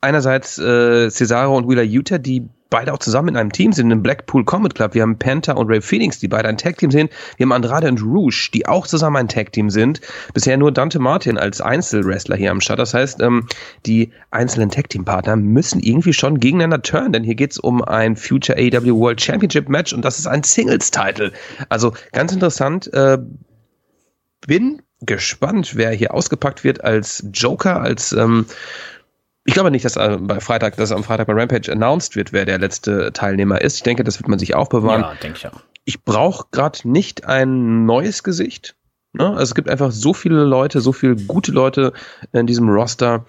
einerseits 0.00 0.58
äh, 0.58 1.10
Cesaro 1.10 1.56
und 1.56 1.68
Wheeler 1.68 1.82
Utah, 1.82 2.18
die 2.18 2.48
beide 2.70 2.92
auch 2.94 2.98
zusammen 2.98 3.28
in 3.30 3.36
einem 3.36 3.52
Team 3.52 3.72
sind, 3.72 3.90
im 3.90 4.02
Blackpool 4.02 4.44
Combat 4.44 4.74
Club. 4.74 4.94
Wir 4.94 5.02
haben 5.02 5.18
Panther 5.18 5.56
und 5.56 5.68
Ray 5.68 5.80
Phoenix, 5.80 6.18
die 6.18 6.28
beide 6.28 6.48
ein 6.48 6.56
Tag-Team 6.56 6.90
sind. 6.90 7.10
Wir 7.36 7.44
haben 7.44 7.52
Andrade 7.52 7.88
und 7.88 8.02
Rouge, 8.02 8.50
die 8.54 8.66
auch 8.66 8.86
zusammen 8.86 9.16
ein 9.16 9.28
Tag-Team 9.28 9.70
sind. 9.70 10.00
Bisher 10.32 10.56
nur 10.56 10.72
Dante 10.72 10.98
Martin 10.98 11.36
als 11.36 11.60
Einzelwrestler 11.60 12.36
hier 12.36 12.52
am 12.52 12.60
Start. 12.60 12.78
Das 12.78 12.94
heißt, 12.94 13.20
ähm, 13.20 13.46
die 13.86 14.12
einzelnen 14.30 14.70
Tag-Team-Partner 14.70 15.36
müssen 15.36 15.80
irgendwie 15.80 16.12
schon 16.12 16.40
gegeneinander 16.40 16.82
turnen, 16.82 17.12
denn 17.12 17.24
hier 17.24 17.34
geht's 17.34 17.58
um 17.58 17.82
ein 17.82 18.16
Future 18.16 18.56
AEW 18.58 18.96
World 18.96 19.20
Championship 19.20 19.68
Match 19.68 19.92
und 19.92 20.04
das 20.04 20.18
ist 20.18 20.26
ein 20.26 20.42
Singles-Title. 20.42 21.32
Also 21.68 21.92
ganz 22.12 22.32
interessant. 22.32 22.92
Äh, 22.94 23.18
bin 24.46 24.82
gespannt, 25.00 25.76
wer 25.76 25.90
hier 25.90 26.14
ausgepackt 26.14 26.64
wird 26.64 26.84
als 26.84 27.24
Joker, 27.32 27.80
als 27.80 28.12
ähm, 28.12 28.46
ich 29.44 29.54
glaube 29.54 29.70
nicht, 29.70 29.84
dass 29.84 29.96
äh, 29.96 30.18
bei 30.20 30.40
Freitag, 30.40 30.76
dass 30.76 30.92
am 30.92 31.04
Freitag 31.04 31.26
bei 31.26 31.32
Rampage 31.32 31.72
announced 31.72 32.16
wird, 32.16 32.32
wer 32.32 32.44
der 32.44 32.58
letzte 32.58 33.12
Teilnehmer 33.12 33.60
ist. 33.60 33.76
Ich 33.76 33.82
denke, 33.82 34.04
das 34.04 34.18
wird 34.18 34.28
man 34.28 34.38
sich 34.38 34.54
aufbewahren. 34.54 35.02
Ja, 35.02 35.14
denke 35.14 35.38
ich 35.38 35.46
auch. 35.46 35.60
Ich 35.84 36.04
brauche 36.04 36.46
gerade 36.50 36.88
nicht 36.88 37.24
ein 37.24 37.86
neues 37.86 38.22
Gesicht. 38.22 38.76
Ne? 39.12 39.28
Also 39.28 39.42
es 39.42 39.54
gibt 39.54 39.68
einfach 39.68 39.90
so 39.90 40.14
viele 40.14 40.44
Leute, 40.44 40.80
so 40.80 40.92
viele 40.92 41.16
gute 41.16 41.52
Leute 41.52 41.92
in 42.32 42.46
diesem 42.46 42.68
Roster. 42.68 43.24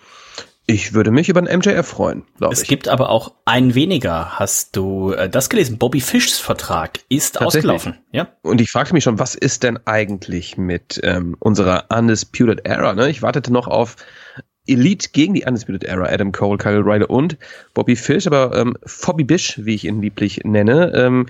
Ich 0.67 0.93
würde 0.93 1.12
mich 1.12 1.28
über 1.28 1.39
einen 1.39 1.60
MJF 1.60 1.88
freuen, 1.88 2.24
glaube 2.38 2.54
ich. 2.54 2.62
Es 2.62 2.67
gibt 2.67 2.88
aber 2.88 3.10
auch 3.10 3.34
einen 3.45 3.74
weniger. 3.74 4.38
Hast 4.38 4.76
du 4.76 5.12
äh, 5.12 5.28
das 5.28 5.50
gelesen? 5.50 5.80
Bobby 5.80 6.02
Fischs 6.02 6.39
Vertrag 6.39 7.00
ist 7.10 7.41
ausgelaufen. 7.41 7.97
Ja. 8.12 8.28
Und 8.41 8.62
ich 8.62 8.69
fragte 8.69 8.93
mich 8.93 9.04
schon, 9.04 9.17
was 9.17 9.34
ist 9.34 9.63
denn 9.63 9.80
eigentlich 9.86 10.58
mit 10.58 11.00
ähm, 11.04 11.36
unserer 11.39 11.86
Undisputed 11.89 12.65
Era? 12.65 12.93
Ne? 12.93 13.10
Ich 13.10 13.21
wartete 13.21 13.52
noch 13.52 13.67
auf 13.67 13.95
Elite 14.67 15.10
gegen 15.12 15.34
die 15.34 15.43
Undisputed 15.43 15.84
Era, 15.84 16.06
Adam 16.06 16.32
Cole, 16.32 16.58
Kyle 16.58 16.86
Ryder 16.86 17.10
und 17.10 17.38
Bobby 17.74 17.95
Fish, 17.95 18.28
aber 18.28 18.56
ähm, 18.56 18.76
Bobby 19.06 19.24
Bish, 19.24 19.60
wie 19.63 19.76
ich 19.76 19.86
ihn 19.86 20.02
lieblich 20.02 20.41
nenne, 20.43 20.93
ähm, 20.95 21.26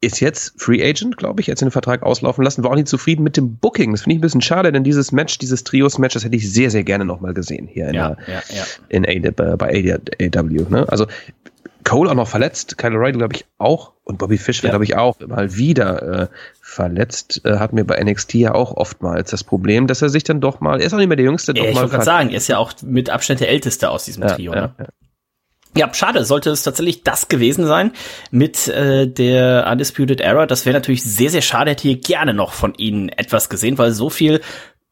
ist 0.00 0.20
jetzt 0.20 0.60
Free 0.60 0.82
Agent, 0.82 1.16
glaube 1.16 1.40
ich, 1.40 1.48
jetzt 1.48 1.60
den 1.60 1.70
Vertrag 1.70 2.02
auslaufen 2.02 2.44
lassen, 2.44 2.62
war 2.62 2.70
auch 2.70 2.76
nicht 2.76 2.88
zufrieden 2.88 3.24
mit 3.24 3.36
dem 3.36 3.56
Booking. 3.56 3.92
Das 3.92 4.02
finde 4.02 4.14
ich 4.14 4.18
ein 4.18 4.22
bisschen 4.22 4.42
schade, 4.42 4.70
denn 4.70 4.84
dieses 4.84 5.10
Match, 5.12 5.38
dieses 5.38 5.64
Trios-Match, 5.64 6.14
das 6.14 6.24
hätte 6.24 6.36
ich 6.36 6.52
sehr, 6.52 6.70
sehr 6.70 6.84
gerne 6.84 7.04
nochmal 7.04 7.34
gesehen 7.34 7.66
hier 7.66 7.88
in, 7.88 7.94
ja, 7.94 8.14
der, 8.14 8.34
ja, 8.34 8.42
ja. 8.54 8.64
in 8.88 9.06
A, 9.06 9.56
bei 9.56 9.68
AW. 9.68 10.66
Ne? 10.68 10.86
Also 10.88 11.06
Cole 11.84 12.10
auch 12.10 12.14
noch 12.14 12.28
verletzt, 12.28 12.76
Kyle 12.76 12.94
Ryder 12.94 13.18
glaube 13.18 13.34
ich 13.34 13.46
auch 13.56 13.92
und 14.08 14.16
Bobby 14.16 14.38
Fish 14.38 14.62
ja. 14.62 14.70
glaube 14.70 14.84
ich 14.84 14.96
auch 14.96 15.20
mal 15.20 15.54
wieder 15.54 16.02
äh, 16.02 16.26
verletzt. 16.60 17.42
Äh, 17.44 17.58
hatten 17.58 17.76
wir 17.76 17.86
bei 17.86 18.02
NXT 18.02 18.34
ja 18.34 18.54
auch 18.54 18.74
oftmals 18.74 19.30
das 19.30 19.44
Problem, 19.44 19.86
dass 19.86 20.00
er 20.00 20.08
sich 20.08 20.24
dann 20.24 20.40
doch 20.40 20.60
mal, 20.60 20.80
er 20.80 20.86
ist 20.86 20.94
auch 20.94 20.98
nicht 20.98 21.08
mehr 21.08 21.16
der 21.16 21.26
Jüngste, 21.26 21.52
doch 21.52 21.62
ja, 21.62 21.68
ich 21.68 21.74
mal. 21.74 21.80
Ich 21.80 21.82
wollte 21.82 21.92
gerade 21.96 22.04
sagen, 22.04 22.30
er 22.30 22.38
ist 22.38 22.48
ja 22.48 22.56
auch 22.56 22.72
mit 22.82 23.10
Abstand 23.10 23.40
der 23.40 23.50
Älteste 23.50 23.90
aus 23.90 24.06
diesem 24.06 24.22
ja, 24.22 24.34
Trio. 24.34 24.52
Ne? 24.52 24.74
Ja, 25.76 25.92
schade, 25.92 26.24
sollte 26.24 26.50
es 26.50 26.62
tatsächlich 26.62 27.04
das 27.04 27.28
gewesen 27.28 27.66
sein 27.66 27.92
mit 28.30 28.66
äh, 28.68 29.06
der 29.06 29.68
Undisputed 29.70 30.22
Era. 30.22 30.46
Das 30.46 30.64
wäre 30.64 30.74
natürlich 30.74 31.04
sehr, 31.04 31.28
sehr 31.28 31.42
schade, 31.42 31.72
hätte 31.72 31.88
ich 31.88 32.00
gerne 32.00 32.32
noch 32.32 32.54
von 32.54 32.74
ihnen 32.74 33.10
etwas 33.10 33.50
gesehen, 33.50 33.76
weil 33.76 33.92
so 33.92 34.08
viel 34.08 34.40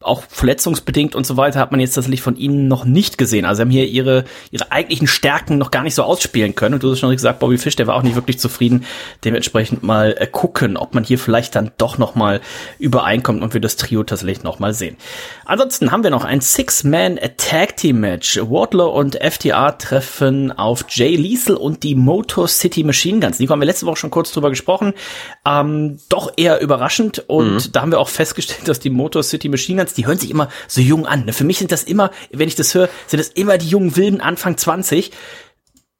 auch 0.03 0.21
verletzungsbedingt 0.29 1.15
und 1.15 1.25
so 1.25 1.37
weiter 1.37 1.59
hat 1.59 1.71
man 1.71 1.79
jetzt 1.79 1.95
tatsächlich 1.95 2.21
von 2.21 2.35
ihnen 2.35 2.67
noch 2.67 2.85
nicht 2.85 3.17
gesehen. 3.17 3.45
Also 3.45 3.57
sie 3.57 3.61
haben 3.63 3.71
hier 3.71 3.87
ihre, 3.87 4.25
ihre 4.51 4.71
eigentlichen 4.71 5.07
Stärken 5.07 5.57
noch 5.57 5.71
gar 5.71 5.81
nicht 5.81 5.95
so 5.95 6.03
ausspielen 6.03 6.53
können. 6.53 6.75
Und 6.75 6.83
du 6.83 6.91
hast 6.91 6.99
schon 6.99 7.09
gesagt, 7.09 7.39
Bobby 7.39 7.57
Fish, 7.57 7.75
der 7.75 7.87
war 7.87 7.95
auch 7.95 8.03
nicht 8.03 8.13
wirklich 8.13 8.37
zufrieden. 8.37 8.85
Dementsprechend 9.25 9.81
mal 9.81 10.15
äh, 10.19 10.27
gucken, 10.27 10.77
ob 10.77 10.93
man 10.93 11.03
hier 11.03 11.17
vielleicht 11.17 11.55
dann 11.55 11.71
doch 11.79 11.97
noch 11.97 12.13
mal 12.13 12.41
übereinkommt 12.77 13.41
und 13.41 13.55
wir 13.55 13.61
das 13.61 13.75
Trio 13.75 14.03
tatsächlich 14.03 14.43
noch 14.43 14.59
mal 14.59 14.71
sehen. 14.71 14.97
Ansonsten 15.45 15.91
haben 15.91 16.03
wir 16.03 16.11
noch 16.11 16.25
ein 16.25 16.41
Six-Man 16.41 17.19
Tag 17.37 17.77
Team 17.77 17.99
Match. 17.99 18.37
Wardlow 18.37 18.89
und 18.89 19.15
FTA 19.15 19.71
treffen 19.71 20.51
auf 20.51 20.85
Jay 20.89 21.15
Liesel 21.15 21.55
und 21.55 21.81
die 21.81 21.95
Motor 21.95 22.47
City 22.47 22.83
Machine 22.83 23.19
Guns. 23.19 23.39
Nico 23.39 23.51
haben 23.51 23.61
wir 23.61 23.65
letzte 23.65 23.87
Woche 23.87 23.97
schon 23.97 24.11
kurz 24.11 24.31
drüber 24.31 24.51
gesprochen. 24.51 24.93
Ähm, 25.43 25.97
doch 26.09 26.31
eher 26.37 26.61
überraschend 26.61 27.23
und 27.27 27.53
mhm. 27.53 27.71
da 27.71 27.81
haben 27.81 27.91
wir 27.91 27.99
auch 27.99 28.09
festgestellt, 28.09 28.67
dass 28.67 28.79
die 28.79 28.91
Motor 28.91 29.23
City 29.23 29.49
Machine 29.49 29.81
Guns 29.81 29.96
die 29.97 30.07
hören 30.07 30.17
sich 30.17 30.29
immer 30.29 30.49
so 30.67 30.81
jung 30.81 31.05
an. 31.05 31.25
Ne? 31.25 31.33
Für 31.33 31.43
mich 31.43 31.57
sind 31.57 31.71
das 31.71 31.83
immer, 31.83 32.11
wenn 32.31 32.47
ich 32.47 32.55
das 32.55 32.73
höre, 32.73 32.89
sind 33.07 33.19
das 33.19 33.29
immer 33.29 33.57
die 33.57 33.67
jungen 33.67 33.95
Wilden 33.95 34.21
Anfang 34.21 34.57
20. 34.57 35.11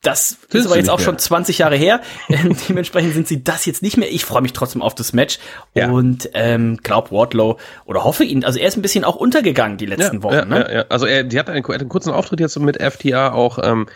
Das 0.04 0.38
Willst 0.52 0.66
ist 0.66 0.72
aber 0.72 0.78
jetzt 0.78 0.90
auch 0.90 1.00
mehr. 1.00 1.06
schon 1.06 1.18
20 1.18 1.58
Jahre 1.58 1.76
her. 1.76 2.02
Dementsprechend 2.70 3.14
sind 3.14 3.28
sie 3.28 3.44
das 3.44 3.66
jetzt 3.66 3.82
nicht 3.82 3.98
mehr. 3.98 4.12
Ich 4.12 4.26
freue 4.26 4.44
mich 4.44 4.54
trotzdem 4.54 4.84
auf 4.84 4.94
das 4.94 5.12
Match 5.12 5.40
ja. 5.74 5.90
und 5.90 6.30
ähm, 6.34 6.78
glaub 6.84 7.12
Wardlow 7.12 7.58
oder 7.86 8.04
hoffe 8.04 8.24
ihn. 8.24 8.46
Also 8.46 8.60
er 8.60 8.68
ist 8.68 8.78
ein 8.78 8.84
bisschen 8.84 9.04
auch 9.04 9.16
untergegangen 9.16 9.78
die 9.78 9.88
letzten 9.88 10.18
ja, 10.18 10.24
Wochen. 10.24 10.36
Ja, 10.36 10.46
ne? 10.46 10.60
ja, 10.60 10.72
ja. 10.72 10.86
Also 10.90 11.08
er, 11.08 11.24
die 11.24 11.40
hat 11.40 11.50
einen, 11.50 11.66
einen 11.66 11.90
kurzen 11.90 12.14
Auftritt 12.14 12.40
jetzt 12.40 12.58
mit 12.60 12.82
FTA 12.82 13.32
auch 13.32 13.58
ähm, 13.62 13.88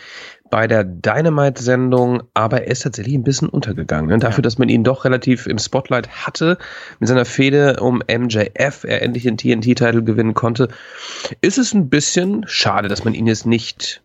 bei 0.52 0.66
der 0.66 0.84
Dynamite-Sendung, 0.84 2.24
aber 2.34 2.64
er 2.64 2.70
ist 2.72 2.82
tatsächlich 2.82 3.14
ein 3.14 3.24
bisschen 3.24 3.48
untergegangen. 3.48 4.10
Ne? 4.10 4.18
Dafür, 4.18 4.42
dass 4.42 4.58
man 4.58 4.68
ihn 4.68 4.84
doch 4.84 5.06
relativ 5.06 5.46
im 5.46 5.58
Spotlight 5.58 6.26
hatte, 6.26 6.58
mit 7.00 7.08
seiner 7.08 7.24
Fehde 7.24 7.78
um 7.80 8.02
MJF, 8.06 8.84
er 8.84 9.00
endlich 9.00 9.22
den 9.22 9.38
TNT-Titel 9.38 10.02
gewinnen 10.02 10.34
konnte, 10.34 10.68
ist 11.40 11.56
es 11.56 11.72
ein 11.72 11.88
bisschen 11.88 12.44
schade, 12.46 12.88
dass 12.88 13.02
man 13.02 13.14
ihn 13.14 13.26
jetzt 13.26 13.46
nicht 13.46 14.02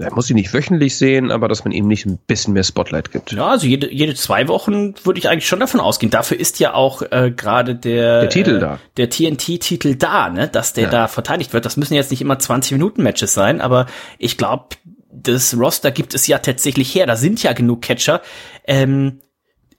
er 0.00 0.14
muss 0.14 0.30
ihn 0.30 0.36
nicht 0.36 0.54
wöchentlich 0.54 0.96
sehen, 0.96 1.32
aber 1.32 1.48
dass 1.48 1.64
man 1.64 1.72
ihm 1.72 1.88
nicht 1.88 2.06
ein 2.06 2.18
bisschen 2.18 2.54
mehr 2.54 2.62
Spotlight 2.62 3.10
gibt. 3.10 3.32
Ja, 3.32 3.48
also 3.48 3.66
jede, 3.66 3.92
jede 3.92 4.14
zwei 4.14 4.46
Wochen 4.46 4.94
würde 5.02 5.18
ich 5.18 5.28
eigentlich 5.28 5.48
schon 5.48 5.58
davon 5.58 5.80
ausgehen. 5.80 6.10
Dafür 6.10 6.38
ist 6.38 6.60
ja 6.60 6.74
auch 6.74 7.02
äh, 7.10 7.32
gerade 7.34 7.74
der, 7.74 8.20
der 8.20 8.28
Titel 8.28 8.56
äh, 8.58 8.60
da. 8.60 8.78
Der 8.96 9.10
TNT-Titel 9.10 9.96
da, 9.96 10.28
ne? 10.28 10.46
Dass 10.46 10.72
der 10.72 10.84
ja. 10.84 10.90
da 10.90 11.08
verteidigt 11.08 11.52
wird. 11.52 11.64
Das 11.64 11.76
müssen 11.76 11.94
jetzt 11.94 12.12
nicht 12.12 12.20
immer 12.20 12.34
20-Minuten-Matches 12.34 13.34
sein, 13.34 13.60
aber 13.60 13.86
ich 14.18 14.38
glaube, 14.38 14.66
das 15.10 15.56
Roster 15.56 15.90
gibt 15.90 16.14
es 16.14 16.26
ja 16.26 16.38
tatsächlich 16.38 16.94
her. 16.94 17.06
Da 17.06 17.16
sind 17.16 17.42
ja 17.42 17.52
genug 17.52 17.82
Catcher. 17.82 18.20
Ähm, 18.66 19.20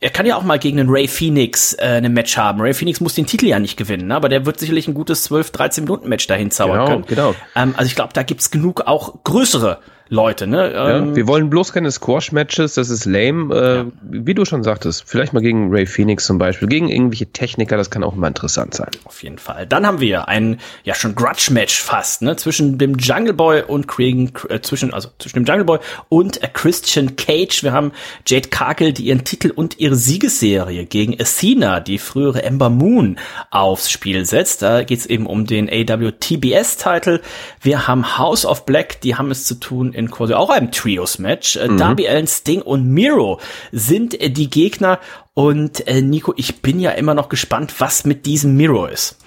er 0.02 0.10
kann 0.10 0.26
ja 0.26 0.38
auch 0.38 0.44
mal 0.44 0.60
gegen 0.60 0.80
einen 0.80 0.90
Ray 0.90 1.08
Phoenix 1.08 1.74
äh, 1.74 1.84
eine 1.84 2.10
Match 2.10 2.38
haben. 2.38 2.62
Ray 2.62 2.74
Phoenix 2.74 3.02
muss 3.02 3.16
den 3.16 3.26
Titel 3.26 3.48
ja 3.48 3.60
nicht 3.60 3.76
gewinnen, 3.78 4.08
ne? 4.08 4.16
aber 4.16 4.30
der 4.30 4.46
wird 4.46 4.60
sicherlich 4.60 4.88
ein 4.88 4.94
gutes 4.94 5.24
12, 5.24 5.52
13 5.52 5.84
Minuten 5.84 6.08
Match 6.08 6.26
dahin 6.28 6.52
zaubern 6.52 6.80
genau, 6.80 6.88
können. 6.88 7.06
Genau. 7.06 7.36
Ähm, 7.56 7.74
also 7.76 7.88
ich 7.88 7.96
glaube, 7.96 8.14
da 8.14 8.24
gibt's 8.24 8.50
genug 8.50 8.82
auch 8.88 9.24
größere 9.24 9.82
Leute, 10.12 10.48
ne? 10.48 10.74
Ähm, 10.74 11.10
ja, 11.10 11.16
wir 11.16 11.28
wollen 11.28 11.52
bloß 11.52 11.72
keine 11.72 11.92
Squash-Matches, 11.92 12.74
das 12.74 12.90
ist 12.90 13.06
lame. 13.06 13.54
Äh, 13.54 13.76
ja. 13.76 13.86
Wie 14.02 14.34
du 14.34 14.44
schon 14.44 14.64
sagtest, 14.64 15.04
vielleicht 15.06 15.34
mal 15.34 15.42
gegen 15.42 15.70
Ray 15.70 15.86
Phoenix 15.86 16.26
zum 16.26 16.40
Beispiel, 16.40 16.68
gegen 16.68 16.90
irgendwelche 16.90 17.28
Techniker, 17.28 17.78
das 17.78 17.92
kann 17.92 18.04
auch 18.04 18.16
mal 18.16 18.28
interessant 18.28 18.74
sein. 18.74 18.90
Auf 19.06 19.22
jeden 19.22 19.38
Fall. 19.38 19.68
Dann 19.68 19.86
haben 19.86 20.00
wir 20.00 20.28
ein, 20.28 20.60
ja 20.84 20.96
schon 20.96 21.14
Grudge-Match 21.14 21.80
fast, 21.80 22.24
ne? 22.24 22.36
Zwischen 22.38 22.80
dem 22.80 22.96
Jungle 22.96 23.34
Boy 23.34 23.62
und 23.62 23.88
Kriegen, 23.88 24.32
äh, 24.50 24.62
zwischen, 24.62 24.94
also 24.96 25.10
zwischen 25.20 25.44
dem 25.44 25.46
Jungle 25.46 25.66
Boy 25.66 25.80
und 26.10 26.42
äh, 26.42 26.48
Christian 26.52 27.16
Cage. 27.16 27.62
Wir 27.62 27.72
haben 27.72 27.92
Jade 28.26 28.50
Cargill, 28.50 28.94
die 28.94 29.04
ihren 29.04 29.24
Titel 29.24 29.52
und 29.52 29.80
ihre 29.80 29.96
Siegesserie 29.96 30.86
gegen 30.86 31.22
Athena, 31.22 31.80
die 31.82 32.00
frühere 32.00 32.42
Ember 32.42 32.72
Moon, 32.72 33.20
aufs 33.52 33.92
Spiel 33.92 34.26
setzt. 34.26 34.64
Da 34.64 34.84
geht's 34.84 35.06
eben 35.06 35.28
um 35.28 35.46
den 35.46 35.70
AW 35.70 36.14
TBS-Titel. 36.14 37.22
Wir 37.62 37.88
haben 37.88 38.18
House 38.18 38.44
of 38.44 38.66
Black, 38.66 39.02
die 39.02 39.14
haben 39.14 39.30
es 39.30 39.46
zu 39.46 39.54
tun 39.54 39.94
in 40.00 40.10
quasi 40.10 40.34
auch 40.34 40.50
einem 40.50 40.72
Trios-Match. 40.72 41.58
Äh, 41.58 41.68
mhm. 41.68 41.78
Darby 41.78 42.08
Allen, 42.08 42.26
Sting 42.26 42.62
und 42.62 42.88
Miro 42.88 43.40
sind 43.72 44.20
äh, 44.20 44.32
die 44.32 44.50
Gegner. 44.50 45.00
Und 45.36 45.88
äh, 45.88 46.02
Nico, 46.02 46.34
ich 46.38 46.62
bin 46.62 46.80
ja 46.80 46.92
immer 46.92 47.14
noch 47.14 47.30
gespannt, 47.30 47.76
was 47.80 48.06
mit 48.06 48.26
diesem 48.26 48.58
Miro 48.58 48.88
ist. 48.88 49.18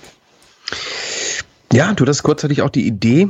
Ja, 1.73 1.93
du 1.93 2.07
hast 2.07 2.23
kurzzeitig 2.23 2.63
auch 2.63 2.71
die 2.71 2.87
Idee, 2.87 3.29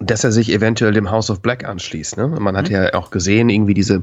dass 0.00 0.24
er 0.24 0.32
sich 0.32 0.52
eventuell 0.52 0.92
dem 0.92 1.10
House 1.10 1.30
of 1.30 1.40
Black 1.40 1.64
anschließt. 1.64 2.16
Ne? 2.16 2.28
Man 2.28 2.56
hat 2.56 2.68
mhm. 2.68 2.74
ja 2.74 2.94
auch 2.94 3.10
gesehen, 3.10 3.48
irgendwie 3.48 3.74
diese 3.74 4.02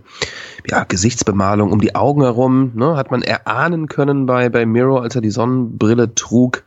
ja, 0.70 0.84
Gesichtsbemalung 0.84 1.72
um 1.72 1.82
die 1.82 1.96
Augen 1.96 2.22
herum, 2.22 2.72
ne? 2.76 2.96
hat 2.96 3.12
man 3.12 3.22
erahnen 3.22 3.88
können 3.88 4.26
bei, 4.26 4.50
bei 4.50 4.66
Miro, 4.66 5.00
als 5.00 5.16
er 5.16 5.22
die 5.22 5.32
Sonnenbrille 5.32 6.16
trug. 6.16 6.64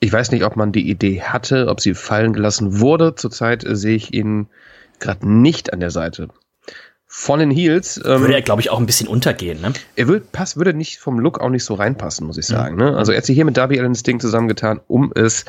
Ich 0.00 0.12
weiß 0.12 0.32
nicht, 0.32 0.44
ob 0.44 0.56
man 0.56 0.72
die 0.72 0.88
Idee 0.88 1.22
hatte, 1.22 1.68
ob 1.68 1.80
sie 1.80 1.94
fallen 1.94 2.32
gelassen 2.32 2.80
wurde. 2.80 3.14
Zurzeit 3.14 3.64
äh, 3.64 3.74
sehe 3.74 3.96
ich 3.96 4.12
ihn 4.12 4.48
gerade 5.00 5.28
nicht 5.28 5.72
an 5.72 5.80
der 5.80 5.90
Seite. 5.90 6.28
Von 7.16 7.38
den 7.38 7.52
Heels. 7.52 7.96
Ähm, 7.98 8.22
würde 8.22 8.34
er, 8.34 8.42
glaube 8.42 8.60
ich, 8.60 8.70
auch 8.70 8.80
ein 8.80 8.86
bisschen 8.86 9.06
untergehen, 9.06 9.60
ne? 9.60 9.72
Er 9.94 10.08
würde, 10.08 10.26
pass, 10.32 10.56
würde 10.56 10.74
nicht 10.74 10.98
vom 10.98 11.20
Look 11.20 11.40
auch 11.40 11.48
nicht 11.48 11.64
so 11.64 11.74
reinpassen, 11.74 12.26
muss 12.26 12.38
ich 12.38 12.46
sagen. 12.46 12.74
Mhm. 12.74 12.82
Ne? 12.82 12.96
Also 12.96 13.12
er 13.12 13.18
hat 13.18 13.24
sich 13.24 13.36
hier 13.36 13.44
mit 13.44 13.56
Darby 13.56 13.78
Allen 13.78 13.94
Sting 13.94 14.18
zusammengetan, 14.18 14.80
um 14.88 15.12
es 15.14 15.44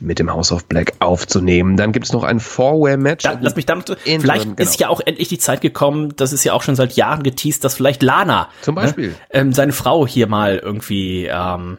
mit 0.00 0.18
dem 0.18 0.32
House 0.32 0.50
of 0.50 0.66
Black 0.66 0.94
aufzunehmen. 0.98 1.76
Dann 1.76 1.92
gibt 1.92 2.06
es 2.06 2.12
noch 2.12 2.24
ein 2.24 2.40
Four-Way-Match. 2.40 3.24
Lass 3.40 3.54
mich 3.54 3.64
damit, 3.64 3.96
vielleicht 4.04 4.42
genau. 4.42 4.56
ist 4.56 4.80
ja 4.80 4.88
auch 4.88 5.00
endlich 5.06 5.28
die 5.28 5.38
Zeit 5.38 5.60
gekommen, 5.60 6.14
das 6.16 6.32
ist 6.32 6.42
ja 6.42 6.52
auch 6.52 6.62
schon 6.62 6.74
seit 6.74 6.94
Jahren 6.94 7.22
geteased, 7.22 7.62
dass 7.62 7.76
vielleicht 7.76 8.02
Lana, 8.02 8.48
zum 8.62 8.74
Beispiel, 8.74 9.10
ne, 9.10 9.14
ähm, 9.30 9.52
seine 9.52 9.72
Frau 9.72 10.08
hier 10.08 10.26
mal 10.26 10.58
irgendwie, 10.58 11.26
ähm, 11.26 11.78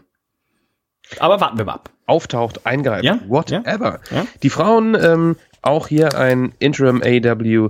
aber 1.20 1.42
warten 1.42 1.58
wir 1.58 1.66
mal 1.66 1.74
ab 1.74 1.90
auftaucht, 2.08 2.66
eingreift, 2.66 3.04
ja? 3.04 3.20
whatever. 3.28 4.00
Ja? 4.12 4.18
Ja? 4.18 4.28
Die 4.44 4.50
Frauen 4.50 4.96
ähm, 4.96 5.36
auch 5.66 5.88
hier 5.88 6.18
ein 6.18 6.54
Interim 6.60 7.02
AW 7.04 7.70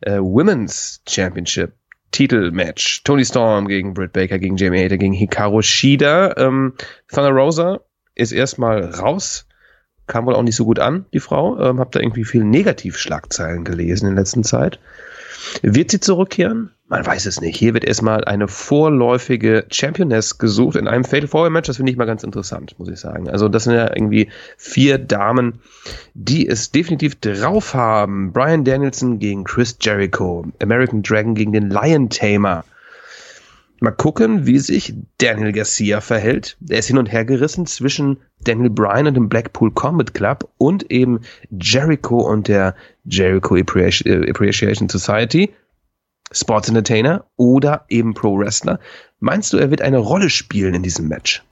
äh, 0.00 0.18
Women's 0.18 1.02
Championship 1.08 1.74
Titelmatch. 2.10 3.02
Tony 3.02 3.24
Storm 3.24 3.66
gegen 3.66 3.92
Britt 3.92 4.12
Baker, 4.12 4.38
gegen 4.38 4.56
Jamie 4.56 4.84
Hater, 4.84 4.98
gegen 4.98 5.12
Hikaru 5.12 5.62
Shida. 5.62 6.36
Ähm, 6.36 6.74
Thunder 7.12 7.30
Rosa 7.30 7.80
ist 8.14 8.32
erstmal 8.32 8.84
raus. 8.84 9.46
Kam 10.06 10.26
wohl 10.26 10.34
auch 10.34 10.42
nicht 10.42 10.54
so 10.54 10.64
gut 10.64 10.78
an, 10.78 11.06
die 11.12 11.20
Frau. 11.20 11.58
Ähm, 11.58 11.80
hab 11.80 11.90
da 11.92 12.00
irgendwie 12.00 12.24
viele 12.24 12.44
Negativschlagzeilen 12.44 13.64
gelesen 13.64 14.10
in 14.10 14.16
letzter 14.16 14.42
Zeit. 14.42 14.78
Wird 15.62 15.90
sie 15.90 16.00
zurückkehren? 16.00 16.70
Man 16.88 17.06
weiß 17.06 17.26
es 17.26 17.40
nicht. 17.40 17.56
Hier 17.56 17.72
wird 17.74 17.84
erstmal 17.84 18.24
eine 18.24 18.46
vorläufige 18.46 19.64
Championess 19.70 20.38
gesucht 20.38 20.76
in 20.76 20.86
einem 20.86 21.04
Fatal 21.04 21.28
Four 21.28 21.50
Match. 21.50 21.66
Das 21.66 21.76
finde 21.76 21.90
ich 21.90 21.98
mal 21.98 22.04
ganz 22.04 22.22
interessant, 22.22 22.78
muss 22.78 22.88
ich 22.88 23.00
sagen. 23.00 23.28
Also 23.28 23.48
das 23.48 23.64
sind 23.64 23.74
ja 23.74 23.90
irgendwie 23.94 24.28
vier 24.58 24.98
Damen, 24.98 25.60
die 26.12 26.46
es 26.46 26.72
definitiv 26.72 27.16
drauf 27.16 27.74
haben. 27.74 28.32
Brian 28.32 28.64
Danielson 28.64 29.18
gegen 29.18 29.44
Chris 29.44 29.76
Jericho. 29.80 30.44
American 30.62 31.02
Dragon 31.02 31.34
gegen 31.34 31.52
den 31.52 31.70
Lion 31.70 32.10
Tamer. 32.10 32.64
Mal 33.80 33.90
gucken, 33.90 34.46
wie 34.46 34.58
sich 34.58 34.94
Daniel 35.18 35.52
Garcia 35.52 36.00
verhält. 36.00 36.56
Er 36.68 36.78
ist 36.78 36.86
hin 36.86 36.98
und 36.98 37.10
her 37.10 37.24
gerissen 37.24 37.66
zwischen 37.66 38.18
Daniel 38.42 38.70
Bryan 38.70 39.08
und 39.08 39.14
dem 39.14 39.28
Blackpool 39.28 39.72
Combat 39.72 40.14
Club 40.14 40.48
und 40.58 40.90
eben 40.90 41.20
Jericho 41.50 42.18
und 42.18 42.48
der 42.48 42.74
Jericho 43.04 43.56
Appreciation 43.56 44.88
Society. 44.88 45.54
Sports 46.32 46.68
Entertainer 46.68 47.24
oder 47.36 47.84
eben 47.88 48.14
Pro 48.14 48.38
Wrestler. 48.38 48.80
Meinst 49.20 49.52
du, 49.52 49.58
er 49.58 49.70
wird 49.70 49.82
eine 49.82 49.98
Rolle 49.98 50.30
spielen 50.30 50.74
in 50.74 50.82
diesem 50.82 51.08
Match? 51.08 51.42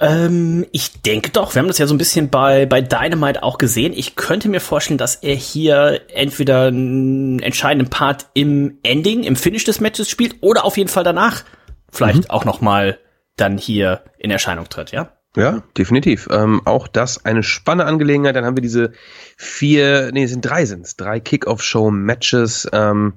Ähm, 0.00 0.66
ich 0.72 1.02
denke 1.02 1.30
doch. 1.30 1.54
Wir 1.54 1.60
haben 1.60 1.68
das 1.68 1.78
ja 1.78 1.86
so 1.86 1.94
ein 1.94 1.98
bisschen 1.98 2.28
bei, 2.28 2.66
bei 2.66 2.80
Dynamite 2.80 3.42
auch 3.42 3.58
gesehen. 3.58 3.92
Ich 3.94 4.16
könnte 4.16 4.48
mir 4.48 4.60
vorstellen, 4.60 4.98
dass 4.98 5.16
er 5.16 5.34
hier 5.34 6.00
entweder 6.12 6.66
einen 6.66 7.40
entscheidenden 7.40 7.90
Part 7.90 8.26
im 8.34 8.78
Ending, 8.82 9.22
im 9.22 9.36
Finish 9.36 9.64
des 9.64 9.80
Matches 9.80 10.10
spielt 10.10 10.36
oder 10.40 10.64
auf 10.64 10.76
jeden 10.76 10.88
Fall 10.88 11.04
danach 11.04 11.44
vielleicht 11.90 12.24
mhm. 12.24 12.30
auch 12.30 12.44
noch 12.44 12.60
mal 12.60 12.98
dann 13.36 13.58
hier 13.58 14.02
in 14.18 14.30
Erscheinung 14.30 14.68
tritt, 14.68 14.90
ja? 14.90 15.12
Ja, 15.36 15.62
definitiv. 15.76 16.28
Ähm, 16.30 16.62
auch 16.64 16.86
das 16.86 17.24
eine 17.24 17.42
spannende 17.42 17.86
Angelegenheit. 17.86 18.36
Dann 18.36 18.44
haben 18.44 18.56
wir 18.56 18.62
diese 18.62 18.92
vier, 19.36 20.10
nee, 20.12 20.24
es 20.24 20.30
sind 20.30 20.44
drei 20.44 20.64
sind's, 20.64 20.96
drei 20.96 21.18
Kick-Off-Show-Matches. 21.18 22.68
Ähm, 22.72 23.14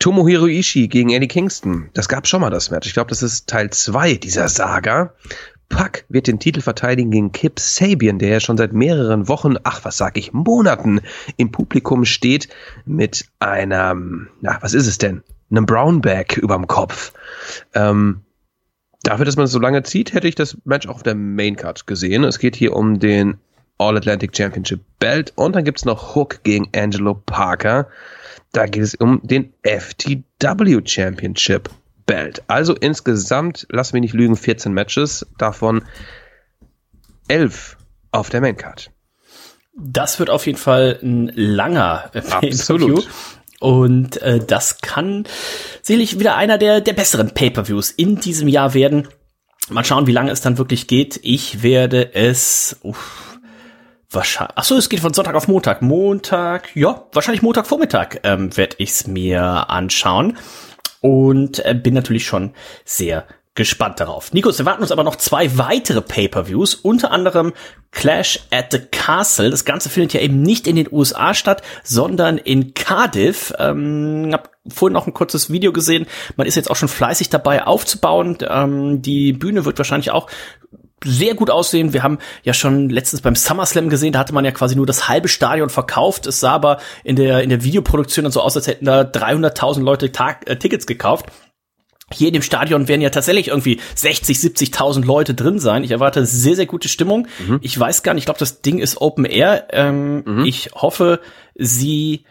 Tomohiro 0.00 0.46
Ishii 0.46 0.88
gegen 0.88 1.10
Eddie 1.10 1.28
Kingston. 1.28 1.88
Das 1.94 2.08
gab 2.08 2.26
schon 2.26 2.40
mal 2.40 2.50
das 2.50 2.70
Match. 2.70 2.88
Ich 2.88 2.94
glaube, 2.94 3.10
das 3.10 3.22
ist 3.22 3.48
Teil 3.48 3.70
zwei 3.70 4.14
dieser 4.14 4.48
Saga. 4.48 5.14
Puck 5.68 6.04
wird 6.08 6.26
den 6.26 6.38
Titel 6.38 6.60
verteidigen 6.60 7.10
gegen 7.10 7.32
Kip 7.32 7.58
Sabian, 7.58 8.18
der 8.18 8.28
ja 8.28 8.40
schon 8.40 8.56
seit 8.56 8.72
mehreren 8.72 9.28
Wochen, 9.28 9.54
ach, 9.62 9.84
was 9.84 9.96
sag 9.96 10.18
ich, 10.18 10.32
Monaten 10.32 11.00
im 11.36 11.50
Publikum 11.52 12.04
steht 12.04 12.48
mit 12.84 13.26
einem, 13.38 14.28
na, 14.40 14.58
was 14.60 14.74
ist 14.74 14.86
es 14.86 14.98
denn? 14.98 15.22
Einem 15.50 15.66
Brownback 15.66 16.36
überm 16.36 16.66
Kopf. 16.66 17.12
Ähm, 17.74 18.20
dafür, 19.04 19.24
dass 19.24 19.36
man 19.36 19.44
es 19.44 19.52
so 19.52 19.60
lange 19.60 19.82
zieht, 19.84 20.12
hätte 20.12 20.26
ich 20.26 20.34
das 20.34 20.56
Match 20.64 20.88
auch 20.88 20.96
auf 20.96 21.02
der 21.02 21.14
Maincard 21.14 21.86
gesehen. 21.86 22.24
Es 22.24 22.38
geht 22.38 22.56
hier 22.56 22.74
um 22.74 22.98
den 22.98 23.38
All-Atlantic 23.78 24.36
Championship 24.36 24.80
Belt 24.98 25.32
und 25.36 25.54
dann 25.54 25.64
gibt's 25.64 25.84
noch 25.84 26.14
Hook 26.14 26.42
gegen 26.42 26.68
Angelo 26.74 27.14
Parker. 27.14 27.88
Da 28.52 28.66
geht 28.66 28.82
es 28.82 28.94
um 28.94 29.20
den 29.22 29.52
FTW 29.62 30.80
Championship 30.84 31.70
Belt. 32.06 32.42
Also 32.46 32.74
insgesamt, 32.74 33.66
lass 33.70 33.92
mich 33.92 34.02
nicht 34.02 34.14
lügen, 34.14 34.36
14 34.36 34.72
Matches, 34.72 35.26
davon 35.38 35.82
11 37.28 37.76
auf 38.12 38.30
der 38.30 38.40
Maincard. 38.40 38.90
Das 39.76 40.18
wird 40.20 40.30
auf 40.30 40.46
jeden 40.46 40.58
Fall 40.58 41.00
ein 41.02 41.32
langer 41.34 42.10
Absolut. 42.30 43.08
Und 43.60 44.20
äh, 44.22 44.40
das 44.40 44.80
kann 44.80 45.24
sicherlich 45.82 46.18
wieder 46.18 46.36
einer 46.36 46.58
der, 46.58 46.80
der 46.80 46.92
besseren 46.92 47.32
Pay-per-Views 47.32 47.90
in 47.90 48.16
diesem 48.16 48.48
Jahr 48.48 48.74
werden. 48.74 49.08
Mal 49.70 49.84
schauen, 49.84 50.06
wie 50.06 50.12
lange 50.12 50.30
es 50.30 50.40
dann 50.40 50.58
wirklich 50.58 50.86
geht. 50.86 51.18
Ich 51.22 51.62
werde 51.62 52.14
es. 52.14 52.76
Uff, 52.82 53.38
wahrscheinlich. 54.10 54.54
Ach 54.56 54.64
so, 54.64 54.76
es 54.76 54.88
geht 54.88 55.00
von 55.00 55.14
Sonntag 55.14 55.34
auf 55.34 55.48
Montag. 55.48 55.82
Montag, 55.82 56.74
ja, 56.76 57.06
wahrscheinlich 57.12 57.42
Montagvormittag 57.42 58.20
ähm, 58.24 58.56
werde 58.56 58.76
ich 58.78 58.90
es 58.90 59.06
mir 59.06 59.70
anschauen 59.70 60.36
und 61.00 61.64
äh, 61.64 61.74
bin 61.74 61.94
natürlich 61.94 62.26
schon 62.26 62.52
sehr 62.84 63.26
gespannt 63.54 64.00
darauf. 64.00 64.32
Nikos, 64.32 64.58
wir 64.58 64.66
warten 64.66 64.82
uns 64.82 64.90
aber 64.90 65.04
noch 65.04 65.16
zwei 65.16 65.56
weitere 65.56 66.00
Pay-per-Views, 66.00 66.74
unter 66.74 67.12
anderem 67.12 67.52
Clash 67.92 68.40
at 68.50 68.72
the 68.72 68.80
Castle. 68.80 69.50
Das 69.50 69.64
Ganze 69.64 69.88
findet 69.88 70.12
ja 70.12 70.20
eben 70.20 70.42
nicht 70.42 70.66
in 70.66 70.74
den 70.74 70.88
USA 70.90 71.34
statt, 71.34 71.62
sondern 71.84 72.38
in 72.38 72.74
Cardiff. 72.74 73.52
Ähm, 73.58 74.30
hab 74.32 74.50
vorhin 74.66 74.94
noch 74.94 75.06
ein 75.06 75.14
kurzes 75.14 75.50
Video 75.50 75.72
gesehen. 75.72 76.06
Man 76.36 76.48
ist 76.48 76.56
jetzt 76.56 76.70
auch 76.70 76.76
schon 76.76 76.88
fleißig 76.88 77.30
dabei 77.30 77.64
aufzubauen. 77.64 78.38
Ähm, 78.48 79.02
die 79.02 79.32
Bühne 79.32 79.64
wird 79.64 79.78
wahrscheinlich 79.78 80.10
auch 80.10 80.28
sehr 81.04 81.34
gut 81.34 81.50
aussehen. 81.50 81.92
Wir 81.92 82.02
haben 82.02 82.18
ja 82.42 82.54
schon 82.54 82.88
letztens 82.88 83.20
beim 83.20 83.36
SummerSlam 83.36 83.88
gesehen, 83.90 84.12
da 84.12 84.20
hatte 84.20 84.34
man 84.34 84.44
ja 84.44 84.50
quasi 84.50 84.74
nur 84.74 84.86
das 84.86 85.08
halbe 85.08 85.28
Stadion 85.28 85.68
verkauft. 85.68 86.26
Es 86.26 86.40
sah 86.40 86.52
aber 86.52 86.78
in 87.04 87.14
der, 87.14 87.42
in 87.42 87.50
der 87.50 87.62
Videoproduktion 87.62 88.24
dann 88.24 88.32
so 88.32 88.40
aus, 88.40 88.56
als 88.56 88.66
hätten 88.66 88.86
da 88.86 89.02
300.000 89.02 89.82
Leute 89.82 90.12
Tag, 90.12 90.48
äh, 90.48 90.56
Tickets 90.56 90.86
gekauft. 90.86 91.26
Hier 92.14 92.28
in 92.28 92.34
dem 92.34 92.42
Stadion 92.42 92.88
werden 92.88 93.00
ja 93.00 93.10
tatsächlich 93.10 93.48
irgendwie 93.48 93.80
60, 93.94 94.38
70.000 94.38 95.04
Leute 95.04 95.34
drin 95.34 95.58
sein. 95.58 95.84
Ich 95.84 95.90
erwarte 95.90 96.24
sehr, 96.26 96.56
sehr 96.56 96.66
gute 96.66 96.88
Stimmung. 96.88 97.28
Mhm. 97.46 97.58
Ich 97.62 97.78
weiß 97.78 98.02
gar 98.02 98.14
nicht, 98.14 98.22
ich 98.22 98.26
glaube, 98.26 98.38
das 98.38 98.62
Ding 98.62 98.78
ist 98.78 99.00
Open 99.00 99.24
Air. 99.24 99.68
Ähm, 99.70 100.22
mhm. 100.24 100.44
Ich 100.44 100.70
hoffe, 100.74 101.20
sie 101.54 102.24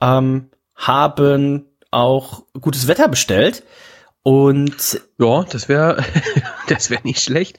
ähm, 0.00 0.50
haben 0.74 1.66
auch 1.90 2.44
gutes 2.60 2.88
Wetter 2.88 3.08
bestellt. 3.08 3.64
Und 4.22 5.00
ja, 5.18 5.44
das 5.44 5.68
wäre 5.68 6.04
das 6.68 6.90
wäre 6.90 7.02
nicht 7.04 7.22
schlecht. 7.22 7.58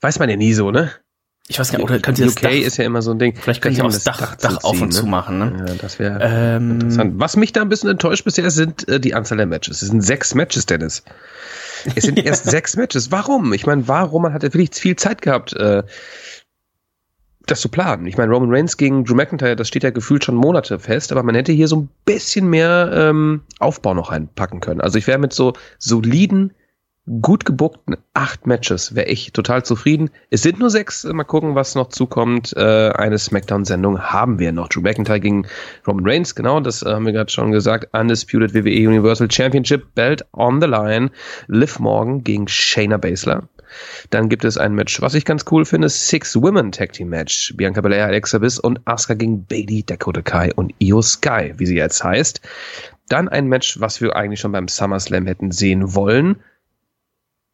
Weiß 0.00 0.18
man 0.18 0.28
ja 0.28 0.36
nie 0.36 0.52
so, 0.52 0.70
ne? 0.70 0.90
Ich 1.48 1.60
weiß 1.60 1.70
gar 1.70 1.78
nicht, 1.78 1.84
oder 1.84 2.00
könnt 2.00 2.18
ihr 2.18 2.26
das 2.26 2.34
UK 2.34 2.42
Dach, 2.42 2.50
ist 2.50 2.76
ja 2.76 2.84
immer 2.84 3.02
so 3.02 3.12
ein 3.12 3.20
Ding. 3.20 3.36
Vielleicht 3.36 3.62
könnt 3.62 3.76
ihr 3.76 3.84
das 3.84 4.02
Dach, 4.02 4.18
Dach, 4.18 4.36
Dach 4.36 4.64
auf 4.64 4.80
und 4.80 4.88
ne? 4.88 4.94
zu 4.94 5.06
machen, 5.06 5.38
ne? 5.38 5.64
Ja, 5.68 5.74
das 5.74 5.98
wäre 6.00 6.18
ähm, 6.22 6.72
interessant. 6.72 7.14
Was 7.18 7.36
mich 7.36 7.52
da 7.52 7.62
ein 7.62 7.68
bisschen 7.68 7.88
enttäuscht 7.88 8.24
bisher 8.24 8.50
sind 8.50 8.88
äh, 8.88 8.98
die 8.98 9.14
Anzahl 9.14 9.38
der 9.38 9.46
Matches. 9.46 9.82
Es 9.82 9.88
sind 9.88 10.00
sechs 10.02 10.34
Matches, 10.34 10.66
Dennis. 10.66 11.04
Es 11.94 12.04
sind 12.04 12.18
erst 12.24 12.46
sechs 12.46 12.76
Matches. 12.76 13.12
Warum? 13.12 13.52
Ich 13.52 13.64
meine, 13.64 13.86
warum? 13.86 14.22
Man 14.22 14.32
hat 14.32 14.42
ja 14.42 14.52
wirklich 14.52 14.70
viel 14.74 14.96
Zeit 14.96 15.22
gehabt, 15.22 15.52
äh, 15.52 15.84
das 17.46 17.60
zu 17.60 17.68
planen. 17.68 18.06
Ich 18.06 18.16
meine, 18.16 18.32
Roman 18.32 18.50
Reigns 18.52 18.76
gegen 18.76 19.04
Drew 19.04 19.14
McIntyre, 19.14 19.54
das 19.54 19.68
steht 19.68 19.84
ja 19.84 19.90
gefühlt 19.90 20.24
schon 20.24 20.34
Monate 20.34 20.80
fest, 20.80 21.12
aber 21.12 21.22
man 21.22 21.36
hätte 21.36 21.52
hier 21.52 21.68
so 21.68 21.76
ein 21.76 21.88
bisschen 22.04 22.48
mehr 22.50 22.90
ähm, 22.92 23.42
Aufbau 23.60 23.94
noch 23.94 24.10
reinpacken 24.10 24.58
können. 24.58 24.80
Also 24.80 24.98
ich 24.98 25.06
wäre 25.06 25.18
mit 25.18 25.32
so 25.32 25.52
soliden 25.78 26.52
gut 27.22 27.44
gebuckten 27.44 27.96
acht 28.14 28.46
Matches 28.46 28.94
wäre 28.94 29.08
ich 29.08 29.32
total 29.32 29.64
zufrieden. 29.64 30.10
Es 30.30 30.42
sind 30.42 30.58
nur 30.58 30.70
sechs. 30.70 31.04
Mal 31.04 31.24
gucken, 31.24 31.54
was 31.54 31.74
noch 31.74 31.88
zukommt. 31.88 32.52
Äh, 32.56 32.90
eine 32.90 33.18
Smackdown-Sendung 33.18 34.00
haben 34.00 34.38
wir 34.38 34.52
noch. 34.52 34.68
Drew 34.68 34.80
McIntyre 34.80 35.20
gegen 35.20 35.46
Roman 35.86 36.06
Reigns, 36.06 36.34
genau, 36.34 36.60
das 36.60 36.82
äh, 36.82 36.86
haben 36.86 37.06
wir 37.06 37.12
gerade 37.12 37.30
schon 37.30 37.52
gesagt. 37.52 37.88
Undisputed 37.94 38.54
WWE 38.54 38.88
Universal 38.88 39.30
Championship 39.30 39.94
Belt 39.94 40.24
on 40.32 40.60
the 40.60 40.66
line. 40.66 41.10
Liv 41.46 41.78
Morgan 41.78 42.24
gegen 42.24 42.48
Shayna 42.48 42.96
Baszler. 42.96 43.48
Dann 44.10 44.28
gibt 44.28 44.44
es 44.44 44.56
ein 44.58 44.74
Match, 44.74 45.00
was 45.00 45.14
ich 45.14 45.24
ganz 45.24 45.44
cool 45.50 45.64
finde, 45.64 45.88
Six 45.88 46.40
Women 46.40 46.72
Tag 46.72 46.92
Team 46.92 47.08
Match. 47.08 47.54
Bianca 47.56 47.80
Belair, 47.80 48.06
Alexa 48.06 48.38
Bliss 48.38 48.58
und 48.58 48.80
Asuka 48.84 49.14
gegen 49.14 49.44
Bailey, 49.44 49.82
Dakota 49.84 50.22
Kai 50.22 50.52
und 50.54 50.72
Io 50.78 51.02
Sky, 51.02 51.52
wie 51.56 51.66
sie 51.66 51.76
jetzt 51.76 52.02
heißt. 52.02 52.40
Dann 53.08 53.28
ein 53.28 53.46
Match, 53.46 53.78
was 53.80 54.00
wir 54.00 54.16
eigentlich 54.16 54.40
schon 54.40 54.52
beim 54.52 54.68
SummerSlam 54.68 55.26
hätten 55.26 55.52
sehen 55.52 55.94
wollen. 55.94 56.36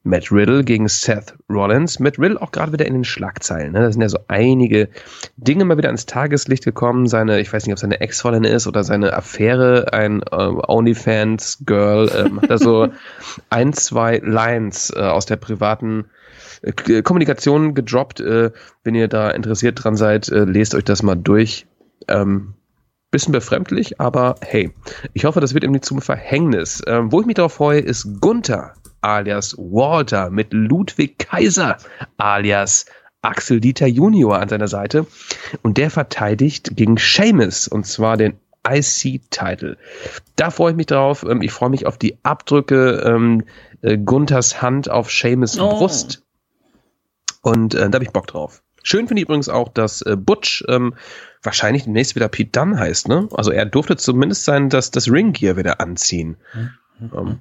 Matt 0.05 0.32
Riddle 0.32 0.64
gegen 0.64 0.88
Seth 0.88 1.34
Rollins. 1.48 2.00
Matt 2.00 2.18
Riddle 2.18 2.40
auch 2.40 2.50
gerade 2.50 2.72
wieder 2.72 2.86
in 2.86 2.94
den 2.94 3.05
Schlagzeilen. 3.05 3.72
Ne? 3.72 3.80
Da 3.80 3.92
sind 3.92 4.03
ja 4.03 4.09
so 4.09 4.18
einige 4.28 4.88
Dinge 5.36 5.64
mal 5.64 5.78
wieder 5.78 5.88
ans 5.88 6.07
Tageslicht 6.07 6.64
gekommen. 6.64 7.07
Seine, 7.07 7.40
ich 7.40 7.53
weiß 7.53 7.66
nicht, 7.66 7.72
ob 7.72 7.78
seine 7.78 8.00
Ex-Freundin 8.00 8.44
ist 8.44 8.66
oder 8.66 8.82
seine 8.82 9.12
Affäre, 9.12 9.92
ein 9.92 10.22
äh, 10.22 10.34
OnlyFans-Girl, 10.34 12.11
ähm, 12.16 12.42
hat 12.42 12.50
da 12.50 12.59
so 12.59 12.88
ein, 13.50 13.72
zwei 13.72 14.18
Lines 14.18 14.92
äh, 14.94 15.00
aus 15.00 15.26
der 15.26 15.36
privaten 15.36 16.07
äh, 16.62 17.03
Kommunikation 17.03 17.74
gedroppt. 17.74 18.20
Äh, 18.20 18.50
wenn 18.82 18.94
ihr 18.96 19.09
da 19.09 19.30
interessiert 19.30 19.82
dran 19.82 19.96
seid, 19.96 20.28
äh, 20.28 20.44
lest 20.44 20.74
euch 20.74 20.84
das 20.84 21.03
mal 21.03 21.16
durch. 21.16 21.66
Ähm, 22.09 22.55
bisschen 23.12 23.32
befremdlich, 23.32 24.00
aber 24.00 24.36
hey, 24.40 24.72
ich 25.12 25.26
hoffe, 25.26 25.40
das 25.40 25.53
wird 25.53 25.64
ihm 25.64 25.72
nicht 25.72 25.84
zum 25.84 26.00
Verhängnis. 26.00 26.82
Ähm, 26.86 27.12
wo 27.12 27.20
ich 27.20 27.26
mich 27.26 27.34
darauf 27.34 27.53
freue, 27.53 27.78
ist 27.78 28.20
Gunther 28.20 28.72
alias 29.03 29.57
Walter 29.59 30.30
mit 30.30 30.53
Ludwig 30.53 31.18
Kaiser 31.18 31.76
alias 32.16 32.86
Axel 33.22 33.61
Dieter 33.61 33.86
Junior 33.86 34.38
an 34.38 34.48
seiner 34.48 34.68
Seite 34.68 35.07
und 35.62 35.78
der 35.78 35.90
verteidigt 35.90 36.76
gegen 36.76 36.96
Seamus 36.96 37.68
und 37.68 37.86
zwar 37.86 38.16
den 38.16 38.34
IC-Title. 38.68 39.76
Da 40.36 40.50
freue 40.50 40.70
ich 40.70 40.76
mich 40.76 40.86
drauf. 40.86 41.24
Ähm, 41.28 41.42
ich 41.42 41.53
freue 41.53 41.70
mich 41.70 41.86
auf 41.86 41.98
die 41.98 42.18
Abdrücke 42.22 43.03
ähm, 43.05 43.44
äh, 43.82 43.98
Gunthers 43.98 44.62
Hand 44.62 44.90
auf 44.90 45.11
Seamus 45.11 45.59
oh. 45.59 45.68
Brust 45.68 46.22
und 47.42 47.74
äh, 47.74 47.90
da 47.90 47.96
habe 47.96 48.05
ich 48.05 48.11
Bock 48.11 48.26
drauf. 48.26 48.62
Schön 48.84 49.07
finde 49.07 49.20
ich 49.20 49.28
übrigens 49.28 49.48
auch, 49.48 49.68
dass 49.68 50.03
äh, 50.03 50.16
Butch 50.16 50.64
ähm, 50.68 50.94
wahrscheinlich 51.42 51.84
demnächst 51.84 52.16
wieder 52.16 52.28
Pete 52.28 52.50
Dunn 52.50 52.78
heißt, 52.78 53.09
ne? 53.09 53.28
Also 53.32 53.53
er 53.53 53.64
durfte 53.64 53.96
zumindest 53.96 54.44
sein, 54.44 54.70
dass 54.70 54.90
das 54.90 55.11
Ring 55.11 55.32
Gear 55.32 55.57
wieder 55.57 55.80
anziehen. 55.80 56.36
Mhm. 56.55 57.11
Ähm, 57.14 57.38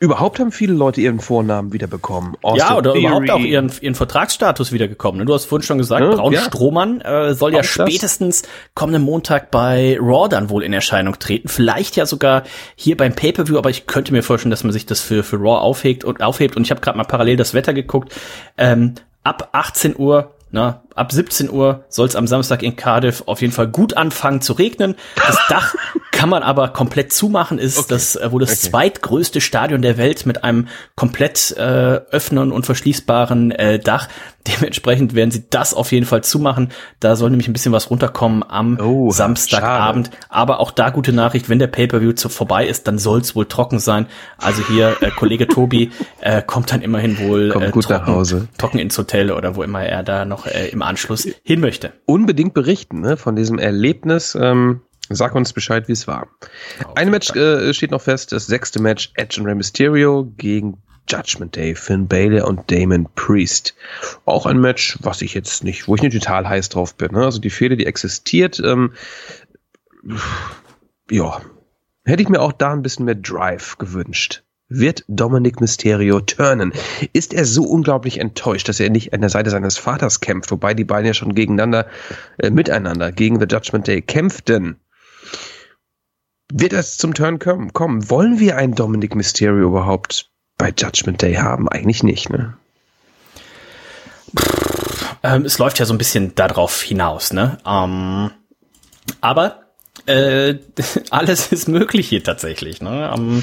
überhaupt 0.00 0.38
haben 0.38 0.52
viele 0.52 0.72
Leute 0.72 1.00
ihren 1.00 1.20
Vornamen 1.20 1.72
wiederbekommen. 1.72 2.36
Austin 2.42 2.58
ja, 2.58 2.76
oder 2.76 2.92
Theory. 2.92 3.06
überhaupt 3.06 3.30
auch 3.30 3.40
ihren, 3.40 3.72
ihren 3.80 3.94
Vertragsstatus 3.94 4.72
wiedergekommen. 4.72 5.20
Ne? 5.20 5.24
Du 5.24 5.34
hast 5.34 5.46
vorhin 5.46 5.64
schon 5.64 5.78
gesagt, 5.78 6.02
ja, 6.02 6.14
Braun 6.14 6.32
ja. 6.32 6.40
Strohmann 6.40 7.00
äh, 7.00 7.34
soll 7.34 7.52
auch 7.52 7.58
ja 7.58 7.62
spätestens 7.62 8.42
das? 8.42 8.50
kommenden 8.74 9.02
Montag 9.02 9.50
bei 9.50 9.96
Raw 10.00 10.28
dann 10.28 10.50
wohl 10.50 10.62
in 10.62 10.72
Erscheinung 10.72 11.18
treten. 11.18 11.48
Vielleicht 11.48 11.96
ja 11.96 12.06
sogar 12.06 12.42
hier 12.76 12.96
beim 12.96 13.14
Pay-Per-View, 13.14 13.56
aber 13.56 13.70
ich 13.70 13.86
könnte 13.86 14.12
mir 14.12 14.22
vorstellen, 14.22 14.50
dass 14.50 14.64
man 14.64 14.72
sich 14.72 14.86
das 14.86 15.00
für, 15.00 15.22
für 15.22 15.36
Raw 15.36 15.60
aufhegt 15.60 16.04
und 16.04 16.22
aufhebt. 16.22 16.56
Und 16.56 16.64
ich 16.64 16.70
habe 16.70 16.80
gerade 16.80 16.98
mal 16.98 17.04
parallel 17.04 17.36
das 17.36 17.54
Wetter 17.54 17.72
geguckt. 17.72 18.14
Ähm, 18.58 18.94
ab 19.22 19.48
18 19.52 19.96
Uhr 19.96 20.34
na, 20.54 20.83
ab 20.94 21.12
17 21.12 21.50
Uhr 21.50 21.84
soll 21.88 22.06
es 22.06 22.16
am 22.16 22.26
Samstag 22.26 22.62
in 22.62 22.76
Cardiff 22.76 23.24
auf 23.26 23.40
jeden 23.40 23.52
Fall 23.52 23.68
gut 23.68 23.96
anfangen 23.96 24.40
zu 24.40 24.52
regnen. 24.52 24.94
Das 25.16 25.36
Dach 25.48 25.74
kann 26.14 26.28
man 26.28 26.42
aber 26.42 26.68
komplett 26.68 27.12
zumachen, 27.12 27.58
ist 27.58 27.76
okay. 27.76 27.86
das 27.90 28.16
äh, 28.16 28.30
wohl 28.30 28.40
das 28.40 28.52
okay. 28.52 28.70
zweitgrößte 28.70 29.40
Stadion 29.40 29.82
der 29.82 29.98
Welt 29.98 30.26
mit 30.26 30.44
einem 30.44 30.68
komplett 30.94 31.54
äh, 31.56 31.60
öffnen 31.60 32.52
und 32.52 32.64
verschließbaren 32.66 33.50
äh, 33.50 33.78
Dach. 33.78 34.08
Dementsprechend 34.46 35.14
werden 35.14 35.30
sie 35.30 35.44
das 35.48 35.72
auf 35.72 35.90
jeden 35.90 36.04
Fall 36.04 36.22
zumachen. 36.22 36.70
Da 37.00 37.16
soll 37.16 37.30
nämlich 37.30 37.48
ein 37.48 37.54
bisschen 37.54 37.72
was 37.72 37.90
runterkommen 37.90 38.44
am 38.46 38.78
oh, 38.78 39.10
Samstagabend. 39.10 40.08
Schade. 40.08 40.18
Aber 40.28 40.60
auch 40.60 40.70
da 40.70 40.90
gute 40.90 41.14
Nachricht, 41.14 41.48
wenn 41.48 41.58
der 41.58 41.66
Pay-per-View 41.66 42.12
vorbei 42.28 42.66
ist, 42.66 42.86
dann 42.86 42.98
soll 42.98 43.20
es 43.20 43.34
wohl 43.34 43.46
trocken 43.46 43.78
sein. 43.78 44.06
Also 44.36 44.62
hier 44.66 44.96
äh, 45.00 45.10
Kollege 45.10 45.48
Tobi 45.48 45.90
äh, 46.20 46.42
kommt 46.42 46.72
dann 46.72 46.82
immerhin 46.82 47.18
wohl 47.18 47.52
äh, 47.52 47.70
gut 47.70 47.84
trocken, 47.84 48.00
nach 48.00 48.06
Hause. 48.06 48.48
trocken 48.58 48.78
ins 48.78 48.96
Hotel 48.98 49.32
oder 49.32 49.56
wo 49.56 49.62
immer 49.62 49.82
er 49.82 50.02
da 50.02 50.26
noch 50.26 50.46
äh, 50.46 50.68
im 50.68 50.82
Anschluss 50.84 51.28
hin 51.42 51.60
möchte. 51.60 51.92
Unbedingt 52.06 52.54
berichten 52.54 53.00
ne, 53.00 53.16
von 53.16 53.36
diesem 53.36 53.58
Erlebnis. 53.58 54.36
Ähm 54.40 54.82
Sag 55.10 55.34
uns 55.34 55.52
Bescheid, 55.52 55.86
wie 55.86 55.92
es 55.92 56.06
war. 56.06 56.28
Ein 56.94 57.10
Match 57.10 57.30
äh, 57.36 57.74
steht 57.74 57.90
noch 57.90 58.00
fest, 58.00 58.32
das 58.32 58.46
sechste 58.46 58.80
Match, 58.80 59.12
Edge 59.16 59.38
und 59.38 59.46
Rey 59.46 59.54
Mysterio 59.54 60.32
gegen 60.38 60.78
Judgment 61.08 61.54
Day, 61.54 61.74
Finn 61.74 62.08
Balor 62.08 62.48
und 62.48 62.70
Damon 62.70 63.06
Priest. 63.14 63.74
Auch 64.24 64.46
ein 64.46 64.58
Match, 64.58 64.98
was 65.02 65.20
ich 65.20 65.34
jetzt 65.34 65.62
nicht, 65.62 65.88
wo 65.88 65.94
ich 65.94 66.02
nicht 66.02 66.14
total 66.14 66.48
heiß 66.48 66.70
drauf 66.70 66.94
bin. 66.96 67.12
Ne? 67.12 67.24
Also 67.24 67.38
die 67.38 67.50
Fehde, 67.50 67.76
die 67.76 67.86
existiert, 67.86 68.60
ähm, 68.64 68.94
ja, 71.10 71.42
hätte 72.04 72.22
ich 72.22 72.28
mir 72.28 72.40
auch 72.40 72.52
da 72.52 72.72
ein 72.72 72.82
bisschen 72.82 73.04
mehr 73.04 73.14
Drive 73.14 73.76
gewünscht. 73.78 74.43
Wird 74.68 75.04
Dominic 75.08 75.60
Mysterio 75.60 76.20
turnen? 76.20 76.72
Ist 77.12 77.34
er 77.34 77.44
so 77.44 77.64
unglaublich 77.64 78.18
enttäuscht, 78.18 78.68
dass 78.68 78.80
er 78.80 78.90
nicht 78.90 79.12
an 79.12 79.20
der 79.20 79.30
Seite 79.30 79.50
seines 79.50 79.76
Vaters 79.76 80.20
kämpft, 80.20 80.50
wobei 80.50 80.72
die 80.72 80.84
beiden 80.84 81.06
ja 81.06 81.14
schon 81.14 81.34
gegeneinander, 81.34 81.86
äh, 82.38 82.50
miteinander 82.50 83.12
gegen 83.12 83.38
The 83.38 83.46
Judgment 83.48 83.86
Day 83.86 84.00
kämpften? 84.00 84.80
Wird 86.52 86.72
es 86.72 86.96
zum 86.96 87.14
Turn 87.14 87.38
kommen? 87.38 88.10
Wollen 88.10 88.38
wir 88.38 88.56
einen 88.56 88.74
Dominic 88.74 89.14
Mysterio 89.14 89.66
überhaupt 89.68 90.30
bei 90.56 90.72
Judgment 90.76 91.20
Day 91.20 91.34
haben? 91.34 91.68
Eigentlich 91.68 92.02
nicht, 92.02 92.30
ne? 92.30 92.56
Ähm, 95.22 95.44
es 95.44 95.58
läuft 95.58 95.78
ja 95.78 95.86
so 95.86 95.94
ein 95.94 95.98
bisschen 95.98 96.34
darauf 96.34 96.82
hinaus, 96.82 97.32
ne? 97.32 97.58
Ähm, 97.66 98.30
aber 99.20 99.62
äh, 100.06 100.56
alles 101.10 101.52
ist 101.52 101.68
möglich 101.68 102.08
hier 102.08 102.22
tatsächlich, 102.22 102.80
ne? 102.82 103.12
Ähm, 103.14 103.42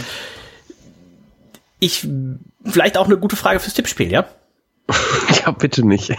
ich, 1.82 2.08
vielleicht 2.64 2.96
auch 2.96 3.08
eine 3.08 3.18
gute 3.18 3.36
Frage 3.36 3.60
fürs 3.60 3.74
Tippspiel, 3.74 4.12
ja? 4.12 4.26
ja, 5.46 5.52
bitte 5.52 5.86
nicht. 5.86 6.14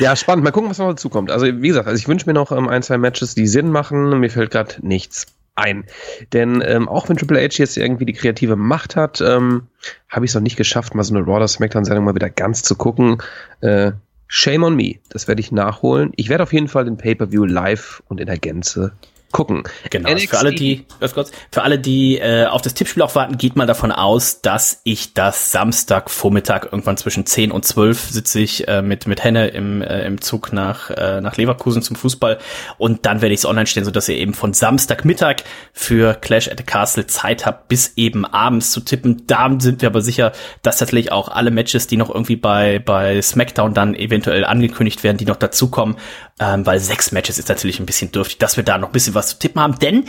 ja, 0.00 0.16
spannend. 0.16 0.44
Mal 0.44 0.52
gucken, 0.52 0.70
was 0.70 0.78
noch 0.78 0.88
dazu 0.88 1.08
kommt. 1.08 1.30
Also, 1.30 1.46
wie 1.46 1.68
gesagt, 1.68 1.88
also 1.88 1.98
ich 1.98 2.06
wünsche 2.06 2.26
mir 2.26 2.34
noch 2.34 2.52
ähm, 2.52 2.68
ein, 2.68 2.82
zwei 2.82 2.98
Matches, 2.98 3.34
die 3.34 3.48
Sinn 3.48 3.70
machen. 3.70 4.20
Mir 4.20 4.30
fällt 4.30 4.52
gerade 4.52 4.76
nichts 4.86 5.26
ein. 5.56 5.84
Denn 6.32 6.62
ähm, 6.64 6.88
auch 6.88 7.08
wenn 7.08 7.16
Triple 7.16 7.40
H 7.40 7.58
jetzt 7.58 7.76
irgendwie 7.76 8.06
die 8.06 8.12
kreative 8.12 8.54
Macht 8.54 8.94
hat, 8.94 9.20
ähm, 9.20 9.66
habe 10.08 10.24
ich 10.24 10.30
es 10.30 10.34
noch 10.36 10.42
nicht 10.42 10.56
geschafft, 10.56 10.94
mal 10.94 11.02
so 11.02 11.14
eine 11.14 11.24
Raw 11.26 11.46
Smackdown-Sendung 11.46 12.04
mal 12.04 12.14
wieder 12.14 12.30
ganz 12.30 12.62
zu 12.62 12.76
gucken. 12.76 13.18
Äh, 13.60 13.92
shame 14.28 14.62
on 14.62 14.76
me. 14.76 14.94
Das 15.08 15.26
werde 15.26 15.40
ich 15.40 15.50
nachholen. 15.50 16.12
Ich 16.14 16.28
werde 16.28 16.44
auf 16.44 16.52
jeden 16.52 16.68
Fall 16.68 16.84
den 16.84 16.98
Pay-Per-View 16.98 17.46
live 17.46 18.02
und 18.06 18.20
in 18.20 18.26
der 18.26 18.38
Gänze 18.38 18.92
gucken. 19.32 19.64
Genau. 19.90 20.10
NXT. 20.10 20.30
Für 20.30 20.38
alle, 20.38 20.52
die, 20.52 20.86
kurz, 21.14 21.32
für 21.50 21.62
alle, 21.62 21.78
die 21.78 22.18
äh, 22.18 22.46
auf 22.46 22.62
das 22.62 22.74
Tippspiel 22.74 23.02
auch 23.02 23.14
warten, 23.14 23.38
geht 23.38 23.56
mal 23.56 23.66
davon 23.66 23.90
aus, 23.92 24.40
dass 24.42 24.80
ich 24.84 25.14
das 25.14 25.50
Samstagvormittag 25.52 26.66
irgendwann 26.66 26.96
zwischen 26.96 27.26
10 27.26 27.50
und 27.50 27.64
12 27.64 28.10
sitze 28.10 28.40
ich 28.40 28.68
äh, 28.68 28.82
mit 28.82 29.06
mit 29.06 29.24
Henne 29.24 29.48
im, 29.48 29.82
äh, 29.82 30.04
im 30.04 30.20
Zug 30.20 30.52
nach 30.52 30.90
äh, 30.90 31.20
nach 31.20 31.36
Leverkusen 31.36 31.82
zum 31.82 31.96
Fußball 31.96 32.38
und 32.78 33.06
dann 33.06 33.22
werde 33.22 33.32
ich 33.32 33.40
es 33.40 33.46
online 33.46 33.66
stellen, 33.66 33.84
so 33.84 33.90
dass 33.90 34.08
ihr 34.08 34.16
eben 34.16 34.34
von 34.34 34.52
Samstagmittag 34.52 35.36
für 35.72 36.14
Clash 36.14 36.48
at 36.48 36.58
the 36.58 36.64
Castle 36.64 37.06
Zeit 37.06 37.46
habt, 37.46 37.68
bis 37.68 37.94
eben 37.96 38.24
abends 38.24 38.70
zu 38.70 38.80
tippen. 38.80 39.22
Da 39.26 39.50
sind 39.58 39.82
wir 39.82 39.88
aber 39.88 40.02
sicher, 40.02 40.32
dass 40.62 40.78
tatsächlich 40.78 41.12
auch 41.12 41.28
alle 41.28 41.50
Matches, 41.50 41.86
die 41.86 41.96
noch 41.96 42.10
irgendwie 42.10 42.36
bei 42.36 42.78
bei 42.78 43.20
SmackDown 43.20 43.74
dann 43.74 43.94
eventuell 43.94 44.44
angekündigt 44.44 45.02
werden, 45.04 45.16
die 45.16 45.24
noch 45.24 45.36
dazukommen, 45.36 45.96
ähm, 46.40 46.66
weil 46.66 46.80
sechs 46.80 47.12
Matches 47.12 47.38
ist 47.38 47.48
natürlich 47.48 47.80
ein 47.80 47.86
bisschen 47.86 48.12
dürftig, 48.12 48.38
dass 48.38 48.56
wir 48.56 48.64
da 48.64 48.78
noch 48.78 48.88
ein 48.88 48.92
bisschen 48.92 49.14
was 49.14 49.28
zu 49.28 49.38
tippen 49.38 49.60
haben, 49.60 49.78
denn 49.78 50.06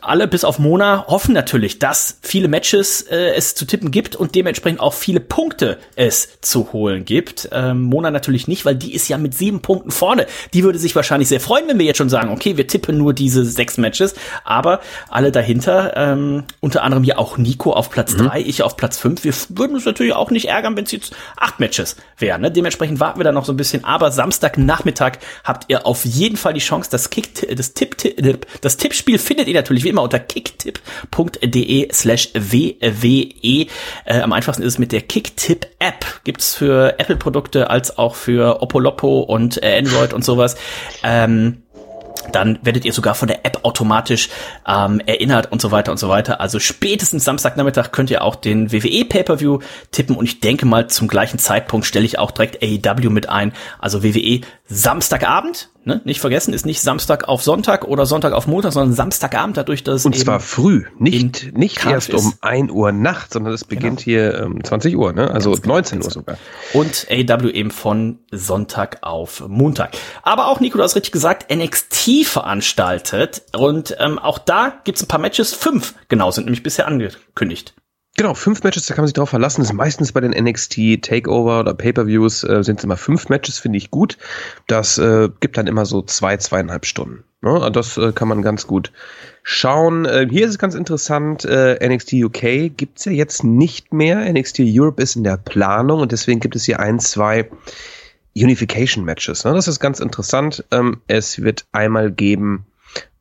alle 0.00 0.28
bis 0.28 0.44
auf 0.44 0.58
Mona 0.58 1.06
hoffen 1.06 1.34
natürlich, 1.34 1.78
dass 1.78 2.18
viele 2.22 2.48
Matches 2.48 3.02
äh, 3.02 3.34
es 3.34 3.54
zu 3.54 3.64
tippen 3.64 3.90
gibt 3.90 4.16
und 4.16 4.34
dementsprechend 4.34 4.80
auch 4.80 4.94
viele 4.94 5.20
Punkte 5.20 5.78
es 5.96 6.40
zu 6.40 6.72
holen 6.72 7.04
gibt. 7.04 7.48
Ähm, 7.52 7.82
Mona 7.82 8.10
natürlich 8.10 8.48
nicht, 8.48 8.64
weil 8.64 8.76
die 8.76 8.94
ist 8.94 9.08
ja 9.08 9.18
mit 9.18 9.34
sieben 9.34 9.60
Punkten 9.60 9.90
vorne. 9.90 10.26
Die 10.54 10.64
würde 10.64 10.78
sich 10.78 10.94
wahrscheinlich 10.94 11.28
sehr 11.28 11.40
freuen, 11.40 11.68
wenn 11.68 11.78
wir 11.78 11.86
jetzt 11.86 11.98
schon 11.98 12.08
sagen, 12.08 12.30
okay, 12.30 12.56
wir 12.56 12.66
tippen 12.66 12.96
nur 12.96 13.12
diese 13.12 13.44
sechs 13.44 13.78
Matches, 13.78 14.14
aber 14.44 14.80
alle 15.08 15.32
dahinter, 15.32 15.96
ähm, 15.96 16.44
unter 16.60 16.82
anderem 16.82 17.04
ja 17.04 17.18
auch 17.18 17.38
Nico 17.38 17.72
auf 17.72 17.90
Platz 17.90 18.14
mhm. 18.14 18.28
drei, 18.28 18.40
ich 18.40 18.62
auf 18.62 18.76
Platz 18.76 18.98
fünf. 18.98 19.24
Wir 19.24 19.34
würden 19.50 19.74
uns 19.74 19.84
natürlich 19.84 20.14
auch 20.14 20.30
nicht 20.30 20.48
ärgern, 20.48 20.76
wenn 20.76 20.84
es 20.84 20.92
jetzt 20.92 21.14
acht 21.36 21.60
Matches 21.60 21.96
wären. 22.18 22.42
Ne? 22.42 22.50
Dementsprechend 22.50 23.00
warten 23.00 23.18
wir 23.18 23.24
da 23.24 23.32
noch 23.32 23.44
so 23.44 23.52
ein 23.52 23.56
bisschen, 23.56 23.84
aber 23.84 24.10
Samstagnachmittag 24.10 25.18
habt 25.44 25.66
ihr 25.68 25.86
auf 25.86 26.04
jeden 26.04 26.36
Fall 26.36 26.54
die 26.54 26.60
Chance, 26.60 26.90
das 26.90 27.10
Kick, 27.10 27.48
das 27.56 27.74
Tipp, 27.74 27.96
das 28.60 28.76
Tippspiel 28.76 29.18
findet 29.18 29.48
ihr 29.48 29.54
natürlich 29.54 29.79
wie 29.84 29.88
immer 29.88 30.02
unter 30.02 30.18
kicktipp.de 30.18 31.92
slash 31.92 32.30
wwe. 32.34 33.66
Äh, 34.04 34.20
am 34.20 34.32
einfachsten 34.32 34.62
ist 34.62 34.74
es 34.74 34.78
mit 34.78 34.92
der 34.92 35.02
Kicktipp-App. 35.02 36.20
Gibt's 36.24 36.54
für 36.54 36.98
Apple-Produkte 36.98 37.70
als 37.70 37.98
auch 37.98 38.14
für 38.14 38.62
Oppo 38.62 39.20
und 39.20 39.62
äh, 39.62 39.78
Android 39.78 40.12
und 40.12 40.24
sowas. 40.24 40.56
Ähm, 41.02 41.62
dann 42.30 42.58
werdet 42.62 42.84
ihr 42.84 42.92
sogar 42.92 43.14
von 43.14 43.28
der 43.28 43.44
App 43.44 43.60
automatisch 43.62 44.28
ähm, 44.66 45.00
erinnert 45.06 45.50
und 45.52 45.60
so 45.60 45.70
weiter 45.70 45.92
und 45.92 45.98
so 45.98 46.08
weiter. 46.08 46.40
Also 46.40 46.58
spätestens 46.58 47.24
Samstagnachmittag 47.24 47.90
könnt 47.92 48.10
ihr 48.10 48.22
auch 48.22 48.36
den 48.36 48.72
WWE 48.72 49.04
Pay-per-View 49.04 49.60
tippen 49.90 50.16
und 50.16 50.24
ich 50.24 50.40
denke 50.40 50.66
mal 50.66 50.88
zum 50.88 51.08
gleichen 51.08 51.38
Zeitpunkt 51.38 51.86
stelle 51.86 52.04
ich 52.04 52.18
auch 52.18 52.30
direkt 52.30 52.62
AEW 52.62 53.10
mit 53.10 53.28
ein. 53.28 53.52
Also 53.78 54.02
WWE 54.02 54.40
Samstagabend, 54.72 55.68
ne? 55.84 56.00
nicht 56.04 56.20
vergessen, 56.20 56.54
ist 56.54 56.64
nicht 56.64 56.80
Samstag 56.80 57.26
auf 57.26 57.42
Sonntag 57.42 57.84
oder 57.88 58.06
Sonntag 58.06 58.32
auf 58.32 58.46
Montag, 58.46 58.72
sondern 58.72 58.94
Samstagabend 58.94 59.56
dadurch, 59.56 59.82
dass 59.82 60.06
und 60.06 60.16
zwar 60.16 60.38
früh, 60.38 60.84
nicht 60.96 61.56
nicht 61.56 61.84
erst 61.84 62.14
um 62.14 62.34
ein 62.40 62.70
Uhr 62.70 62.92
Nacht, 62.92 63.32
sondern 63.32 63.52
es 63.52 63.64
beginnt 63.64 64.04
genau. 64.04 64.04
hier 64.04 64.46
um 64.46 64.62
20 64.62 64.96
Uhr, 64.96 65.12
ne? 65.12 65.28
Also 65.28 65.50
Ganz 65.50 65.66
19 65.66 65.98
genau. 65.98 66.06
Uhr 66.06 66.12
sogar. 66.12 66.38
Und 66.72 67.08
AEW 67.10 67.50
eben 67.50 67.72
von 67.72 68.20
Sonntag 68.30 68.98
auf 69.02 69.42
Montag. 69.48 69.96
Aber 70.22 70.46
auch 70.46 70.60
Nico, 70.60 70.78
du 70.78 70.84
hast 70.84 70.94
richtig 70.94 71.10
gesagt, 71.10 71.52
NXT 71.52 72.19
veranstaltet 72.24 73.42
und 73.56 73.96
ähm, 73.98 74.18
auch 74.18 74.38
da 74.38 74.80
gibt's 74.84 75.02
ein 75.02 75.08
paar 75.08 75.20
Matches, 75.20 75.54
fünf 75.54 75.94
genau 76.08 76.30
sind 76.30 76.44
nämlich 76.44 76.62
bisher 76.62 76.86
angekündigt. 76.86 77.74
Genau, 78.16 78.34
fünf 78.34 78.62
Matches, 78.64 78.86
da 78.86 78.94
kann 78.94 79.02
man 79.02 79.06
sich 79.06 79.14
drauf 79.14 79.30
verlassen. 79.30 79.62
Das 79.62 79.70
ist 79.70 79.76
meistens 79.76 80.12
bei 80.12 80.20
den 80.20 80.32
NXT 80.32 81.00
Takeover 81.00 81.60
oder 81.60 81.72
Pay-per-Views 81.72 82.44
äh, 82.44 82.62
sind 82.62 82.78
es 82.78 82.84
immer 82.84 82.96
fünf 82.96 83.28
Matches, 83.28 83.58
finde 83.58 83.78
ich 83.78 83.90
gut. 83.90 84.18
Das 84.66 84.98
äh, 84.98 85.30
gibt 85.40 85.56
dann 85.56 85.66
immer 85.66 85.86
so 85.86 86.02
zwei, 86.02 86.36
zweieinhalb 86.36 86.84
Stunden. 86.84 87.24
Ne? 87.40 87.70
Das 87.72 87.96
äh, 87.96 88.12
kann 88.12 88.28
man 88.28 88.42
ganz 88.42 88.66
gut 88.66 88.92
schauen. 89.42 90.04
Äh, 90.04 90.26
hier 90.28 90.44
ist 90.44 90.50
es 90.50 90.58
ganz 90.58 90.74
interessant, 90.74 91.44
äh, 91.46 91.78
NXT 91.88 92.12
UK 92.14 92.76
gibt's 92.76 93.06
ja 93.06 93.12
jetzt 93.12 93.42
nicht 93.44 93.94
mehr. 93.94 94.30
NXT 94.30 94.60
Europe 94.64 95.02
ist 95.02 95.16
in 95.16 95.24
der 95.24 95.38
Planung 95.38 96.00
und 96.00 96.12
deswegen 96.12 96.40
gibt 96.40 96.56
es 96.56 96.64
hier 96.64 96.80
ein, 96.80 96.98
zwei 96.98 97.48
Unification 98.34 99.04
Matches. 99.04 99.44
Ne? 99.44 99.54
Das 99.54 99.68
ist 99.68 99.80
ganz 99.80 100.00
interessant. 100.00 100.64
Ähm, 100.70 101.00
es 101.06 101.42
wird 101.42 101.66
einmal 101.72 102.10
geben 102.10 102.66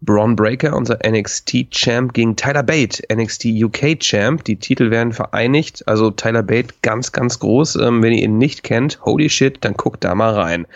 Braun 0.02 0.36
Breaker, 0.38 0.76
unser 0.76 1.00
NXT-Champ, 1.06 2.14
gegen 2.14 2.36
Tyler 2.38 2.64
Bate, 2.64 3.04
NXT 3.14 3.48
UK-Champ. 3.64 4.44
Die 4.46 4.56
Titel 4.56 4.92
werden 4.92 5.12
vereinigt. 5.12 5.88
Also 5.88 6.12
Tyler 6.12 6.44
Bate 6.44 6.74
ganz, 6.82 7.12
ganz 7.12 7.40
groß. 7.40 7.76
Ähm, 7.76 8.02
wenn 8.02 8.14
ihr 8.14 8.24
ihn 8.24 8.38
nicht 8.38 8.64
kennt, 8.64 9.02
holy 9.04 9.30
shit, 9.30 9.58
dann 9.62 9.74
guckt 9.74 10.04
da 10.04 10.16
mal 10.16 10.34
rein. 10.34 10.68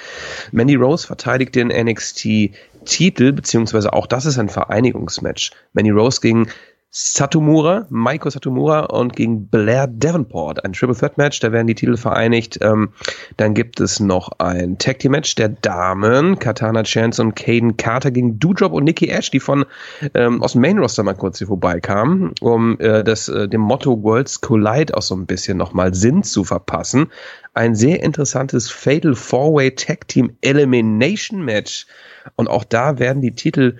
Mandy 0.52 0.76
Rose 0.76 1.08
verteidigt 1.08 1.56
den 1.56 1.70
NXT-Titel, 1.70 3.32
beziehungsweise 3.32 3.94
auch 3.94 4.08
das 4.08 4.26
ist 4.26 4.38
ein 4.38 4.50
Vereinigungsmatch. 4.50 5.52
Mandy 5.72 5.92
Rose 5.92 6.20
gegen 6.20 6.48
Satomura, 6.96 7.88
Maiko 7.90 8.30
Satomura 8.30 8.82
und 8.82 9.16
gegen 9.16 9.48
Blair 9.48 9.88
Davenport. 9.88 10.64
Ein 10.64 10.74
Triple 10.74 10.96
Threat 10.96 11.18
Match, 11.18 11.40
da 11.40 11.52
werden 11.52 11.66
die 11.66 11.74
Titel 11.74 11.98
vereinigt. 11.98 12.60
Ähm, 12.62 12.90
dann 13.38 13.56
gibt 13.56 13.80
es 13.80 14.00
noch 14.00 14.30
ein 14.38 14.78
Tag 14.78 15.00
Team 15.00 15.14
Match 15.14 15.34
der 15.34 15.50
Damen. 15.50 16.38
Katana 16.38 16.84
Chance 16.84 17.20
und 17.24 17.36
Caden 17.36 17.78
Carter 17.78 18.12
gegen 18.12 18.38
Doudrop 18.38 18.74
und 18.74 18.84
Nikki 18.84 19.08
Ash, 19.08 19.32
die 19.32 19.40
von 19.40 19.66
ähm, 20.14 20.44
aus 20.44 20.52
dem 20.52 20.62
Main 20.62 20.78
Roster 20.78 21.02
mal 21.02 21.16
kurz 21.16 21.40
hier 21.40 21.48
vorbeikamen, 21.48 22.36
um 22.42 22.80
äh, 22.80 23.04
das, 23.04 23.28
äh, 23.28 23.50
dem 23.50 23.62
Motto 23.62 24.04
Worlds 24.04 24.42
Collide 24.42 24.96
auch 24.96 25.02
so 25.02 25.16
ein 25.16 25.26
bisschen 25.26 25.58
nochmal 25.58 25.96
Sinn 25.96 26.22
zu 26.22 26.44
verpassen. 26.44 27.08
Ein 27.56 27.74
sehr 27.74 28.04
interessantes 28.04 28.70
Fatal 28.70 29.16
Four-Way 29.16 29.74
Tag 29.74 30.08
Team 30.10 30.38
Elimination 30.42 31.44
Match. 31.44 31.88
Und 32.36 32.48
auch 32.48 32.64
da 32.64 33.00
werden 33.00 33.24
die 33.24 33.34
Titel 33.34 33.78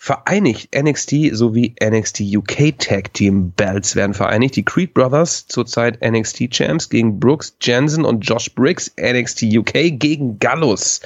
vereinigt. 0.00 0.74
NXT 0.74 1.30
sowie 1.32 1.74
NXT 1.78 2.22
UK 2.34 2.78
Tag 2.78 3.12
Team 3.12 3.50
Belts 3.50 3.94
werden 3.94 4.14
vereinigt. 4.14 4.56
Die 4.56 4.64
Creed 4.64 4.94
Brothers, 4.94 5.46
zurzeit 5.46 6.00
NXT 6.02 6.50
Champs, 6.50 6.88
gegen 6.88 7.20
Brooks 7.20 7.54
Jensen 7.60 8.06
und 8.06 8.22
Josh 8.22 8.54
Briggs, 8.54 8.90
NXT 8.98 9.42
UK 9.54 9.72
gegen 9.98 10.38
Gallus, 10.38 11.02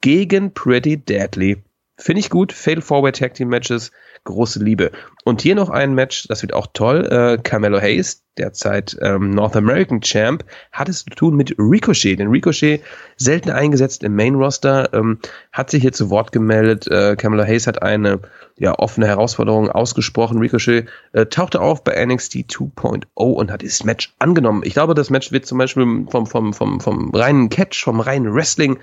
gegen 0.00 0.52
Pretty 0.52 0.96
Deadly. 0.96 1.58
Finde 1.96 2.18
ich 2.18 2.28
gut. 2.28 2.52
Fatal 2.52 2.82
Forward 2.82 3.16
Tag 3.16 3.34
Team 3.34 3.50
Matches 3.50 3.92
große 4.24 4.62
Liebe. 4.62 4.90
Und 5.24 5.42
hier 5.42 5.54
noch 5.54 5.70
ein 5.70 5.94
Match, 5.94 6.26
das 6.28 6.42
wird 6.42 6.54
auch 6.54 6.68
toll. 6.72 7.06
Äh, 7.10 7.38
Carmelo 7.42 7.80
Hayes, 7.80 8.24
derzeit 8.38 8.96
ähm, 9.02 9.30
North 9.30 9.56
American 9.56 10.00
Champ, 10.00 10.44
hat 10.72 10.88
es 10.88 11.04
zu 11.04 11.10
tun 11.10 11.36
mit 11.36 11.54
Ricochet. 11.58 12.18
Denn 12.18 12.28
Ricochet, 12.28 12.82
selten 13.16 13.50
eingesetzt 13.50 14.02
im 14.04 14.16
Main 14.16 14.36
Roster, 14.36 14.92
ähm, 14.94 15.18
hat 15.52 15.70
sich 15.70 15.82
hier 15.82 15.92
zu 15.92 16.08
Wort 16.10 16.32
gemeldet. 16.32 16.86
Äh, 16.88 17.16
Carmelo 17.16 17.44
Hayes 17.44 17.66
hat 17.66 17.82
eine 17.82 18.20
ja, 18.56 18.74
offene 18.78 19.06
Herausforderung 19.06 19.70
ausgesprochen. 19.70 20.38
Ricochet 20.38 20.88
äh, 21.12 21.26
tauchte 21.26 21.60
auf 21.60 21.84
bei 21.84 22.04
NXT 22.04 22.36
2.0 22.50 23.02
und 23.14 23.50
hat 23.50 23.62
das 23.62 23.84
Match 23.84 24.14
angenommen. 24.18 24.62
Ich 24.64 24.74
glaube, 24.74 24.94
das 24.94 25.10
Match 25.10 25.30
wird 25.32 25.46
zum 25.46 25.58
Beispiel 25.58 26.06
vom, 26.08 26.26
vom, 26.26 26.52
vom, 26.52 26.80
vom 26.80 27.14
reinen 27.14 27.50
Catch, 27.50 27.84
vom 27.84 28.00
reinen 28.00 28.34
Wrestling, 28.34 28.78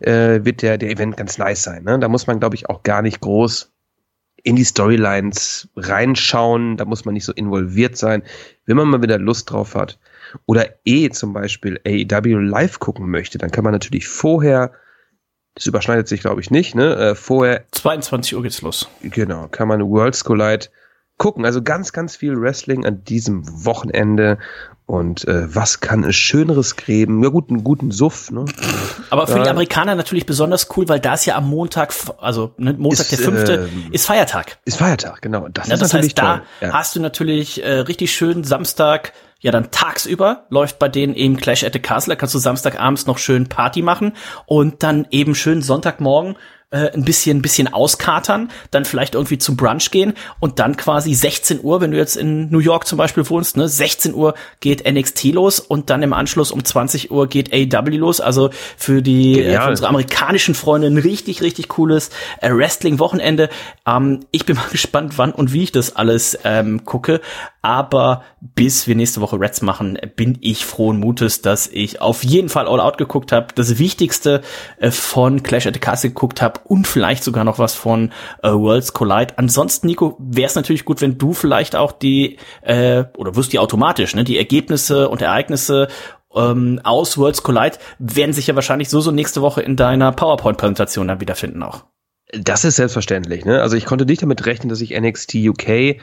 äh, 0.00 0.44
wird 0.44 0.62
der, 0.62 0.78
der 0.78 0.90
Event 0.90 1.16
ganz 1.16 1.38
nice 1.38 1.62
sein. 1.62 1.84
Ne? 1.84 1.98
Da 1.98 2.08
muss 2.08 2.26
man, 2.26 2.40
glaube 2.40 2.54
ich, 2.54 2.68
auch 2.68 2.82
gar 2.82 3.02
nicht 3.02 3.20
groß 3.20 3.73
in 4.44 4.56
die 4.56 4.64
Storylines 4.64 5.68
reinschauen, 5.74 6.76
da 6.76 6.84
muss 6.84 7.04
man 7.06 7.14
nicht 7.14 7.24
so 7.24 7.32
involviert 7.32 7.96
sein. 7.96 8.22
Wenn 8.66 8.76
man 8.76 8.88
mal 8.88 9.02
wieder 9.02 9.18
Lust 9.18 9.50
drauf 9.50 9.74
hat 9.74 9.98
oder 10.44 10.66
eh 10.84 11.08
zum 11.08 11.32
Beispiel 11.32 11.80
AEW 11.86 12.38
live 12.40 12.78
gucken 12.78 13.10
möchte, 13.10 13.38
dann 13.38 13.50
kann 13.50 13.64
man 13.64 13.72
natürlich 13.72 14.06
vorher, 14.06 14.72
das 15.54 15.66
überschneidet 15.66 16.08
sich 16.08 16.20
glaube 16.20 16.42
ich 16.42 16.50
nicht, 16.50 16.74
ne, 16.74 16.94
äh, 16.94 17.14
vorher 17.14 17.64
22 17.72 18.36
Uhr 18.36 18.42
geht's 18.42 18.60
los. 18.60 18.88
Genau, 19.02 19.48
kann 19.48 19.66
man 19.66 19.80
Worlds 19.80 20.22
Collide 20.24 20.66
gucken. 21.18 21.44
Also 21.44 21.62
ganz, 21.62 21.92
ganz 21.92 22.16
viel 22.16 22.40
Wrestling 22.40 22.84
an 22.84 23.04
diesem 23.04 23.42
Wochenende. 23.64 24.38
Und 24.86 25.26
äh, 25.26 25.54
was 25.54 25.80
kann 25.80 26.04
es 26.04 26.14
Schöneres 26.14 26.76
geben? 26.76 27.22
Ja 27.22 27.30
gut, 27.30 27.48
einen 27.48 27.64
guten 27.64 27.90
Suff. 27.90 28.30
Ne? 28.30 28.44
Aber 29.08 29.26
für 29.26 29.38
äh, 29.38 29.44
die 29.44 29.48
Amerikaner 29.48 29.94
natürlich 29.94 30.26
besonders 30.26 30.68
cool, 30.76 30.86
weil 30.88 31.00
das 31.00 31.24
ja 31.24 31.36
am 31.36 31.48
Montag, 31.48 31.94
also 32.18 32.52
ne, 32.58 32.74
Montag 32.74 33.00
ist, 33.00 33.12
der 33.12 33.18
fünfte, 33.18 33.54
äh, 33.64 33.94
ist 33.94 34.04
Feiertag. 34.04 34.58
Ist 34.66 34.76
Feiertag, 34.76 35.22
genau. 35.22 35.48
Das, 35.48 35.68
ja, 35.68 35.74
ist 35.74 35.80
das 35.80 35.92
natürlich 35.94 36.14
heißt, 36.16 36.40
toll. 36.40 36.42
da 36.60 36.66
ja. 36.66 36.72
hast 36.74 36.94
du 36.96 37.00
natürlich 37.00 37.64
äh, 37.64 37.78
richtig 37.80 38.12
schön 38.12 38.44
Samstag, 38.44 39.14
ja 39.40 39.52
dann 39.52 39.70
tagsüber 39.70 40.46
läuft 40.50 40.78
bei 40.78 40.88
denen 40.88 41.14
eben 41.14 41.36
Clash 41.38 41.64
at 41.64 41.72
the 41.72 41.78
Castle, 41.78 42.14
da 42.14 42.16
kannst 42.16 42.34
du 42.34 42.38
Samstagabends 42.38 43.06
noch 43.06 43.18
schön 43.18 43.48
Party 43.48 43.82
machen 43.82 44.12
und 44.46 44.82
dann 44.82 45.06
eben 45.10 45.34
schön 45.34 45.62
Sonntagmorgen 45.62 46.36
äh, 46.74 46.90
ein 46.92 47.04
bisschen, 47.04 47.38
ein 47.38 47.42
bisschen 47.42 47.72
auskatern, 47.72 48.50
dann 48.72 48.84
vielleicht 48.84 49.14
irgendwie 49.14 49.38
zum 49.38 49.56
Brunch 49.56 49.92
gehen 49.92 50.14
und 50.40 50.58
dann 50.58 50.76
quasi 50.76 51.14
16 51.14 51.62
Uhr, 51.62 51.80
wenn 51.80 51.92
du 51.92 51.96
jetzt 51.96 52.16
in 52.16 52.50
New 52.50 52.58
York 52.58 52.86
zum 52.88 52.98
Beispiel 52.98 53.28
wohnst, 53.30 53.56
ne, 53.56 53.68
16 53.68 54.12
Uhr 54.12 54.34
geht 54.58 54.84
NXT 54.90 55.24
los 55.26 55.60
und 55.60 55.88
dann 55.88 56.02
im 56.02 56.12
Anschluss 56.12 56.50
um 56.50 56.64
20 56.64 57.12
Uhr 57.12 57.28
geht 57.28 57.52
AW 57.52 57.96
los. 57.96 58.20
Also 58.20 58.50
für 58.76 59.02
die 59.02 59.40
äh, 59.40 59.60
für 59.60 59.70
unsere 59.70 59.88
amerikanischen 59.88 60.56
Freunde 60.56 60.88
ein 60.88 60.98
richtig, 60.98 61.42
richtig 61.42 61.68
cooles 61.68 62.10
äh, 62.40 62.50
Wrestling-Wochenende. 62.50 63.50
Ähm, 63.86 64.20
ich 64.32 64.44
bin 64.44 64.56
mal 64.56 64.68
gespannt, 64.72 65.12
wann 65.16 65.30
und 65.30 65.52
wie 65.52 65.62
ich 65.62 65.72
das 65.72 65.94
alles 65.94 66.36
ähm, 66.42 66.84
gucke. 66.84 67.20
Aber 67.62 68.24
bis 68.40 68.86
wir 68.86 68.94
nächste 68.94 69.22
Woche 69.22 69.40
Reds 69.40 69.62
machen, 69.62 69.98
bin 70.16 70.36
ich 70.42 70.66
frohen 70.66 70.98
Mutes, 70.98 71.40
dass 71.40 71.66
ich 71.66 72.02
auf 72.02 72.22
jeden 72.22 72.50
Fall 72.50 72.68
All 72.68 72.78
Out 72.78 72.98
geguckt 72.98 73.32
habe. 73.32 73.46
Das 73.54 73.78
Wichtigste 73.78 74.42
äh, 74.78 74.90
von 74.90 75.42
Clash 75.42 75.66
at 75.66 75.72
the 75.72 75.80
Castle 75.80 76.10
geguckt 76.10 76.42
habe 76.42 76.60
und 76.64 76.86
vielleicht 76.86 77.24
sogar 77.24 77.44
noch 77.44 77.58
was 77.58 77.74
von 77.74 78.12
äh, 78.42 78.50
Worlds 78.50 78.92
Collide. 78.92 79.34
Ansonsten, 79.36 79.86
Nico, 79.86 80.16
wäre 80.18 80.46
es 80.46 80.54
natürlich 80.54 80.84
gut, 80.84 81.00
wenn 81.00 81.18
du 81.18 81.32
vielleicht 81.32 81.76
auch 81.76 81.92
die, 81.92 82.38
äh, 82.62 83.04
oder 83.16 83.36
wirst 83.36 83.52
die 83.52 83.58
automatisch, 83.58 84.14
ne, 84.14 84.24
die 84.24 84.38
Ergebnisse 84.38 85.08
und 85.08 85.22
Ereignisse 85.22 85.88
ähm, 86.34 86.80
aus 86.82 87.16
Worlds 87.16 87.42
Collide 87.42 87.78
werden 87.98 88.32
sich 88.32 88.46
ja 88.46 88.54
wahrscheinlich 88.54 88.88
so 88.88 89.00
so 89.00 89.10
nächste 89.10 89.40
Woche 89.40 89.62
in 89.62 89.76
deiner 89.76 90.12
PowerPoint-Präsentation 90.12 91.08
dann 91.08 91.20
wiederfinden 91.20 91.62
auch. 91.62 91.84
Das 92.32 92.64
ist 92.64 92.76
selbstverständlich. 92.76 93.44
Ne? 93.44 93.60
Also 93.60 93.76
ich 93.76 93.84
konnte 93.84 94.06
nicht 94.06 94.22
damit 94.22 94.44
rechnen, 94.46 94.68
dass 94.68 94.80
ich 94.80 94.98
NXT 94.98 95.36
UK 95.36 96.00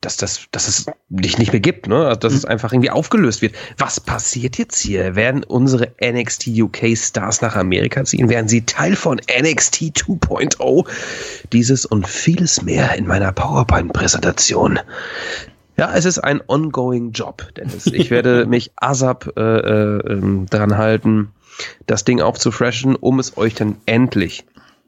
dass, 0.00 0.16
dass, 0.16 0.46
dass 0.52 0.68
es 0.68 0.86
dich 1.08 1.38
nicht 1.38 1.52
mehr 1.52 1.60
gibt, 1.60 1.88
ne? 1.88 2.06
Also, 2.06 2.20
dass 2.20 2.32
mhm. 2.32 2.38
es 2.38 2.44
einfach 2.44 2.72
irgendwie 2.72 2.90
aufgelöst 2.90 3.42
wird. 3.42 3.54
Was 3.78 3.98
passiert 3.98 4.56
jetzt 4.58 4.78
hier? 4.78 5.16
Werden 5.16 5.42
unsere 5.42 5.92
NXT 6.00 6.48
UK 6.48 6.96
Stars 6.96 7.40
nach 7.40 7.56
Amerika 7.56 8.04
ziehen? 8.04 8.28
Werden 8.28 8.48
sie 8.48 8.64
Teil 8.64 8.94
von 8.94 9.18
NXT 9.18 9.98
2.0? 9.98 10.86
Dieses 11.52 11.84
und 11.84 12.06
vieles 12.06 12.62
mehr 12.62 12.94
in 12.94 13.06
meiner 13.06 13.32
PowerPoint-Präsentation. 13.32 14.78
Ja, 15.76 15.92
es 15.94 16.04
ist 16.04 16.18
ein 16.18 16.40
ongoing 16.46 17.12
Job, 17.12 17.48
Dennis. 17.56 17.86
Ich 17.86 18.10
werde 18.10 18.46
mich 18.46 18.70
ASAP 18.76 19.32
äh, 19.36 19.40
äh, 19.40 20.12
ähm, 20.12 20.46
daran 20.48 20.76
halten, 20.76 21.32
das 21.86 22.04
Ding 22.04 22.20
aufzufreshen, 22.20 22.94
um 22.94 23.18
es 23.18 23.36
euch 23.36 23.54
dann 23.54 23.76
endlich 23.86 24.44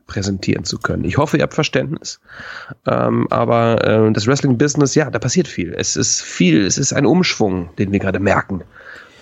präsentieren 0.07 0.65
zu 0.65 0.79
können. 0.79 1.05
Ich 1.05 1.17
hoffe, 1.17 1.37
ihr 1.39 1.43
habt 1.43 1.55
Verständnis. 1.55 2.21
Ähm, 2.87 3.27
aber 3.31 3.85
äh, 3.85 4.13
das 4.13 4.27
Wrestling-Business, 4.27 4.95
ja, 4.95 5.11
da 5.11 5.19
passiert 5.19 5.49
viel. 5.49 5.75
Es 5.77 5.97
ist 5.97 6.23
viel, 6.23 6.65
es 6.67 6.79
ist 6.79 6.93
ein 6.93 7.07
Umschwung, 7.07 7.71
den 7.77 7.93
wir 7.93 7.99
gerade 7.99 8.21
merken. 8.21 8.63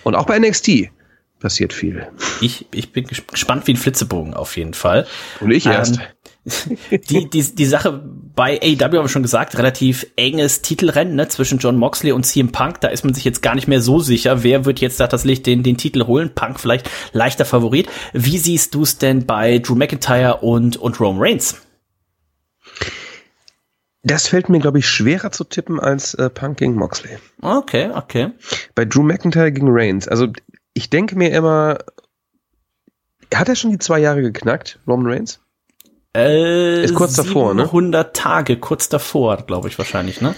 Und 0.03 0.15
auch 0.15 0.25
bei 0.25 0.37
NXT 0.37 0.89
passiert 1.39 1.73
viel. 1.73 2.07
Ich, 2.41 2.67
ich 2.73 2.91
bin 2.91 3.05
gespannt 3.05 3.67
wie 3.67 3.73
ein 3.73 3.77
Flitzebogen 3.77 4.33
auf 4.33 4.57
jeden 4.57 4.73
Fall. 4.73 5.07
Und 5.39 5.51
ich 5.51 5.65
erst. 5.65 5.95
Ähm, 5.95 6.01
die, 7.09 7.29
die, 7.29 7.55
die 7.55 7.65
Sache 7.65 8.03
bei 8.35 8.59
AEW 8.61 8.83
haben 8.83 8.93
wir 8.93 9.07
schon 9.07 9.21
gesagt, 9.21 9.57
relativ 9.57 10.05
enges 10.17 10.61
Titelrennen 10.61 11.15
ne, 11.15 11.27
zwischen 11.29 11.59
John 11.59 11.77
Moxley 11.77 12.11
und 12.11 12.25
CM 12.25 12.51
Punk. 12.51 12.81
Da 12.81 12.89
ist 12.89 13.05
man 13.05 13.13
sich 13.13 13.23
jetzt 13.23 13.41
gar 13.41 13.55
nicht 13.55 13.67
mehr 13.67 13.81
so 13.81 13.99
sicher, 13.99 14.43
wer 14.43 14.65
wird 14.65 14.81
jetzt 14.81 14.99
da 14.99 15.07
tatsächlich 15.07 15.43
den, 15.43 15.63
den 15.63 15.77
Titel 15.77 16.05
holen. 16.05 16.31
Punk 16.35 16.59
vielleicht 16.59 16.89
leichter 17.13 17.45
Favorit. 17.45 17.87
Wie 18.11 18.37
siehst 18.37 18.75
du 18.75 18.83
es 18.83 18.97
denn 18.97 19.25
bei 19.25 19.59
Drew 19.59 19.75
McIntyre 19.75 20.37
und, 20.37 20.75
und 20.75 20.99
Rome 20.99 21.21
Reigns? 21.21 21.61
Das 24.01 24.27
fällt 24.27 24.49
mir, 24.49 24.59
glaube 24.59 24.79
ich, 24.79 24.87
schwerer 24.87 25.31
zu 25.31 25.45
tippen 25.45 25.79
als 25.79 26.13
äh, 26.15 26.29
Punk 26.29 26.57
gegen 26.57 26.75
Moxley. 26.75 27.17
Okay, 27.41 27.89
okay. 27.93 28.31
Bei 28.75 28.83
Drew 28.83 29.03
McIntyre 29.03 29.53
gegen 29.53 29.69
Reigns. 29.69 30.09
Also 30.09 30.27
ich 30.73 30.89
denke 30.89 31.15
mir 31.15 31.31
immer, 31.31 31.77
hat 33.33 33.47
er 33.47 33.55
schon 33.55 33.71
die 33.71 33.79
zwei 33.79 33.99
Jahre 33.99 34.21
geknackt, 34.21 34.79
Roman 34.85 35.07
Reigns? 35.09 35.39
Äh, 36.15 36.83
ist 36.83 36.93
kurz 36.93 37.15
davor, 37.15 37.53
ne? 37.53 37.63
100 37.63 38.15
Tage, 38.15 38.57
kurz 38.57 38.87
davor, 38.89 39.37
glaube 39.37 39.67
ich 39.67 39.77
wahrscheinlich, 39.77 40.21
ne? 40.21 40.35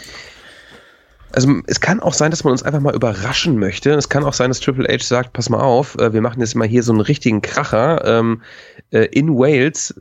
Also 1.32 1.53
es 1.67 1.82
kann 1.82 1.99
auch 1.99 2.13
sein, 2.13 2.32
dass 2.32 2.45
man 2.45 2.51
uns 2.51 2.63
einfach 2.63 2.80
mal 2.80 2.95
überraschen 2.95 3.59
möchte. 3.59 3.91
Es 3.91 4.07
kann 4.07 4.23
auch 4.23 4.34
sein, 4.34 4.49
dass 4.49 4.61
Triple 4.61 4.88
H 4.88 5.03
sagt, 5.03 5.34
pass 5.34 5.49
mal 5.49 5.59
auf, 5.59 5.95
äh, 5.97 6.13
wir 6.13 6.21
machen 6.21 6.39
jetzt 6.39 6.55
mal 6.55 6.67
hier 6.67 6.82
so 6.82 6.93
einen 6.93 7.01
richtigen 7.01 7.41
Kracher 7.41 8.05
ähm, 8.05 8.41
äh, 8.91 9.05
in 9.11 9.36
Wales, 9.36 9.93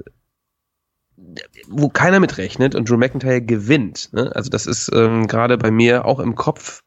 wo 1.68 1.88
keiner 1.88 2.20
mitrechnet 2.20 2.76
und 2.76 2.88
Drew 2.88 2.96
McIntyre 2.96 3.42
gewinnt. 3.42 4.12
Ne? 4.12 4.30
Also 4.34 4.48
das 4.48 4.66
ist 4.66 4.90
ähm, 4.94 5.26
gerade 5.26 5.58
bei 5.58 5.72
mir 5.72 6.04
auch 6.04 6.20
im 6.20 6.36
Kopf 6.36 6.82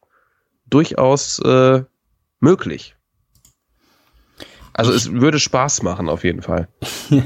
durchaus 0.65 1.39
äh, 1.39 1.83
möglich. 2.39 2.96
Also 4.77 4.93
es 4.93 5.11
würde 5.11 5.39
Spaß 5.39 5.81
machen, 5.81 6.07
auf 6.07 6.23
jeden 6.23 6.43
Fall. 6.43 6.67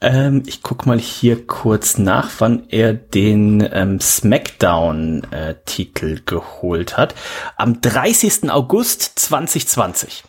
ähm, 0.00 0.42
ich 0.46 0.62
guck 0.62 0.86
mal 0.86 0.98
hier 0.98 1.46
kurz 1.46 1.98
nach, 1.98 2.30
wann 2.38 2.70
er 2.70 2.94
den 2.94 3.68
ähm, 3.70 4.00
SmackDown-Titel 4.00 6.16
äh, 6.16 6.22
geholt 6.24 6.96
hat. 6.96 7.14
Am 7.56 7.82
30. 7.82 8.50
August 8.50 9.18
2020. 9.18 10.24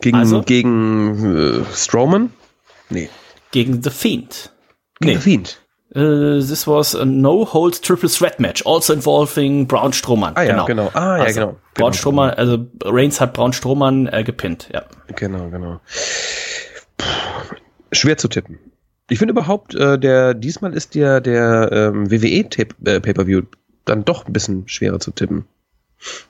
Gegen, 0.00 0.16
also, 0.16 0.42
gegen 0.42 1.36
äh, 1.36 1.62
Strowman? 1.74 2.32
Nee. 2.88 3.08
Gegen 3.52 3.84
The 3.84 3.90
Fiend. 3.90 4.50
Gegen 4.98 5.12
nee. 5.12 5.18
The 5.18 5.22
Fiend. 5.22 5.59
Uh, 5.92 6.38
this 6.38 6.68
was 6.68 6.94
a 6.94 7.04
no-hold 7.04 7.82
triple 7.82 8.08
threat 8.08 8.38
match, 8.38 8.64
also 8.64 8.92
involving 8.92 9.66
Braun 9.66 9.92
Strowman. 9.92 10.34
Ah 10.36 10.42
ja, 10.42 10.52
genau. 10.52 10.66
genau. 10.66 10.90
Ah 10.94 11.16
ja, 11.16 11.24
also, 11.24 11.40
genau. 11.40 11.56
Braun 11.74 11.90
genau. 11.90 11.92
Strowman, 11.92 12.30
also 12.30 12.66
Reigns 12.84 13.20
hat 13.20 13.32
Braun 13.32 13.52
Strowman 13.52 14.06
äh, 14.06 14.22
gepinnt, 14.22 14.68
ja. 14.72 14.84
Genau, 15.16 15.50
genau. 15.50 15.80
Puh, 16.96 17.56
schwer 17.90 18.18
zu 18.18 18.28
tippen. 18.28 18.58
Ich 19.08 19.18
finde 19.18 19.32
überhaupt, 19.32 19.74
äh, 19.74 19.98
der 19.98 20.34
diesmal 20.34 20.72
ist 20.74 20.94
der, 20.94 21.20
der 21.20 21.70
ähm, 21.72 22.10
WWE 22.10 22.28
äh, 22.28 23.00
Pay-Per-View 23.00 23.42
dann 23.84 24.04
doch 24.04 24.26
ein 24.26 24.32
bisschen 24.32 24.68
schwerer 24.68 25.00
zu 25.00 25.10
tippen. 25.10 25.46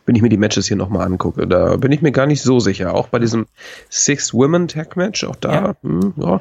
Wenn 0.04 0.16
ich 0.16 0.22
mir 0.22 0.28
die 0.28 0.36
Matches 0.36 0.66
hier 0.66 0.76
nochmal 0.76 1.06
angucke, 1.06 1.46
da 1.46 1.76
bin 1.76 1.92
ich 1.92 2.02
mir 2.02 2.12
gar 2.12 2.26
nicht 2.26 2.42
so 2.42 2.58
sicher. 2.58 2.94
Auch 2.94 3.08
bei 3.08 3.18
diesem 3.18 3.46
Six 3.88 4.34
Women 4.34 4.68
Tag 4.68 4.96
Match, 4.96 5.24
auch 5.24 5.36
da, 5.36 5.52
ja. 5.52 5.76
Hm, 5.82 6.14
ja. 6.16 6.40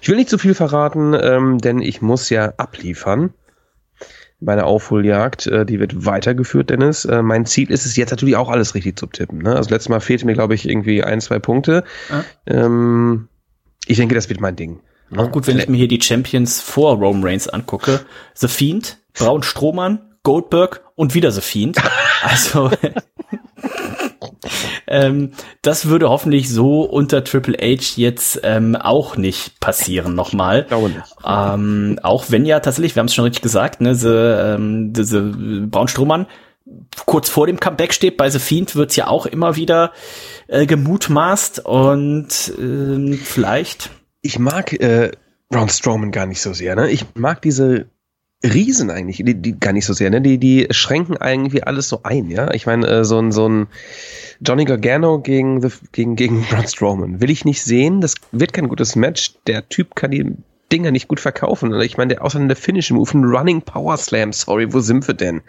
Ich 0.00 0.08
will 0.08 0.16
nicht 0.16 0.30
zu 0.30 0.38
viel 0.38 0.54
verraten, 0.54 1.14
ähm, 1.20 1.58
denn 1.58 1.80
ich 1.80 2.00
muss 2.00 2.30
ja 2.30 2.54
abliefern. 2.56 3.34
Meine 4.42 4.64
Aufholjagd, 4.64 5.46
äh, 5.48 5.66
die 5.66 5.78
wird 5.78 6.06
weitergeführt, 6.06 6.70
Dennis. 6.70 7.04
Äh, 7.04 7.20
mein 7.22 7.44
Ziel 7.44 7.70
ist 7.70 7.84
es 7.84 7.96
jetzt 7.96 8.10
natürlich 8.10 8.36
auch 8.36 8.48
alles 8.48 8.74
richtig 8.74 8.98
zu 8.98 9.06
tippen. 9.06 9.42
Ne? 9.42 9.54
Also 9.54 9.68
letztes 9.68 9.90
Mal 9.90 10.00
fehlte 10.00 10.24
mir, 10.24 10.32
glaube 10.32 10.54
ich, 10.54 10.66
irgendwie 10.66 11.04
ein, 11.04 11.20
zwei 11.20 11.38
Punkte. 11.38 11.84
Ja. 12.08 12.24
Ähm, 12.46 13.28
ich 13.86 13.98
denke, 13.98 14.14
das 14.14 14.30
wird 14.30 14.40
mein 14.40 14.56
Ding. 14.56 14.80
Auch 15.14 15.30
gut, 15.30 15.46
wenn 15.46 15.58
ich 15.58 15.68
mir 15.68 15.76
hier 15.76 15.88
die 15.88 16.00
Champions 16.00 16.60
vor 16.60 16.96
Rome 16.96 17.26
Reigns 17.26 17.48
angucke. 17.48 18.00
The 18.34 18.48
Fiend, 18.48 18.98
Braun 19.12 19.42
Strohmann, 19.42 20.09
Goldberg 20.22 20.82
und 20.94 21.14
wieder 21.14 21.30
The 21.30 21.40
Fiend. 21.40 21.76
Also 22.22 22.70
ähm, 24.86 25.30
das 25.62 25.86
würde 25.86 26.10
hoffentlich 26.10 26.50
so 26.50 26.82
unter 26.82 27.24
Triple 27.24 27.56
H 27.56 27.94
jetzt 27.96 28.40
ähm, 28.42 28.76
auch 28.76 29.16
nicht 29.16 29.58
passieren 29.58 30.14
nochmal. 30.14 30.66
Ähm, 31.24 31.98
auch 32.02 32.26
wenn 32.28 32.44
ja 32.44 32.60
tatsächlich, 32.60 32.94
wir 32.94 33.00
haben 33.00 33.06
es 33.06 33.14
schon 33.14 33.24
richtig 33.24 33.40
gesagt, 33.40 33.80
ne, 33.80 33.92
diese, 33.92 34.56
ähm, 34.58 34.92
diese 34.92 35.22
Braun 35.22 35.88
Strohmann 35.88 36.26
kurz 37.06 37.30
vor 37.30 37.46
dem 37.46 37.58
Comeback 37.58 37.94
steht. 37.94 38.18
Bei 38.18 38.28
The 38.28 38.38
Fiend 38.38 38.76
wird's 38.76 38.96
ja 38.96 39.06
auch 39.06 39.24
immer 39.24 39.56
wieder 39.56 39.92
äh, 40.46 40.66
gemutmaßt 40.66 41.64
und 41.64 42.28
äh, 42.58 43.16
vielleicht 43.16 43.88
ich 44.22 44.38
mag 44.38 44.72
äh, 44.74 45.12
Braun 45.48 45.68
Strowman 45.68 46.12
gar 46.12 46.26
nicht 46.26 46.40
so 46.40 46.52
sehr. 46.52 46.76
Ne? 46.76 46.90
Ich 46.90 47.06
mag 47.14 47.42
diese 47.42 47.86
Riesen 48.42 48.90
eigentlich, 48.90 49.18
die, 49.18 49.34
die 49.34 49.60
gar 49.60 49.72
nicht 49.72 49.84
so 49.84 49.92
sehr. 49.92 50.08
Ne? 50.10 50.22
Die, 50.22 50.38
die 50.38 50.66
schränken 50.70 51.16
irgendwie 51.22 51.62
alles 51.62 51.88
so 51.88 52.02
ein. 52.04 52.30
Ja, 52.30 52.52
ich 52.52 52.66
meine 52.66 52.86
äh, 52.86 53.04
so 53.04 53.18
ein 53.18 53.32
so 53.32 53.48
ein 53.48 53.66
Johnny 54.40 54.64
Gargano 54.64 55.20
gegen 55.20 55.60
the, 55.60 55.68
gegen 55.92 56.16
gegen 56.16 56.42
Braun 56.50 56.66
Strowman 56.66 57.20
will 57.20 57.30
ich 57.30 57.44
nicht 57.44 57.62
sehen. 57.62 58.00
Das 58.00 58.14
wird 58.32 58.52
kein 58.52 58.68
gutes 58.68 58.96
Match. 58.96 59.34
Der 59.46 59.68
Typ 59.68 59.94
kann 59.94 60.10
die 60.10 60.36
Dinger 60.72 60.90
nicht 60.90 61.08
gut 61.08 61.20
verkaufen. 61.20 61.78
Ich 61.80 61.98
meine, 61.98 62.14
der 62.14 62.24
außer 62.24 62.38
der 62.40 62.56
Finish 62.56 62.90
Move, 62.90 63.10
ein 63.12 63.24
Running 63.24 63.62
Power 63.62 63.96
Slam. 63.96 64.32
Sorry, 64.32 64.72
wo 64.72 64.80
sind 64.80 65.06
wir 65.06 65.14
denn? 65.14 65.42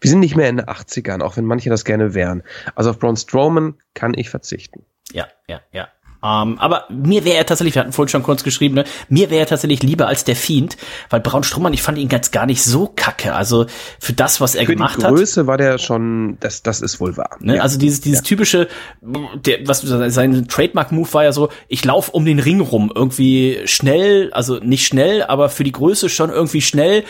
Wir 0.00 0.10
sind 0.10 0.20
nicht 0.20 0.36
mehr 0.36 0.48
in 0.48 0.58
den 0.58 0.66
80ern, 0.66 1.22
auch 1.22 1.36
wenn 1.36 1.44
manche 1.44 1.68
das 1.68 1.84
gerne 1.84 2.14
wären. 2.14 2.42
Also 2.74 2.90
auf 2.90 2.98
Braun 2.98 3.16
Strowman 3.16 3.74
kann 3.94 4.14
ich 4.14 4.30
verzichten. 4.30 4.84
Ja, 5.12 5.28
ja, 5.48 5.60
ja. 5.72 5.88
Ähm, 6.22 6.58
aber 6.58 6.84
mir 6.90 7.24
wäre 7.24 7.36
er 7.36 7.46
tatsächlich, 7.46 7.74
wir 7.74 7.80
hatten 7.80 7.92
vorhin 7.92 8.10
schon 8.10 8.22
kurz 8.22 8.44
geschrieben, 8.44 8.74
ne, 8.74 8.84
mir 9.08 9.30
wäre 9.30 9.40
er 9.40 9.46
tatsächlich 9.46 9.82
lieber 9.82 10.06
als 10.06 10.24
der 10.24 10.36
Fiend, 10.36 10.76
weil 11.08 11.20
Braun 11.20 11.42
Strummann, 11.42 11.72
ich 11.72 11.82
fand 11.82 11.98
ihn 11.98 12.08
ganz 12.08 12.30
gar 12.30 12.46
nicht 12.46 12.62
so 12.62 12.92
kacke. 12.94 13.34
Also 13.34 13.66
für 13.98 14.12
das, 14.12 14.40
was 14.40 14.54
er 14.54 14.66
für 14.66 14.74
gemacht 14.74 14.96
hat. 14.96 15.04
Für 15.04 15.08
die 15.08 15.14
Größe 15.14 15.40
hat, 15.40 15.46
war 15.46 15.56
der 15.56 15.78
schon, 15.78 16.36
das, 16.40 16.62
das 16.62 16.80
ist 16.82 17.00
wohl 17.00 17.16
wahr. 17.16 17.36
Ne, 17.40 17.56
ja. 17.56 17.62
Also 17.62 17.78
dieses, 17.78 18.00
dieses 18.00 18.20
ja. 18.20 18.24
typische, 18.24 18.68
der, 19.00 19.66
was 19.66 19.80
sein 19.80 20.48
Trademark-Move 20.48 21.12
war 21.14 21.24
ja 21.24 21.32
so, 21.32 21.48
ich 21.68 21.84
laufe 21.84 22.12
um 22.12 22.24
den 22.24 22.38
Ring 22.38 22.60
rum, 22.60 22.92
irgendwie 22.94 23.60
schnell, 23.64 24.32
also 24.32 24.58
nicht 24.58 24.86
schnell, 24.86 25.22
aber 25.22 25.48
für 25.48 25.64
die 25.64 25.72
Größe 25.72 26.08
schon 26.08 26.30
irgendwie 26.30 26.60
schnell. 26.60 27.04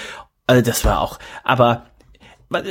Also 0.47 0.63
das 0.63 0.85
war 0.85 1.01
auch, 1.01 1.19
aber 1.45 1.90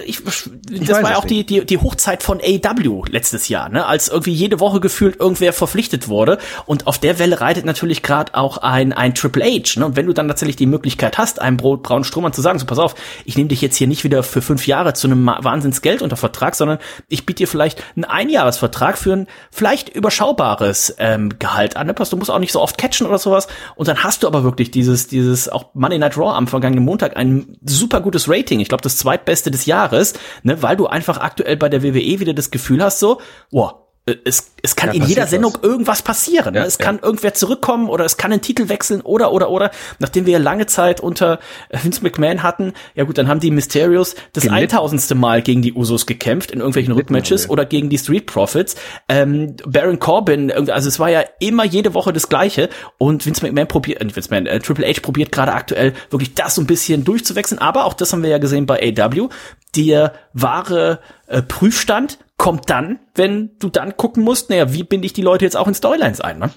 ich, 0.05 0.25
ich 0.25 0.85
das 0.85 1.01
war 1.01 1.11
ja 1.11 1.17
auch 1.17 1.25
die, 1.25 1.45
die, 1.45 1.65
die 1.65 1.77
Hochzeit 1.77 2.21
von 2.21 2.41
AW 2.41 3.03
letztes 3.09 3.47
Jahr, 3.47 3.69
ne? 3.69 3.85
als 3.85 4.09
irgendwie 4.09 4.33
jede 4.33 4.59
Woche 4.59 4.81
gefühlt 4.81 5.17
irgendwer 5.21 5.53
verpflichtet 5.53 6.09
wurde. 6.09 6.37
Und 6.65 6.85
auf 6.85 6.97
der 6.97 7.17
Welle 7.17 7.39
reitet 7.39 7.63
natürlich 7.63 8.03
gerade 8.03 8.35
auch 8.35 8.57
ein, 8.57 8.91
ein 8.91 9.15
Triple 9.15 9.45
H. 9.45 9.79
Ne? 9.79 9.85
Und 9.85 9.95
wenn 9.95 10.05
du 10.05 10.11
dann 10.11 10.27
tatsächlich 10.27 10.57
die 10.57 10.65
Möglichkeit 10.65 11.17
hast, 11.17 11.41
einem 11.41 11.55
Brot, 11.55 11.83
braunen 11.83 12.03
Strohmann 12.03 12.33
zu 12.33 12.41
sagen, 12.41 12.59
so 12.59 12.65
pass 12.65 12.77
auf, 12.77 12.93
ich 13.23 13.37
nehme 13.37 13.47
dich 13.47 13.61
jetzt 13.61 13.77
hier 13.77 13.87
nicht 13.87 14.03
wieder 14.03 14.21
für 14.21 14.41
fünf 14.41 14.67
Jahre 14.67 14.93
zu 14.93 15.07
einem 15.07 15.25
Wahnsinnsgeld 15.25 16.01
unter 16.01 16.17
Vertrag, 16.17 16.55
sondern 16.55 16.79
ich 17.07 17.25
biete 17.25 17.37
dir 17.37 17.47
vielleicht 17.47 17.81
einen 17.95 18.03
Einjahresvertrag 18.03 18.97
für 18.97 19.13
ein 19.13 19.27
vielleicht 19.49 19.87
überschaubares 19.87 20.95
ähm, 20.99 21.39
Gehalt 21.39 21.77
an. 21.77 21.87
Ne? 21.87 21.93
Du 21.93 22.17
musst 22.17 22.31
auch 22.31 22.39
nicht 22.39 22.51
so 22.51 22.61
oft 22.61 22.77
catchen 22.77 23.07
oder 23.07 23.17
sowas. 23.17 23.47
Und 23.75 23.87
dann 23.87 24.03
hast 24.03 24.23
du 24.23 24.27
aber 24.27 24.43
wirklich 24.43 24.71
dieses, 24.71 25.07
dieses 25.07 25.47
auch 25.47 25.67
Monday 25.73 25.99
Night 25.99 26.17
Raw 26.17 26.35
am 26.35 26.47
vergangenen 26.47 26.83
Montag 26.83 27.15
ein 27.15 27.57
super 27.63 28.01
gutes 28.01 28.27
Rating. 28.27 28.59
Ich 28.59 28.67
glaube, 28.67 28.81
das 28.81 28.97
zweitbeste 28.97 29.51
des 29.51 29.68
Jahres, 29.69 30.13
ne, 30.43 30.61
weil 30.61 30.75
du 30.75 30.87
einfach 30.87 31.17
aktuell 31.17 31.57
bei 31.57 31.69
der 31.69 31.83
WWE 31.83 32.19
wieder 32.19 32.33
das 32.33 32.51
Gefühl 32.51 32.83
hast, 32.83 32.99
so, 32.99 33.21
äh, 33.51 33.88
es, 34.23 34.51
es 34.61 34.75
kann 34.75 34.89
ja, 34.89 35.01
in 35.01 35.07
jeder 35.07 35.27
Sendung 35.27 35.55
was. 35.55 35.63
irgendwas 35.63 36.01
passieren. 36.01 36.53
Ne? 36.53 36.59
Ja, 36.59 36.65
es 36.65 36.77
kann 36.77 36.97
ja. 36.97 37.03
irgendwer 37.03 37.33
zurückkommen 37.33 37.89
oder 37.89 38.05
es 38.05 38.17
kann 38.17 38.31
einen 38.31 38.41
Titel 38.41 38.69
wechseln 38.69 39.01
oder 39.01 39.31
oder 39.31 39.49
oder. 39.49 39.71
Nachdem 39.99 40.25
wir 40.25 40.33
ja 40.33 40.39
lange 40.39 40.65
Zeit 40.65 40.99
unter 40.99 41.39
Vince 41.69 42.03
McMahon 42.03 42.43
hatten, 42.43 42.73
ja 42.95 43.03
gut, 43.03 43.17
dann 43.17 43.27
haben 43.27 43.39
die 43.39 43.51
Mysterios 43.51 44.15
das 44.33 44.47
eintausendste 44.47 45.15
Mal 45.15 45.41
gegen 45.41 45.61
die 45.61 45.73
Usos 45.73 46.05
gekämpft 46.05 46.51
in 46.51 46.59
irgendwelchen 46.59 46.93
Rückmatches 46.93 47.49
oder 47.49 47.65
gegen 47.65 47.89
die 47.89 47.97
Street 47.97 48.25
Profits. 48.25 48.75
Ähm, 49.07 49.55
Baron 49.65 49.99
Corbin, 49.99 50.51
also 50.51 50.87
es 50.87 50.99
war 50.99 51.09
ja 51.09 51.23
immer 51.39 51.65
jede 51.65 51.93
Woche 51.93 52.13
das 52.13 52.29
Gleiche 52.29 52.69
und 52.97 53.25
Vince 53.25 53.45
McMahon 53.45 53.67
probiert, 53.67 54.01
äh, 54.01 54.15
Vince 54.15 54.29
McMahon, 54.29 54.45
äh, 54.45 54.59
Triple 54.59 54.87
H 54.87 55.01
probiert 55.01 55.31
gerade 55.31 55.53
aktuell 55.53 55.93
wirklich 56.09 56.33
das 56.35 56.55
so 56.55 56.61
ein 56.61 56.67
bisschen 56.67 57.03
durchzuwechseln. 57.03 57.59
Aber 57.59 57.85
auch 57.85 57.93
das 57.93 58.13
haben 58.13 58.23
wir 58.23 58.29
ja 58.29 58.37
gesehen 58.37 58.65
bei 58.65 58.93
AW. 58.97 59.29
Der 59.75 60.13
wahre 60.33 60.99
äh, 61.29 61.41
Prüfstand 61.41 62.19
kommt 62.37 62.69
dann, 62.69 62.99
wenn 63.15 63.51
du 63.59 63.69
dann 63.69 63.97
gucken 63.97 64.23
musst, 64.23 64.49
naja, 64.49 64.73
wie 64.73 64.83
binde 64.83 65.05
ich 65.05 65.13
die 65.13 65.21
Leute 65.21 65.45
jetzt 65.45 65.57
auch 65.57 65.67
in 65.67 65.73
Storylines 65.73 66.21
ein, 66.21 66.39
ne? 66.39 66.51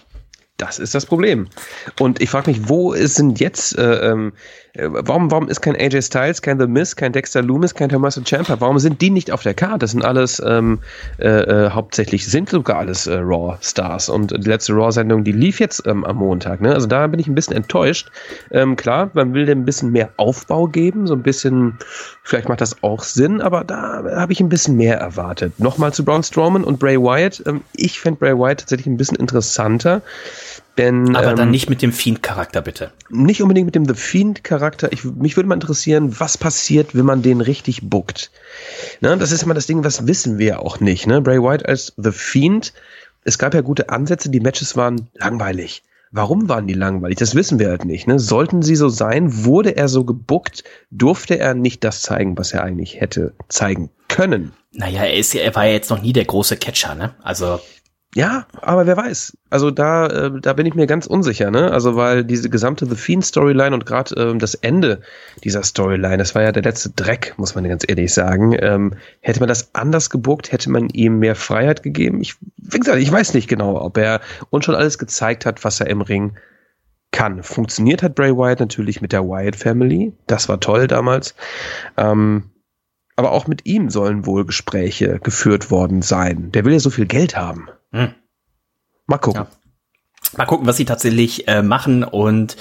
Das 0.59 0.79
ist 0.79 0.95
das 0.95 1.07
Problem. 1.07 1.49
Und 1.99 2.21
ich 2.21 2.31
frage 2.31 2.51
mich, 2.51 2.69
wo 2.69 2.95
sind 2.95 3.41
jetzt 3.41 3.77
äh, 3.77 4.11
ähm, 4.11 4.33
äh, 4.75 4.89
warum, 4.91 5.31
warum 5.31 5.49
ist 5.49 5.61
kein 5.61 5.77
AJ 5.77 6.03
Styles, 6.03 6.41
kein 6.41 6.59
The 6.59 6.67
Miz, 6.67 6.97
kein 6.97 7.13
Dexter 7.13 7.43
Loomis, 7.43 7.75
kein 7.75 7.89
Tommaso 7.89 8.23
Ciampa? 8.23 8.61
Warum 8.61 8.79
sind 8.79 9.01
die 9.01 9.11
nicht 9.11 9.31
auf 9.31 9.43
der 9.43 9.55
Karte? 9.55 9.79
Das 9.79 9.91
sind 9.91 10.05
alles 10.05 10.41
ähm, 10.45 10.81
äh, 11.19 11.29
äh, 11.29 11.71
hauptsächlich, 11.71 12.27
sind 12.27 12.49
sogar 12.49 12.79
alles 12.79 13.09
Raw-Stars. 13.09 14.09
Und 14.09 14.31
die 14.31 14.49
letzte 14.49 14.73
Raw-Sendung, 14.73 15.25
die 15.25 15.33
lief 15.33 15.61
jetzt 15.61 15.87
ähm, 15.87 16.05
am 16.05 16.17
Montag. 16.17 16.61
Ne? 16.61 16.73
Also 16.73 16.87
da 16.87 17.07
bin 17.07 17.21
ich 17.21 17.27
ein 17.27 17.35
bisschen 17.35 17.57
enttäuscht. 17.57 18.11
Ähm, 18.51 18.77
klar, 18.77 19.11
man 19.13 19.35
will 19.35 19.47
dem 19.47 19.61
ein 19.63 19.65
bisschen 19.65 19.91
mehr 19.91 20.11
Aufbau 20.17 20.69
geben, 20.69 21.07
so 21.07 21.15
ein 21.15 21.23
bisschen, 21.23 21.79
vielleicht 22.23 22.49
macht 22.49 22.61
das 22.61 22.83
auch 22.83 23.03
Sinn, 23.03 23.41
aber 23.41 23.65
da 23.65 24.05
habe 24.17 24.33
ich 24.33 24.41
ein 24.41 24.49
bisschen 24.49 24.77
mehr 24.77 24.99
erwartet. 24.99 25.59
Nochmal 25.59 25.93
zu 25.93 26.05
Braun 26.05 26.23
Strowman 26.23 26.65
und 26.65 26.79
Bray 26.79 26.99
Wyatt. 26.99 27.43
Ähm, 27.47 27.63
ich 27.75 28.01
fände 28.01 28.21
Bray 28.21 28.39
Wyatt 28.39 28.61
tatsächlich 28.61 28.87
ein 28.87 28.97
bisschen 28.97 29.19
interessanter. 29.19 30.03
Denn, 30.79 31.15
Aber 31.15 31.35
dann 31.35 31.49
ähm, 31.49 31.51
nicht 31.51 31.69
mit 31.69 31.83
dem 31.83 31.93
Fiend-Charakter, 31.93 32.63
bitte. 32.63 32.93
Nicht 33.11 33.43
unbedingt 33.43 33.67
mit 33.67 33.75
dem 33.75 33.85
The 33.85 33.95
Fiend-Charakter. 33.95 34.89
mich 35.17 35.37
würde 35.37 35.49
mal 35.49 35.55
interessieren, 35.55 36.19
was 36.19 36.39
passiert, 36.39 36.95
wenn 36.95 37.05
man 37.05 37.21
den 37.21 37.43
richtig 37.43 37.91
bookt. 37.91 38.31
Ne, 39.01 39.17
das 39.19 39.33
ist 39.33 39.43
immer 39.43 39.55
das 39.55 39.67
Ding, 39.67 39.85
was 39.85 40.07
wissen 40.07 40.39
wir 40.39 40.61
auch 40.61 40.81
nicht. 40.81 41.07
Ne? 41.07 41.21
Bray 41.21 41.43
White 41.43 41.69
als 41.69 41.93
The 41.99 42.13
Fiend, 42.13 42.73
es 43.25 43.39
gab 43.39 43.53
ja 43.53 43.61
gute 43.61 43.91
Ansätze, 43.91 44.31
die 44.31 44.41
Matches 44.41 44.77
waren 44.77 45.09
langweilig. 45.15 45.83
Warum 46.15 46.51
waren 46.51 46.67
die 46.67 46.75
langweilig? 46.75 47.17
Das 47.17 47.35
wissen 47.35 47.59
wir 47.59 47.71
halt 47.71 47.87
nicht. 47.87 48.07
Ne? 48.07 48.19
Sollten 48.19 48.61
sie 48.61 48.77
so 48.77 48.91
sein, 48.91 49.45
wurde 49.45 49.77
er 49.77 49.89
so 49.89 50.05
gebuckt, 50.05 50.63
durfte 50.91 51.39
er 51.39 51.55
nicht 51.55 51.83
das 51.85 52.03
zeigen, 52.03 52.37
was 52.37 52.53
er 52.53 52.63
eigentlich 52.63 53.01
hätte 53.01 53.33
zeigen 53.49 53.89
können. 54.09 54.53
Naja, 54.73 55.05
er, 55.05 55.17
ist, 55.17 55.35
er 55.35 55.55
war 55.55 55.65
ja 55.67 55.73
jetzt 55.73 55.89
noch 55.89 56.03
nie 56.03 56.13
der 56.13 56.27
große 56.27 56.59
Catcher, 56.59 56.95
ne? 56.95 57.15
Also 57.23 57.61
ja, 58.15 58.47
aber 58.61 58.87
wer 58.87 58.97
weiß. 58.97 59.39
Also 59.49 59.71
da, 59.71 60.07
äh, 60.07 60.31
da 60.41 60.53
bin 60.53 60.67
ich 60.67 60.75
mir 60.75 60.87
ganz 60.87 61.07
unsicher, 61.07 61.51
ne? 61.51 61.71
Also 61.71 61.97
weil 61.97 62.25
diese 62.25 62.51
gesamte 62.51 62.85
The 62.85 62.95
Fiend 62.95 63.25
Storyline 63.25 63.75
und 63.75 63.87
gerade 63.87 64.15
ähm, 64.21 64.39
das 64.39 64.55
Ende 64.55 65.01
dieser 65.45 65.63
Storyline, 65.63 66.19
das 66.19 66.35
war 66.35 66.43
ja 66.43 66.53
der 66.53 66.63
letzte 66.63 66.91
Dreck, 66.91 67.33
muss 67.39 67.55
man 67.55 67.65
ganz 67.65 67.85
ehrlich 67.89 68.13
sagen. 68.13 68.55
Ähm, 68.61 68.95
hätte 69.21 69.41
man 69.41 69.49
das 69.49 69.75
anders 69.75 70.11
gebuckt, 70.11 70.53
hätte 70.53 70.71
man 70.71 70.91
ihm 70.91 71.21
mehr 71.21 71.35
Freiheit 71.35 71.83
gegeben. 71.83 72.21
Ich, 72.21 72.37
wie 72.59 72.79
gesagt, 72.79 72.99
ich 72.99 73.11
weiß 73.11 73.33
nicht 73.33 73.49
genau, 73.49 73.81
ob 73.81 73.97
er 73.97 74.21
uns 74.51 74.67
schon 74.67 74.75
alles 74.75 74.99
gezeigt 74.99 75.47
hat, 75.47 75.65
was 75.65 75.81
er 75.81 75.87
im 75.87 76.03
Ring 76.03 76.37
kann. 77.13 77.43
Funktioniert 77.43 78.03
hat 78.03 78.15
Bray 78.15 78.37
Wyatt 78.37 78.61
natürlich 78.61 79.01
mit 79.01 79.13
der 79.13 79.25
Wyatt 79.25 79.57
Family. 79.57 80.13
Das 80.27 80.51
war 80.51 80.61
toll 80.61 80.87
damals. 80.87 81.35
Ähm, 81.97 82.51
aber 83.17 83.33
auch 83.33 83.47
mit 83.47 83.67
ihm 83.67 83.91
sollen 83.91 84.27
wohl 84.27 84.45
Gespräche 84.45 85.19
geführt 85.23 85.71
worden 85.71 86.03
sein. 86.03 86.51
Der 86.53 86.65
will 86.65 86.73
ja 86.73 86.81
so 86.81 86.91
viel 86.91 87.07
Geld 87.07 87.37
haben. 87.37 87.69
Hm. 87.93 88.15
Mal 89.07 89.19
gucken. 89.19 89.43
Ja. 89.43 89.63
Mal 90.37 90.47
gucken, 90.47 90.67
was 90.67 90.79
sie 90.79 90.87
tatsächlich 90.87 91.47
äh, 91.47 91.63
machen 91.63 92.05
und 92.05 92.57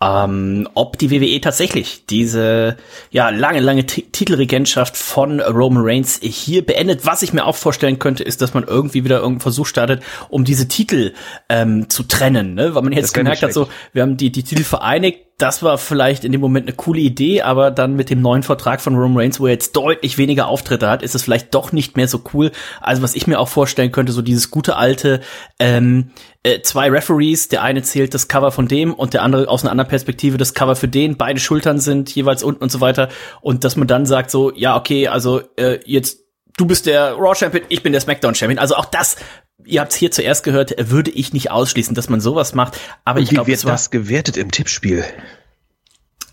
ähm, 0.00 0.66
ob 0.72 0.96
die 0.96 1.10
WWE 1.10 1.38
tatsächlich 1.42 2.06
diese 2.06 2.78
ja 3.10 3.28
lange, 3.28 3.60
lange 3.60 3.84
T 3.84 4.02
Titelregentschaft 4.02 4.96
von 4.96 5.40
Roman 5.40 5.82
Reigns 5.84 6.18
hier 6.22 6.64
beendet. 6.64 7.04
Was 7.04 7.20
ich 7.20 7.34
mir 7.34 7.44
auch 7.44 7.56
vorstellen 7.56 7.98
könnte, 7.98 8.24
ist, 8.24 8.40
dass 8.40 8.54
man 8.54 8.64
irgendwie 8.64 9.04
wieder 9.04 9.16
irgendeinen 9.16 9.40
Versuch 9.40 9.66
startet, 9.66 10.02
um 10.30 10.44
diese 10.44 10.66
Titel 10.66 11.12
ähm, 11.50 11.90
zu 11.90 12.04
trennen, 12.04 12.54
ne? 12.54 12.74
weil 12.74 12.82
man 12.82 12.92
jetzt 12.92 13.12
gemerkt 13.12 13.42
hat, 13.42 13.52
so 13.52 13.68
wir 13.92 14.00
haben 14.00 14.16
die 14.16 14.32
die 14.32 14.44
Titel 14.44 14.64
vereinigt 14.64 15.18
das 15.40 15.62
war 15.62 15.78
vielleicht 15.78 16.24
in 16.24 16.32
dem 16.32 16.40
Moment 16.40 16.66
eine 16.66 16.76
coole 16.76 17.00
Idee, 17.00 17.42
aber 17.42 17.70
dann 17.70 17.96
mit 17.96 18.10
dem 18.10 18.20
neuen 18.20 18.42
Vertrag 18.42 18.80
von 18.80 18.94
Roman 18.94 19.22
Reigns, 19.22 19.40
wo 19.40 19.46
er 19.46 19.52
jetzt 19.52 19.74
deutlich 19.74 20.18
weniger 20.18 20.48
Auftritte 20.48 20.88
hat, 20.88 21.02
ist 21.02 21.14
es 21.14 21.22
vielleicht 21.22 21.54
doch 21.54 21.72
nicht 21.72 21.96
mehr 21.96 22.08
so 22.08 22.22
cool. 22.34 22.52
Also 22.80 23.02
was 23.02 23.14
ich 23.14 23.26
mir 23.26 23.38
auch 23.40 23.48
vorstellen 23.48 23.92
könnte, 23.92 24.12
so 24.12 24.22
dieses 24.22 24.50
gute 24.50 24.76
alte 24.76 25.20
ähm, 25.58 26.10
äh, 26.42 26.60
zwei 26.60 26.90
Referees, 26.90 27.48
der 27.48 27.62
eine 27.62 27.82
zählt 27.82 28.12
das 28.12 28.28
Cover 28.28 28.52
von 28.52 28.68
dem 28.68 28.92
und 28.92 29.14
der 29.14 29.22
andere 29.22 29.48
aus 29.48 29.62
einer 29.62 29.72
anderen 29.72 29.88
Perspektive 29.88 30.36
das 30.36 30.54
Cover 30.54 30.76
für 30.76 30.88
den, 30.88 31.16
beide 31.16 31.40
Schultern 31.40 31.78
sind 31.78 32.14
jeweils 32.14 32.42
unten 32.42 32.62
und 32.62 32.70
so 32.70 32.80
weiter 32.80 33.08
und 33.40 33.64
dass 33.64 33.76
man 33.76 33.88
dann 33.88 34.06
sagt 34.06 34.30
so, 34.30 34.52
ja 34.54 34.76
okay, 34.76 35.08
also 35.08 35.40
äh, 35.56 35.80
jetzt 35.84 36.29
du 36.60 36.66
bist 36.66 36.86
der 36.86 37.14
Raw 37.14 37.34
Champion, 37.34 37.64
ich 37.68 37.82
bin 37.82 37.92
der 37.92 38.00
SmackDown 38.00 38.34
Champion. 38.34 38.58
Also 38.58 38.76
auch 38.76 38.84
das 38.84 39.16
ihr 39.64 39.80
habt 39.80 39.92
es 39.92 39.98
hier 39.98 40.10
zuerst 40.10 40.42
gehört, 40.42 40.74
würde 40.78 41.10
ich 41.10 41.32
nicht 41.32 41.50
ausschließen, 41.50 41.94
dass 41.94 42.08
man 42.08 42.20
sowas 42.20 42.54
macht. 42.54 42.78
Aber 43.04 43.18
Und 43.18 43.24
ich 43.24 43.30
glaube, 43.30 43.46
wie 43.48 43.52
wird 43.52 43.64
das 43.64 43.90
gewertet 43.90 44.36
im 44.36 44.50
Tippspiel? 44.50 45.04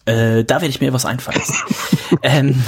Äh, 0.08 0.46
da 0.46 0.56
werde 0.56 0.68
ich 0.68 0.80
mir 0.80 0.94
was 0.94 1.06
einfallen. 1.06 1.42
ähm, 2.24 2.64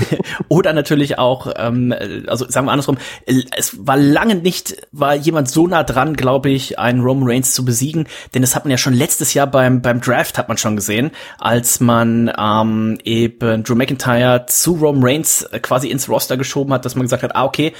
oder 0.50 0.74
natürlich 0.74 1.18
auch, 1.18 1.50
ähm, 1.56 1.96
also 2.28 2.46
sagen 2.50 2.68
wir 2.68 2.74
andersrum, 2.74 2.98
es 3.26 3.88
war 3.88 3.96
lange 3.96 4.36
nicht, 4.36 4.76
war 4.92 5.16
jemand 5.16 5.50
so 5.50 5.66
nah 5.66 5.84
dran, 5.84 6.18
glaube 6.18 6.50
ich, 6.50 6.80
einen 6.80 7.00
Roman 7.00 7.30
Reigns 7.30 7.54
zu 7.54 7.64
besiegen, 7.64 8.08
denn 8.34 8.42
das 8.42 8.56
hat 8.56 8.66
man 8.66 8.72
ja 8.72 8.78
schon 8.78 8.94
letztes 8.94 9.34
Jahr 9.34 9.48
beim, 9.48 9.82
beim 9.82 10.02
Draft 10.02 10.38
hat 10.38 10.50
man 10.50 10.58
schon 10.58 10.76
gesehen, 10.76 11.12
als 11.38 11.80
man 11.80 12.30
ähm, 12.38 12.98
eben 13.06 13.64
Drew 13.64 13.76
McIntyre 13.76 14.46
zu 14.48 14.74
Roman 14.74 15.04
Reigns 15.04 15.48
quasi 15.62 15.88
ins 15.88 16.10
Roster 16.10 16.36
geschoben 16.36 16.74
hat, 16.74 16.84
dass 16.84 16.96
man 16.96 17.04
gesagt 17.04 17.24
hat, 17.24 17.38
ah, 17.38 17.46
okay, 17.46 17.72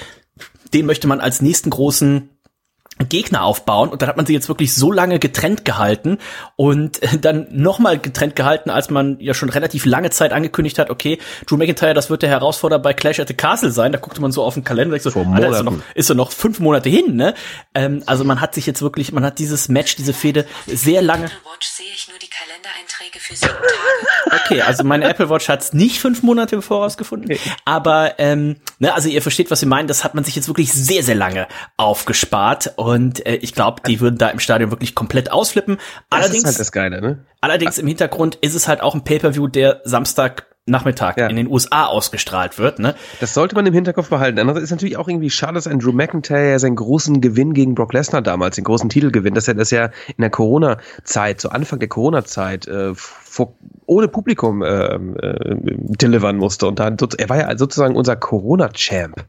den 0.74 0.86
möchte 0.86 1.08
man 1.08 1.20
als 1.20 1.42
nächsten 1.42 1.70
großen 1.70 2.30
Gegner 3.08 3.44
aufbauen 3.44 3.90
und 3.90 4.02
dann 4.02 4.10
hat 4.10 4.18
man 4.18 4.26
sie 4.26 4.34
jetzt 4.34 4.50
wirklich 4.50 4.74
so 4.74 4.92
lange 4.92 5.20
getrennt 5.20 5.64
gehalten 5.64 6.18
und 6.58 7.00
dann 7.22 7.48
nochmal 7.52 7.98
getrennt 7.98 8.36
gehalten, 8.36 8.70
als 8.70 8.90
man 8.90 9.20
ja 9.20 9.34
schon 9.34 9.50
relativ 9.50 9.86
lange 9.86 10.10
Zeit 10.10 10.34
angekündigt 10.34 10.80
hat, 10.80 10.90
okay, 10.90 11.20
Drew 11.46 11.58
McIntyre, 11.58 11.94
das 11.94 12.10
wird 12.10 12.22
der 12.22 12.30
Herausforderer 12.30 12.80
bei 12.80 12.94
Clash 12.94 13.20
at 13.20 13.28
the 13.28 13.34
Castle 13.34 13.72
sein. 13.72 13.92
Da 13.92 14.00
guckte 14.00 14.22
man 14.22 14.32
so 14.32 14.44
auf 14.44 14.56
den 14.56 14.64
Kalender 14.64 14.96
und 14.96 15.02
so, 15.02 15.12
Vor 15.12 15.26
Alter, 15.34 15.50
ist 15.50 15.58
er 15.58 15.64
noch, 15.64 15.78
ist 15.96 16.10
er 16.10 16.16
noch 16.16 16.32
fünf 16.32 16.60
Monate 16.60 16.90
hin, 16.90 17.16
ne? 17.16 17.34
Ähm, 17.74 18.04
also 18.06 18.24
man 18.24 18.42
hat 18.42 18.54
sich 18.54 18.66
jetzt 18.66 18.82
wirklich, 18.82 19.12
man 19.12 19.24
hat 19.24 19.40
dieses 19.40 19.70
Match, 19.70 19.96
diese 19.96 20.14
Fehde 20.14 20.46
sehr 20.68 21.02
lange. 21.02 21.30
Okay, 24.46 24.62
also 24.62 24.84
meine 24.84 25.06
Apple 25.06 25.30
Watch 25.30 25.48
hat's 25.50 25.74
nicht 25.74 26.00
fünf 26.00 26.24
Monate 26.24 26.56
im 26.56 26.62
Voraus 26.62 26.98
gefunden. 26.98 27.38
Aber 27.66 28.20
ähm, 28.20 28.58
ne, 28.80 28.94
also 28.94 29.10
ihr 29.10 29.22
versteht, 29.22 29.52
was 29.52 29.62
wir 29.62 29.68
meinen. 29.68 29.88
Das 29.88 30.04
hat 30.04 30.16
man 30.16 30.24
sich 30.24 30.36
jetzt 30.36 30.48
wirklich 30.48 30.72
sehr, 30.74 31.04
sehr 31.04 31.16
lange 31.16 31.48
aufgespart. 31.78 32.74
Und 32.76 32.89
äh, 32.96 33.36
ich 33.36 33.54
glaube, 33.54 33.82
die 33.88 34.00
würden 34.00 34.18
da 34.18 34.30
im 34.30 34.40
Stadion 34.40 34.72
wirklich 34.72 34.96
komplett 34.96 35.32
ausflippen. 35.32 35.78
Das 36.10 36.20
Allerdings, 36.22 36.40
ist 36.44 36.46
halt 36.48 36.60
das 36.60 36.72
Geile, 36.72 37.02
ne? 37.02 37.26
allerdings 37.42 37.78
im 37.78 37.88
Hintergrund 37.88 38.36
ist 38.42 38.56
es 38.56 38.68
halt 38.68 38.82
auch 38.82 38.96
ein 38.96 39.04
Pay-Per-View, 39.04 39.48
der 39.48 39.82
Samstagnachmittag 39.86 41.18
Ja. 41.18 41.28
in 41.28 41.36
den 41.36 41.48
USA 41.48 41.86
ausgestrahlt 41.86 42.58
wird. 42.58 42.80
Ne? 42.80 42.96
Das 43.20 43.34
sollte 43.34 43.56
man 43.56 43.66
im 43.66 43.74
Hinterkopf 43.74 44.10
behalten. 44.10 44.40
Andererseits 44.40 44.66
ist 44.66 44.72
natürlich 44.72 44.98
auch 44.98 45.08
irgendwie 45.08 45.30
schade, 45.30 45.54
dass 45.54 45.68
ein 45.68 45.80
Drew 45.80 45.92
McIntyre 45.94 46.60
seinen 46.60 46.76
großen 46.76 47.22
Gewinn 47.22 47.54
gegen 47.54 47.76
Brock 47.76 47.94
Lesnar 47.94 48.22
damals, 48.22 48.56
den 48.56 48.64
großen 48.66 48.90
Titelgewinn, 48.90 49.34
dass 49.34 49.48
er 49.48 49.56
das 49.56 49.72
ja 49.72 49.86
in 50.08 50.22
der 50.22 50.30
Corona-Zeit, 50.30 51.42
zu 51.42 51.50
Anfang 51.52 51.80
der 51.80 51.90
Corona-Zeit, 51.90 52.68
äh, 52.68 52.94
vor, 53.30 53.54
ohne 53.86 54.08
Publikum 54.08 54.62
äh, 54.62 54.68
äh, 54.96 55.00
delivern 55.62 56.38
musste. 56.38 56.68
Und 56.68 56.80
dann, 56.80 56.98
er 57.18 57.30
war 57.30 57.38
ja 57.38 57.58
sozusagen 57.58 57.96
unser 57.96 58.16
Corona-Champ, 58.16 59.26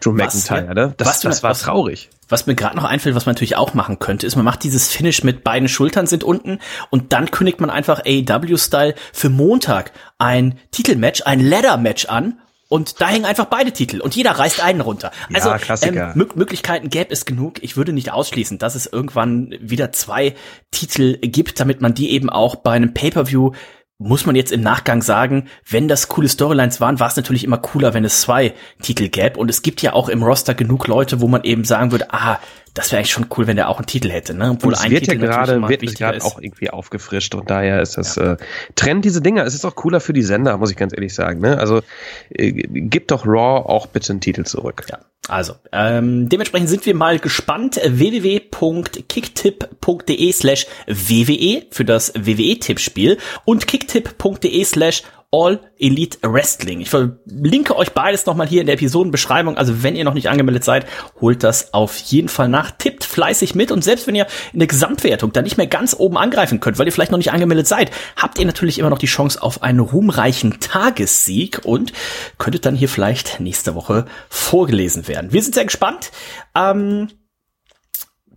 Drew 0.00 0.16
Was, 0.18 0.48
McIntyre. 0.48 0.74
Ne? 0.74 0.94
Das, 0.96 1.08
Was 1.08 1.20
das 1.20 1.42
war 1.42 1.50
was- 1.50 1.60
traurig. 1.62 2.10
Was 2.28 2.46
mir 2.46 2.54
gerade 2.54 2.76
noch 2.76 2.84
einfällt, 2.84 3.14
was 3.14 3.26
man 3.26 3.34
natürlich 3.34 3.56
auch 3.56 3.74
machen 3.74 3.98
könnte, 3.98 4.26
ist, 4.26 4.36
man 4.36 4.44
macht 4.46 4.64
dieses 4.64 4.88
Finish 4.88 5.22
mit 5.22 5.44
beiden 5.44 5.68
Schultern 5.68 6.06
sind 6.06 6.24
unten 6.24 6.60
und 6.88 7.12
dann 7.12 7.30
kündigt 7.30 7.60
man 7.60 7.68
einfach 7.68 8.00
AEW-Style 8.06 8.94
für 9.12 9.28
Montag 9.28 9.92
ein 10.16 10.58
Titelmatch, 10.70 11.22
ein 11.26 11.40
Ladder-Match 11.40 12.06
an 12.06 12.38
und 12.72 13.00
da 13.02 13.08
hängen 13.08 13.26
einfach 13.26 13.44
beide 13.44 13.70
Titel 13.72 14.00
und 14.00 14.16
jeder 14.16 14.30
reißt 14.32 14.62
einen 14.64 14.80
runter. 14.80 15.10
Ja, 15.28 15.36
Also 15.36 15.50
Klassiker. 15.62 16.14
Ähm, 16.16 16.22
Mö- 16.22 16.36
Möglichkeiten 16.36 16.88
gäbe 16.88 17.12
es 17.12 17.26
genug. 17.26 17.62
Ich 17.62 17.76
würde 17.76 17.92
nicht 17.92 18.10
ausschließen, 18.12 18.56
dass 18.58 18.74
es 18.74 18.86
irgendwann 18.86 19.54
wieder 19.60 19.92
zwei 19.92 20.34
Titel 20.70 21.18
gibt, 21.18 21.60
damit 21.60 21.82
man 21.82 21.92
die 21.94 22.10
eben 22.10 22.30
auch 22.30 22.56
bei 22.56 22.72
einem 22.72 22.94
Pay-per-View 22.94 23.52
muss 23.98 24.26
man 24.26 24.34
jetzt 24.34 24.50
im 24.50 24.62
Nachgang 24.62 25.00
sagen, 25.00 25.46
wenn 25.68 25.86
das 25.86 26.08
coole 26.08 26.28
Storylines 26.28 26.80
waren, 26.80 26.98
war 26.98 27.06
es 27.06 27.14
natürlich 27.14 27.44
immer 27.44 27.58
cooler, 27.58 27.94
wenn 27.94 28.04
es 28.04 28.20
zwei 28.22 28.52
Titel 28.82 29.08
gäbe. 29.08 29.38
Und 29.38 29.48
es 29.48 29.62
gibt 29.62 29.80
ja 29.80 29.92
auch 29.92 30.08
im 30.08 30.24
Roster 30.24 30.54
genug 30.54 30.88
Leute, 30.88 31.20
wo 31.20 31.28
man 31.28 31.44
eben 31.44 31.62
sagen 31.64 31.92
würde, 31.92 32.12
ah, 32.12 32.40
das 32.74 32.90
wäre 32.90 33.00
eigentlich 33.00 33.12
schon 33.12 33.26
cool, 33.36 33.46
wenn 33.46 33.56
der 33.56 33.68
auch 33.68 33.76
einen 33.78 33.86
Titel 33.86 34.10
hätte. 34.10 34.32
Ne? 34.34 34.50
Und 34.50 34.64
es 34.72 34.88
wird 34.88 35.06
ja 35.06 35.14
natürlich 35.14 35.20
gerade 35.20 35.68
wird 35.68 35.82
gerade 35.96 36.24
auch 36.24 36.40
irgendwie 36.40 36.70
aufgefrischt 36.70 37.34
und 37.34 37.50
daher 37.50 37.82
ist 37.82 37.98
das 37.98 38.16
äh, 38.16 38.38
Trend 38.76 39.04
diese 39.04 39.20
Dinger. 39.20 39.44
Es 39.44 39.52
ist 39.54 39.66
auch 39.66 39.74
cooler 39.74 40.00
für 40.00 40.14
die 40.14 40.22
Sender, 40.22 40.56
muss 40.56 40.70
ich 40.70 40.76
ganz 40.76 40.94
ehrlich 40.94 41.12
sagen. 41.14 41.40
Ne? 41.40 41.58
Also 41.58 41.82
äh, 42.30 42.52
gibt 42.52 43.10
doch 43.10 43.26
Raw 43.26 43.68
auch 43.68 43.86
bitte 43.86 44.12
einen 44.12 44.20
Titel 44.20 44.44
zurück. 44.44 44.86
Ja, 44.90 45.00
also 45.28 45.54
ähm, 45.72 46.30
dementsprechend 46.30 46.70
sind 46.70 46.86
wir 46.86 46.94
mal 46.94 47.18
gespannt. 47.18 47.78
www.kicktipp.de 47.84 50.32
slash 50.32 50.66
WWE 50.86 51.64
für 51.70 51.84
das 51.84 52.14
WWE-Tippspiel 52.14 53.18
und 53.44 53.66
kicktipp.de 53.66 54.64
slash 54.64 55.02
All 55.34 55.60
Elite 55.78 56.18
Wrestling. 56.22 56.82
Ich 56.82 56.90
verlinke 56.90 57.74
euch 57.74 57.92
beides 57.92 58.26
nochmal 58.26 58.46
hier 58.46 58.60
in 58.60 58.66
der 58.66 58.74
Episodenbeschreibung. 58.74 59.56
Also 59.56 59.82
wenn 59.82 59.96
ihr 59.96 60.04
noch 60.04 60.12
nicht 60.12 60.28
angemeldet 60.28 60.62
seid, 60.62 60.86
holt 61.22 61.42
das 61.42 61.72
auf 61.72 61.96
jeden 61.96 62.28
Fall 62.28 62.48
nach. 62.48 62.70
Tippt 62.72 63.02
fleißig 63.02 63.54
mit 63.54 63.72
und 63.72 63.82
selbst 63.82 64.06
wenn 64.06 64.14
ihr 64.14 64.26
in 64.52 64.58
der 64.58 64.68
Gesamtwertung 64.68 65.32
da 65.32 65.40
nicht 65.40 65.56
mehr 65.56 65.66
ganz 65.66 65.96
oben 65.98 66.18
angreifen 66.18 66.60
könnt, 66.60 66.78
weil 66.78 66.84
ihr 66.84 66.92
vielleicht 66.92 67.12
noch 67.12 67.18
nicht 67.18 67.32
angemeldet 67.32 67.66
seid, 67.66 67.90
habt 68.14 68.38
ihr 68.38 68.44
natürlich 68.44 68.78
immer 68.78 68.90
noch 68.90 68.98
die 68.98 69.06
Chance 69.06 69.42
auf 69.42 69.62
einen 69.62 69.80
ruhmreichen 69.80 70.60
Tagessieg 70.60 71.62
und 71.64 71.94
könntet 72.36 72.66
dann 72.66 72.76
hier 72.76 72.90
vielleicht 72.90 73.40
nächste 73.40 73.74
Woche 73.74 74.04
vorgelesen 74.28 75.08
werden. 75.08 75.32
Wir 75.32 75.42
sind 75.42 75.54
sehr 75.54 75.64
gespannt. 75.64 76.12
Ähm, 76.54 77.08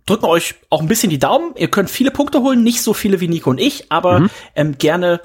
drücken 0.06 0.24
euch 0.24 0.54
auch 0.70 0.80
ein 0.80 0.88
bisschen 0.88 1.10
die 1.10 1.18
Daumen. 1.18 1.54
Ihr 1.56 1.68
könnt 1.68 1.90
viele 1.90 2.10
Punkte 2.10 2.40
holen, 2.40 2.62
nicht 2.62 2.80
so 2.80 2.94
viele 2.94 3.20
wie 3.20 3.28
Nico 3.28 3.50
und 3.50 3.60
ich, 3.60 3.92
aber 3.92 4.30
ähm, 4.54 4.78
gerne 4.78 5.20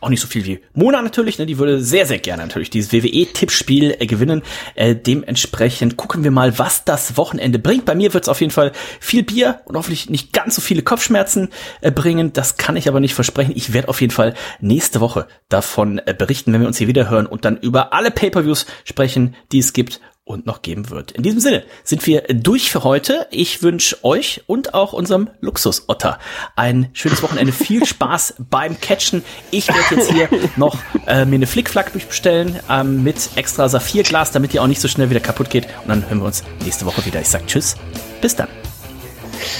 auch 0.00 0.08
nicht 0.08 0.20
so 0.20 0.28
viel 0.28 0.44
wie 0.44 0.60
Mona 0.74 1.02
natürlich, 1.02 1.38
ne? 1.38 1.46
Die 1.46 1.58
würde 1.58 1.80
sehr, 1.80 2.06
sehr 2.06 2.18
gerne 2.18 2.42
natürlich 2.42 2.70
dieses 2.70 2.92
WWE-Tippspiel 2.92 3.96
äh, 3.98 4.06
gewinnen. 4.06 4.42
Äh, 4.74 4.94
dementsprechend 4.94 5.96
gucken 5.96 6.24
wir 6.24 6.30
mal, 6.30 6.58
was 6.58 6.84
das 6.84 7.16
Wochenende 7.16 7.58
bringt. 7.58 7.84
Bei 7.84 7.94
mir 7.94 8.14
wird 8.14 8.24
es 8.24 8.28
auf 8.28 8.40
jeden 8.40 8.52
Fall 8.52 8.72
viel 9.00 9.22
Bier 9.22 9.60
und 9.64 9.76
hoffentlich 9.76 10.10
nicht 10.10 10.32
ganz 10.32 10.54
so 10.54 10.60
viele 10.60 10.82
Kopfschmerzen 10.82 11.48
äh, 11.80 11.90
bringen. 11.90 12.32
Das 12.32 12.56
kann 12.56 12.76
ich 12.76 12.88
aber 12.88 13.00
nicht 13.00 13.14
versprechen. 13.14 13.52
Ich 13.54 13.72
werde 13.72 13.88
auf 13.88 14.00
jeden 14.00 14.12
Fall 14.12 14.34
nächste 14.60 15.00
Woche 15.00 15.26
davon 15.48 16.00
äh, 16.04 16.14
berichten, 16.14 16.52
wenn 16.52 16.60
wir 16.60 16.68
uns 16.68 16.78
hier 16.78 16.88
wieder 16.88 17.10
hören 17.10 17.26
und 17.26 17.44
dann 17.44 17.56
über 17.56 17.92
alle 17.92 18.10
Pay-Per-Views 18.10 18.66
sprechen, 18.84 19.34
die 19.52 19.58
es 19.58 19.72
gibt 19.72 20.00
und 20.26 20.44
noch 20.44 20.60
geben 20.60 20.90
wird. 20.90 21.12
In 21.12 21.22
diesem 21.22 21.38
Sinne 21.38 21.62
sind 21.84 22.04
wir 22.04 22.22
durch 22.22 22.70
für 22.70 22.82
heute. 22.82 23.28
Ich 23.30 23.62
wünsche 23.62 24.04
euch 24.04 24.42
und 24.48 24.74
auch 24.74 24.92
unserem 24.92 25.30
Luxus-Otter 25.40 26.18
ein 26.56 26.90
schönes 26.92 27.22
Wochenende. 27.22 27.52
Viel 27.52 27.86
Spaß 27.86 28.34
beim 28.50 28.78
Catchen. 28.80 29.22
Ich 29.52 29.68
werde 29.68 29.94
jetzt 29.94 30.10
hier 30.10 30.28
noch 30.56 30.76
äh, 31.06 31.24
mir 31.24 31.36
eine 31.36 31.46
Flickflack 31.46 31.92
bestellen 31.92 32.58
ähm, 32.68 33.04
mit 33.04 33.30
extra 33.36 33.68
Saphirglas, 33.68 34.32
damit 34.32 34.52
die 34.52 34.58
auch 34.58 34.66
nicht 34.66 34.80
so 34.80 34.88
schnell 34.88 35.10
wieder 35.10 35.20
kaputt 35.20 35.48
geht. 35.48 35.68
Und 35.82 35.88
dann 35.88 36.08
hören 36.08 36.18
wir 36.18 36.26
uns 36.26 36.42
nächste 36.64 36.86
Woche 36.86 37.06
wieder. 37.06 37.20
Ich 37.20 37.28
sag 37.28 37.46
Tschüss. 37.46 37.76
Bis 38.20 38.34
dann. 38.34 38.48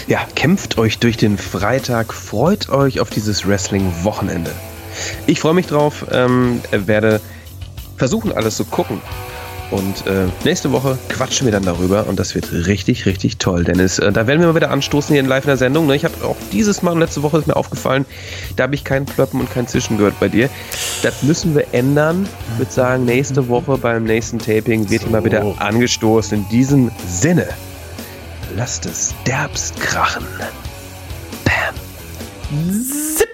Ja, 0.08 0.26
kämpft 0.34 0.78
euch 0.78 0.98
durch 0.98 1.16
den 1.16 1.38
Freitag, 1.38 2.12
freut 2.12 2.70
euch 2.70 2.98
auf 2.98 3.10
dieses 3.10 3.46
Wrestling-Wochenende. 3.46 4.50
Ich 5.28 5.38
freue 5.38 5.54
mich 5.54 5.66
drauf, 5.66 6.06
ähm, 6.10 6.60
werde 6.72 7.20
versuchen, 7.96 8.32
alles 8.32 8.56
zu 8.56 8.64
gucken. 8.64 9.00
Und 9.70 10.06
äh, 10.06 10.26
nächste 10.44 10.70
Woche 10.70 10.96
quatschen 11.08 11.46
wir 11.46 11.52
dann 11.52 11.64
darüber 11.64 12.06
und 12.06 12.20
das 12.20 12.34
wird 12.34 12.52
richtig, 12.52 13.04
richtig 13.06 13.38
toll. 13.38 13.64
Dennis, 13.64 13.98
äh, 13.98 14.12
da 14.12 14.26
werden 14.26 14.40
wir 14.40 14.48
mal 14.48 14.54
wieder 14.54 14.70
anstoßen 14.70 15.12
hier 15.12 15.20
in 15.20 15.26
live 15.26 15.44
in 15.44 15.48
der 15.48 15.56
Sendung. 15.56 15.86
Ne? 15.86 15.96
Ich 15.96 16.04
habe 16.04 16.14
auch 16.24 16.36
dieses 16.52 16.82
Mal 16.82 16.92
und 16.92 17.00
letzte 17.00 17.22
Woche 17.22 17.38
ist 17.38 17.46
mir 17.48 17.56
aufgefallen, 17.56 18.06
da 18.54 18.64
habe 18.64 18.76
ich 18.76 18.84
kein 18.84 19.06
Plöppen 19.06 19.40
und 19.40 19.52
kein 19.52 19.66
Zischen 19.66 19.98
gehört 19.98 20.18
bei 20.20 20.28
dir. 20.28 20.48
Das 21.02 21.22
müssen 21.24 21.54
wir 21.56 21.66
ändern. 21.72 22.28
Ich 22.52 22.58
würde 22.58 22.72
sagen, 22.72 23.04
nächste 23.04 23.48
Woche 23.48 23.76
beim 23.78 24.04
nächsten 24.04 24.38
Taping 24.38 24.88
wird 24.88 25.02
hier 25.02 25.10
mal 25.10 25.24
wieder 25.24 25.44
angestoßen. 25.58 26.38
In 26.38 26.48
diesem 26.48 26.90
Sinne, 27.08 27.48
lasst 28.56 28.86
es 28.86 29.14
derbst 29.26 29.80
krachen. 29.80 30.24
Bam. 31.44 31.74
Zip. 33.16 33.25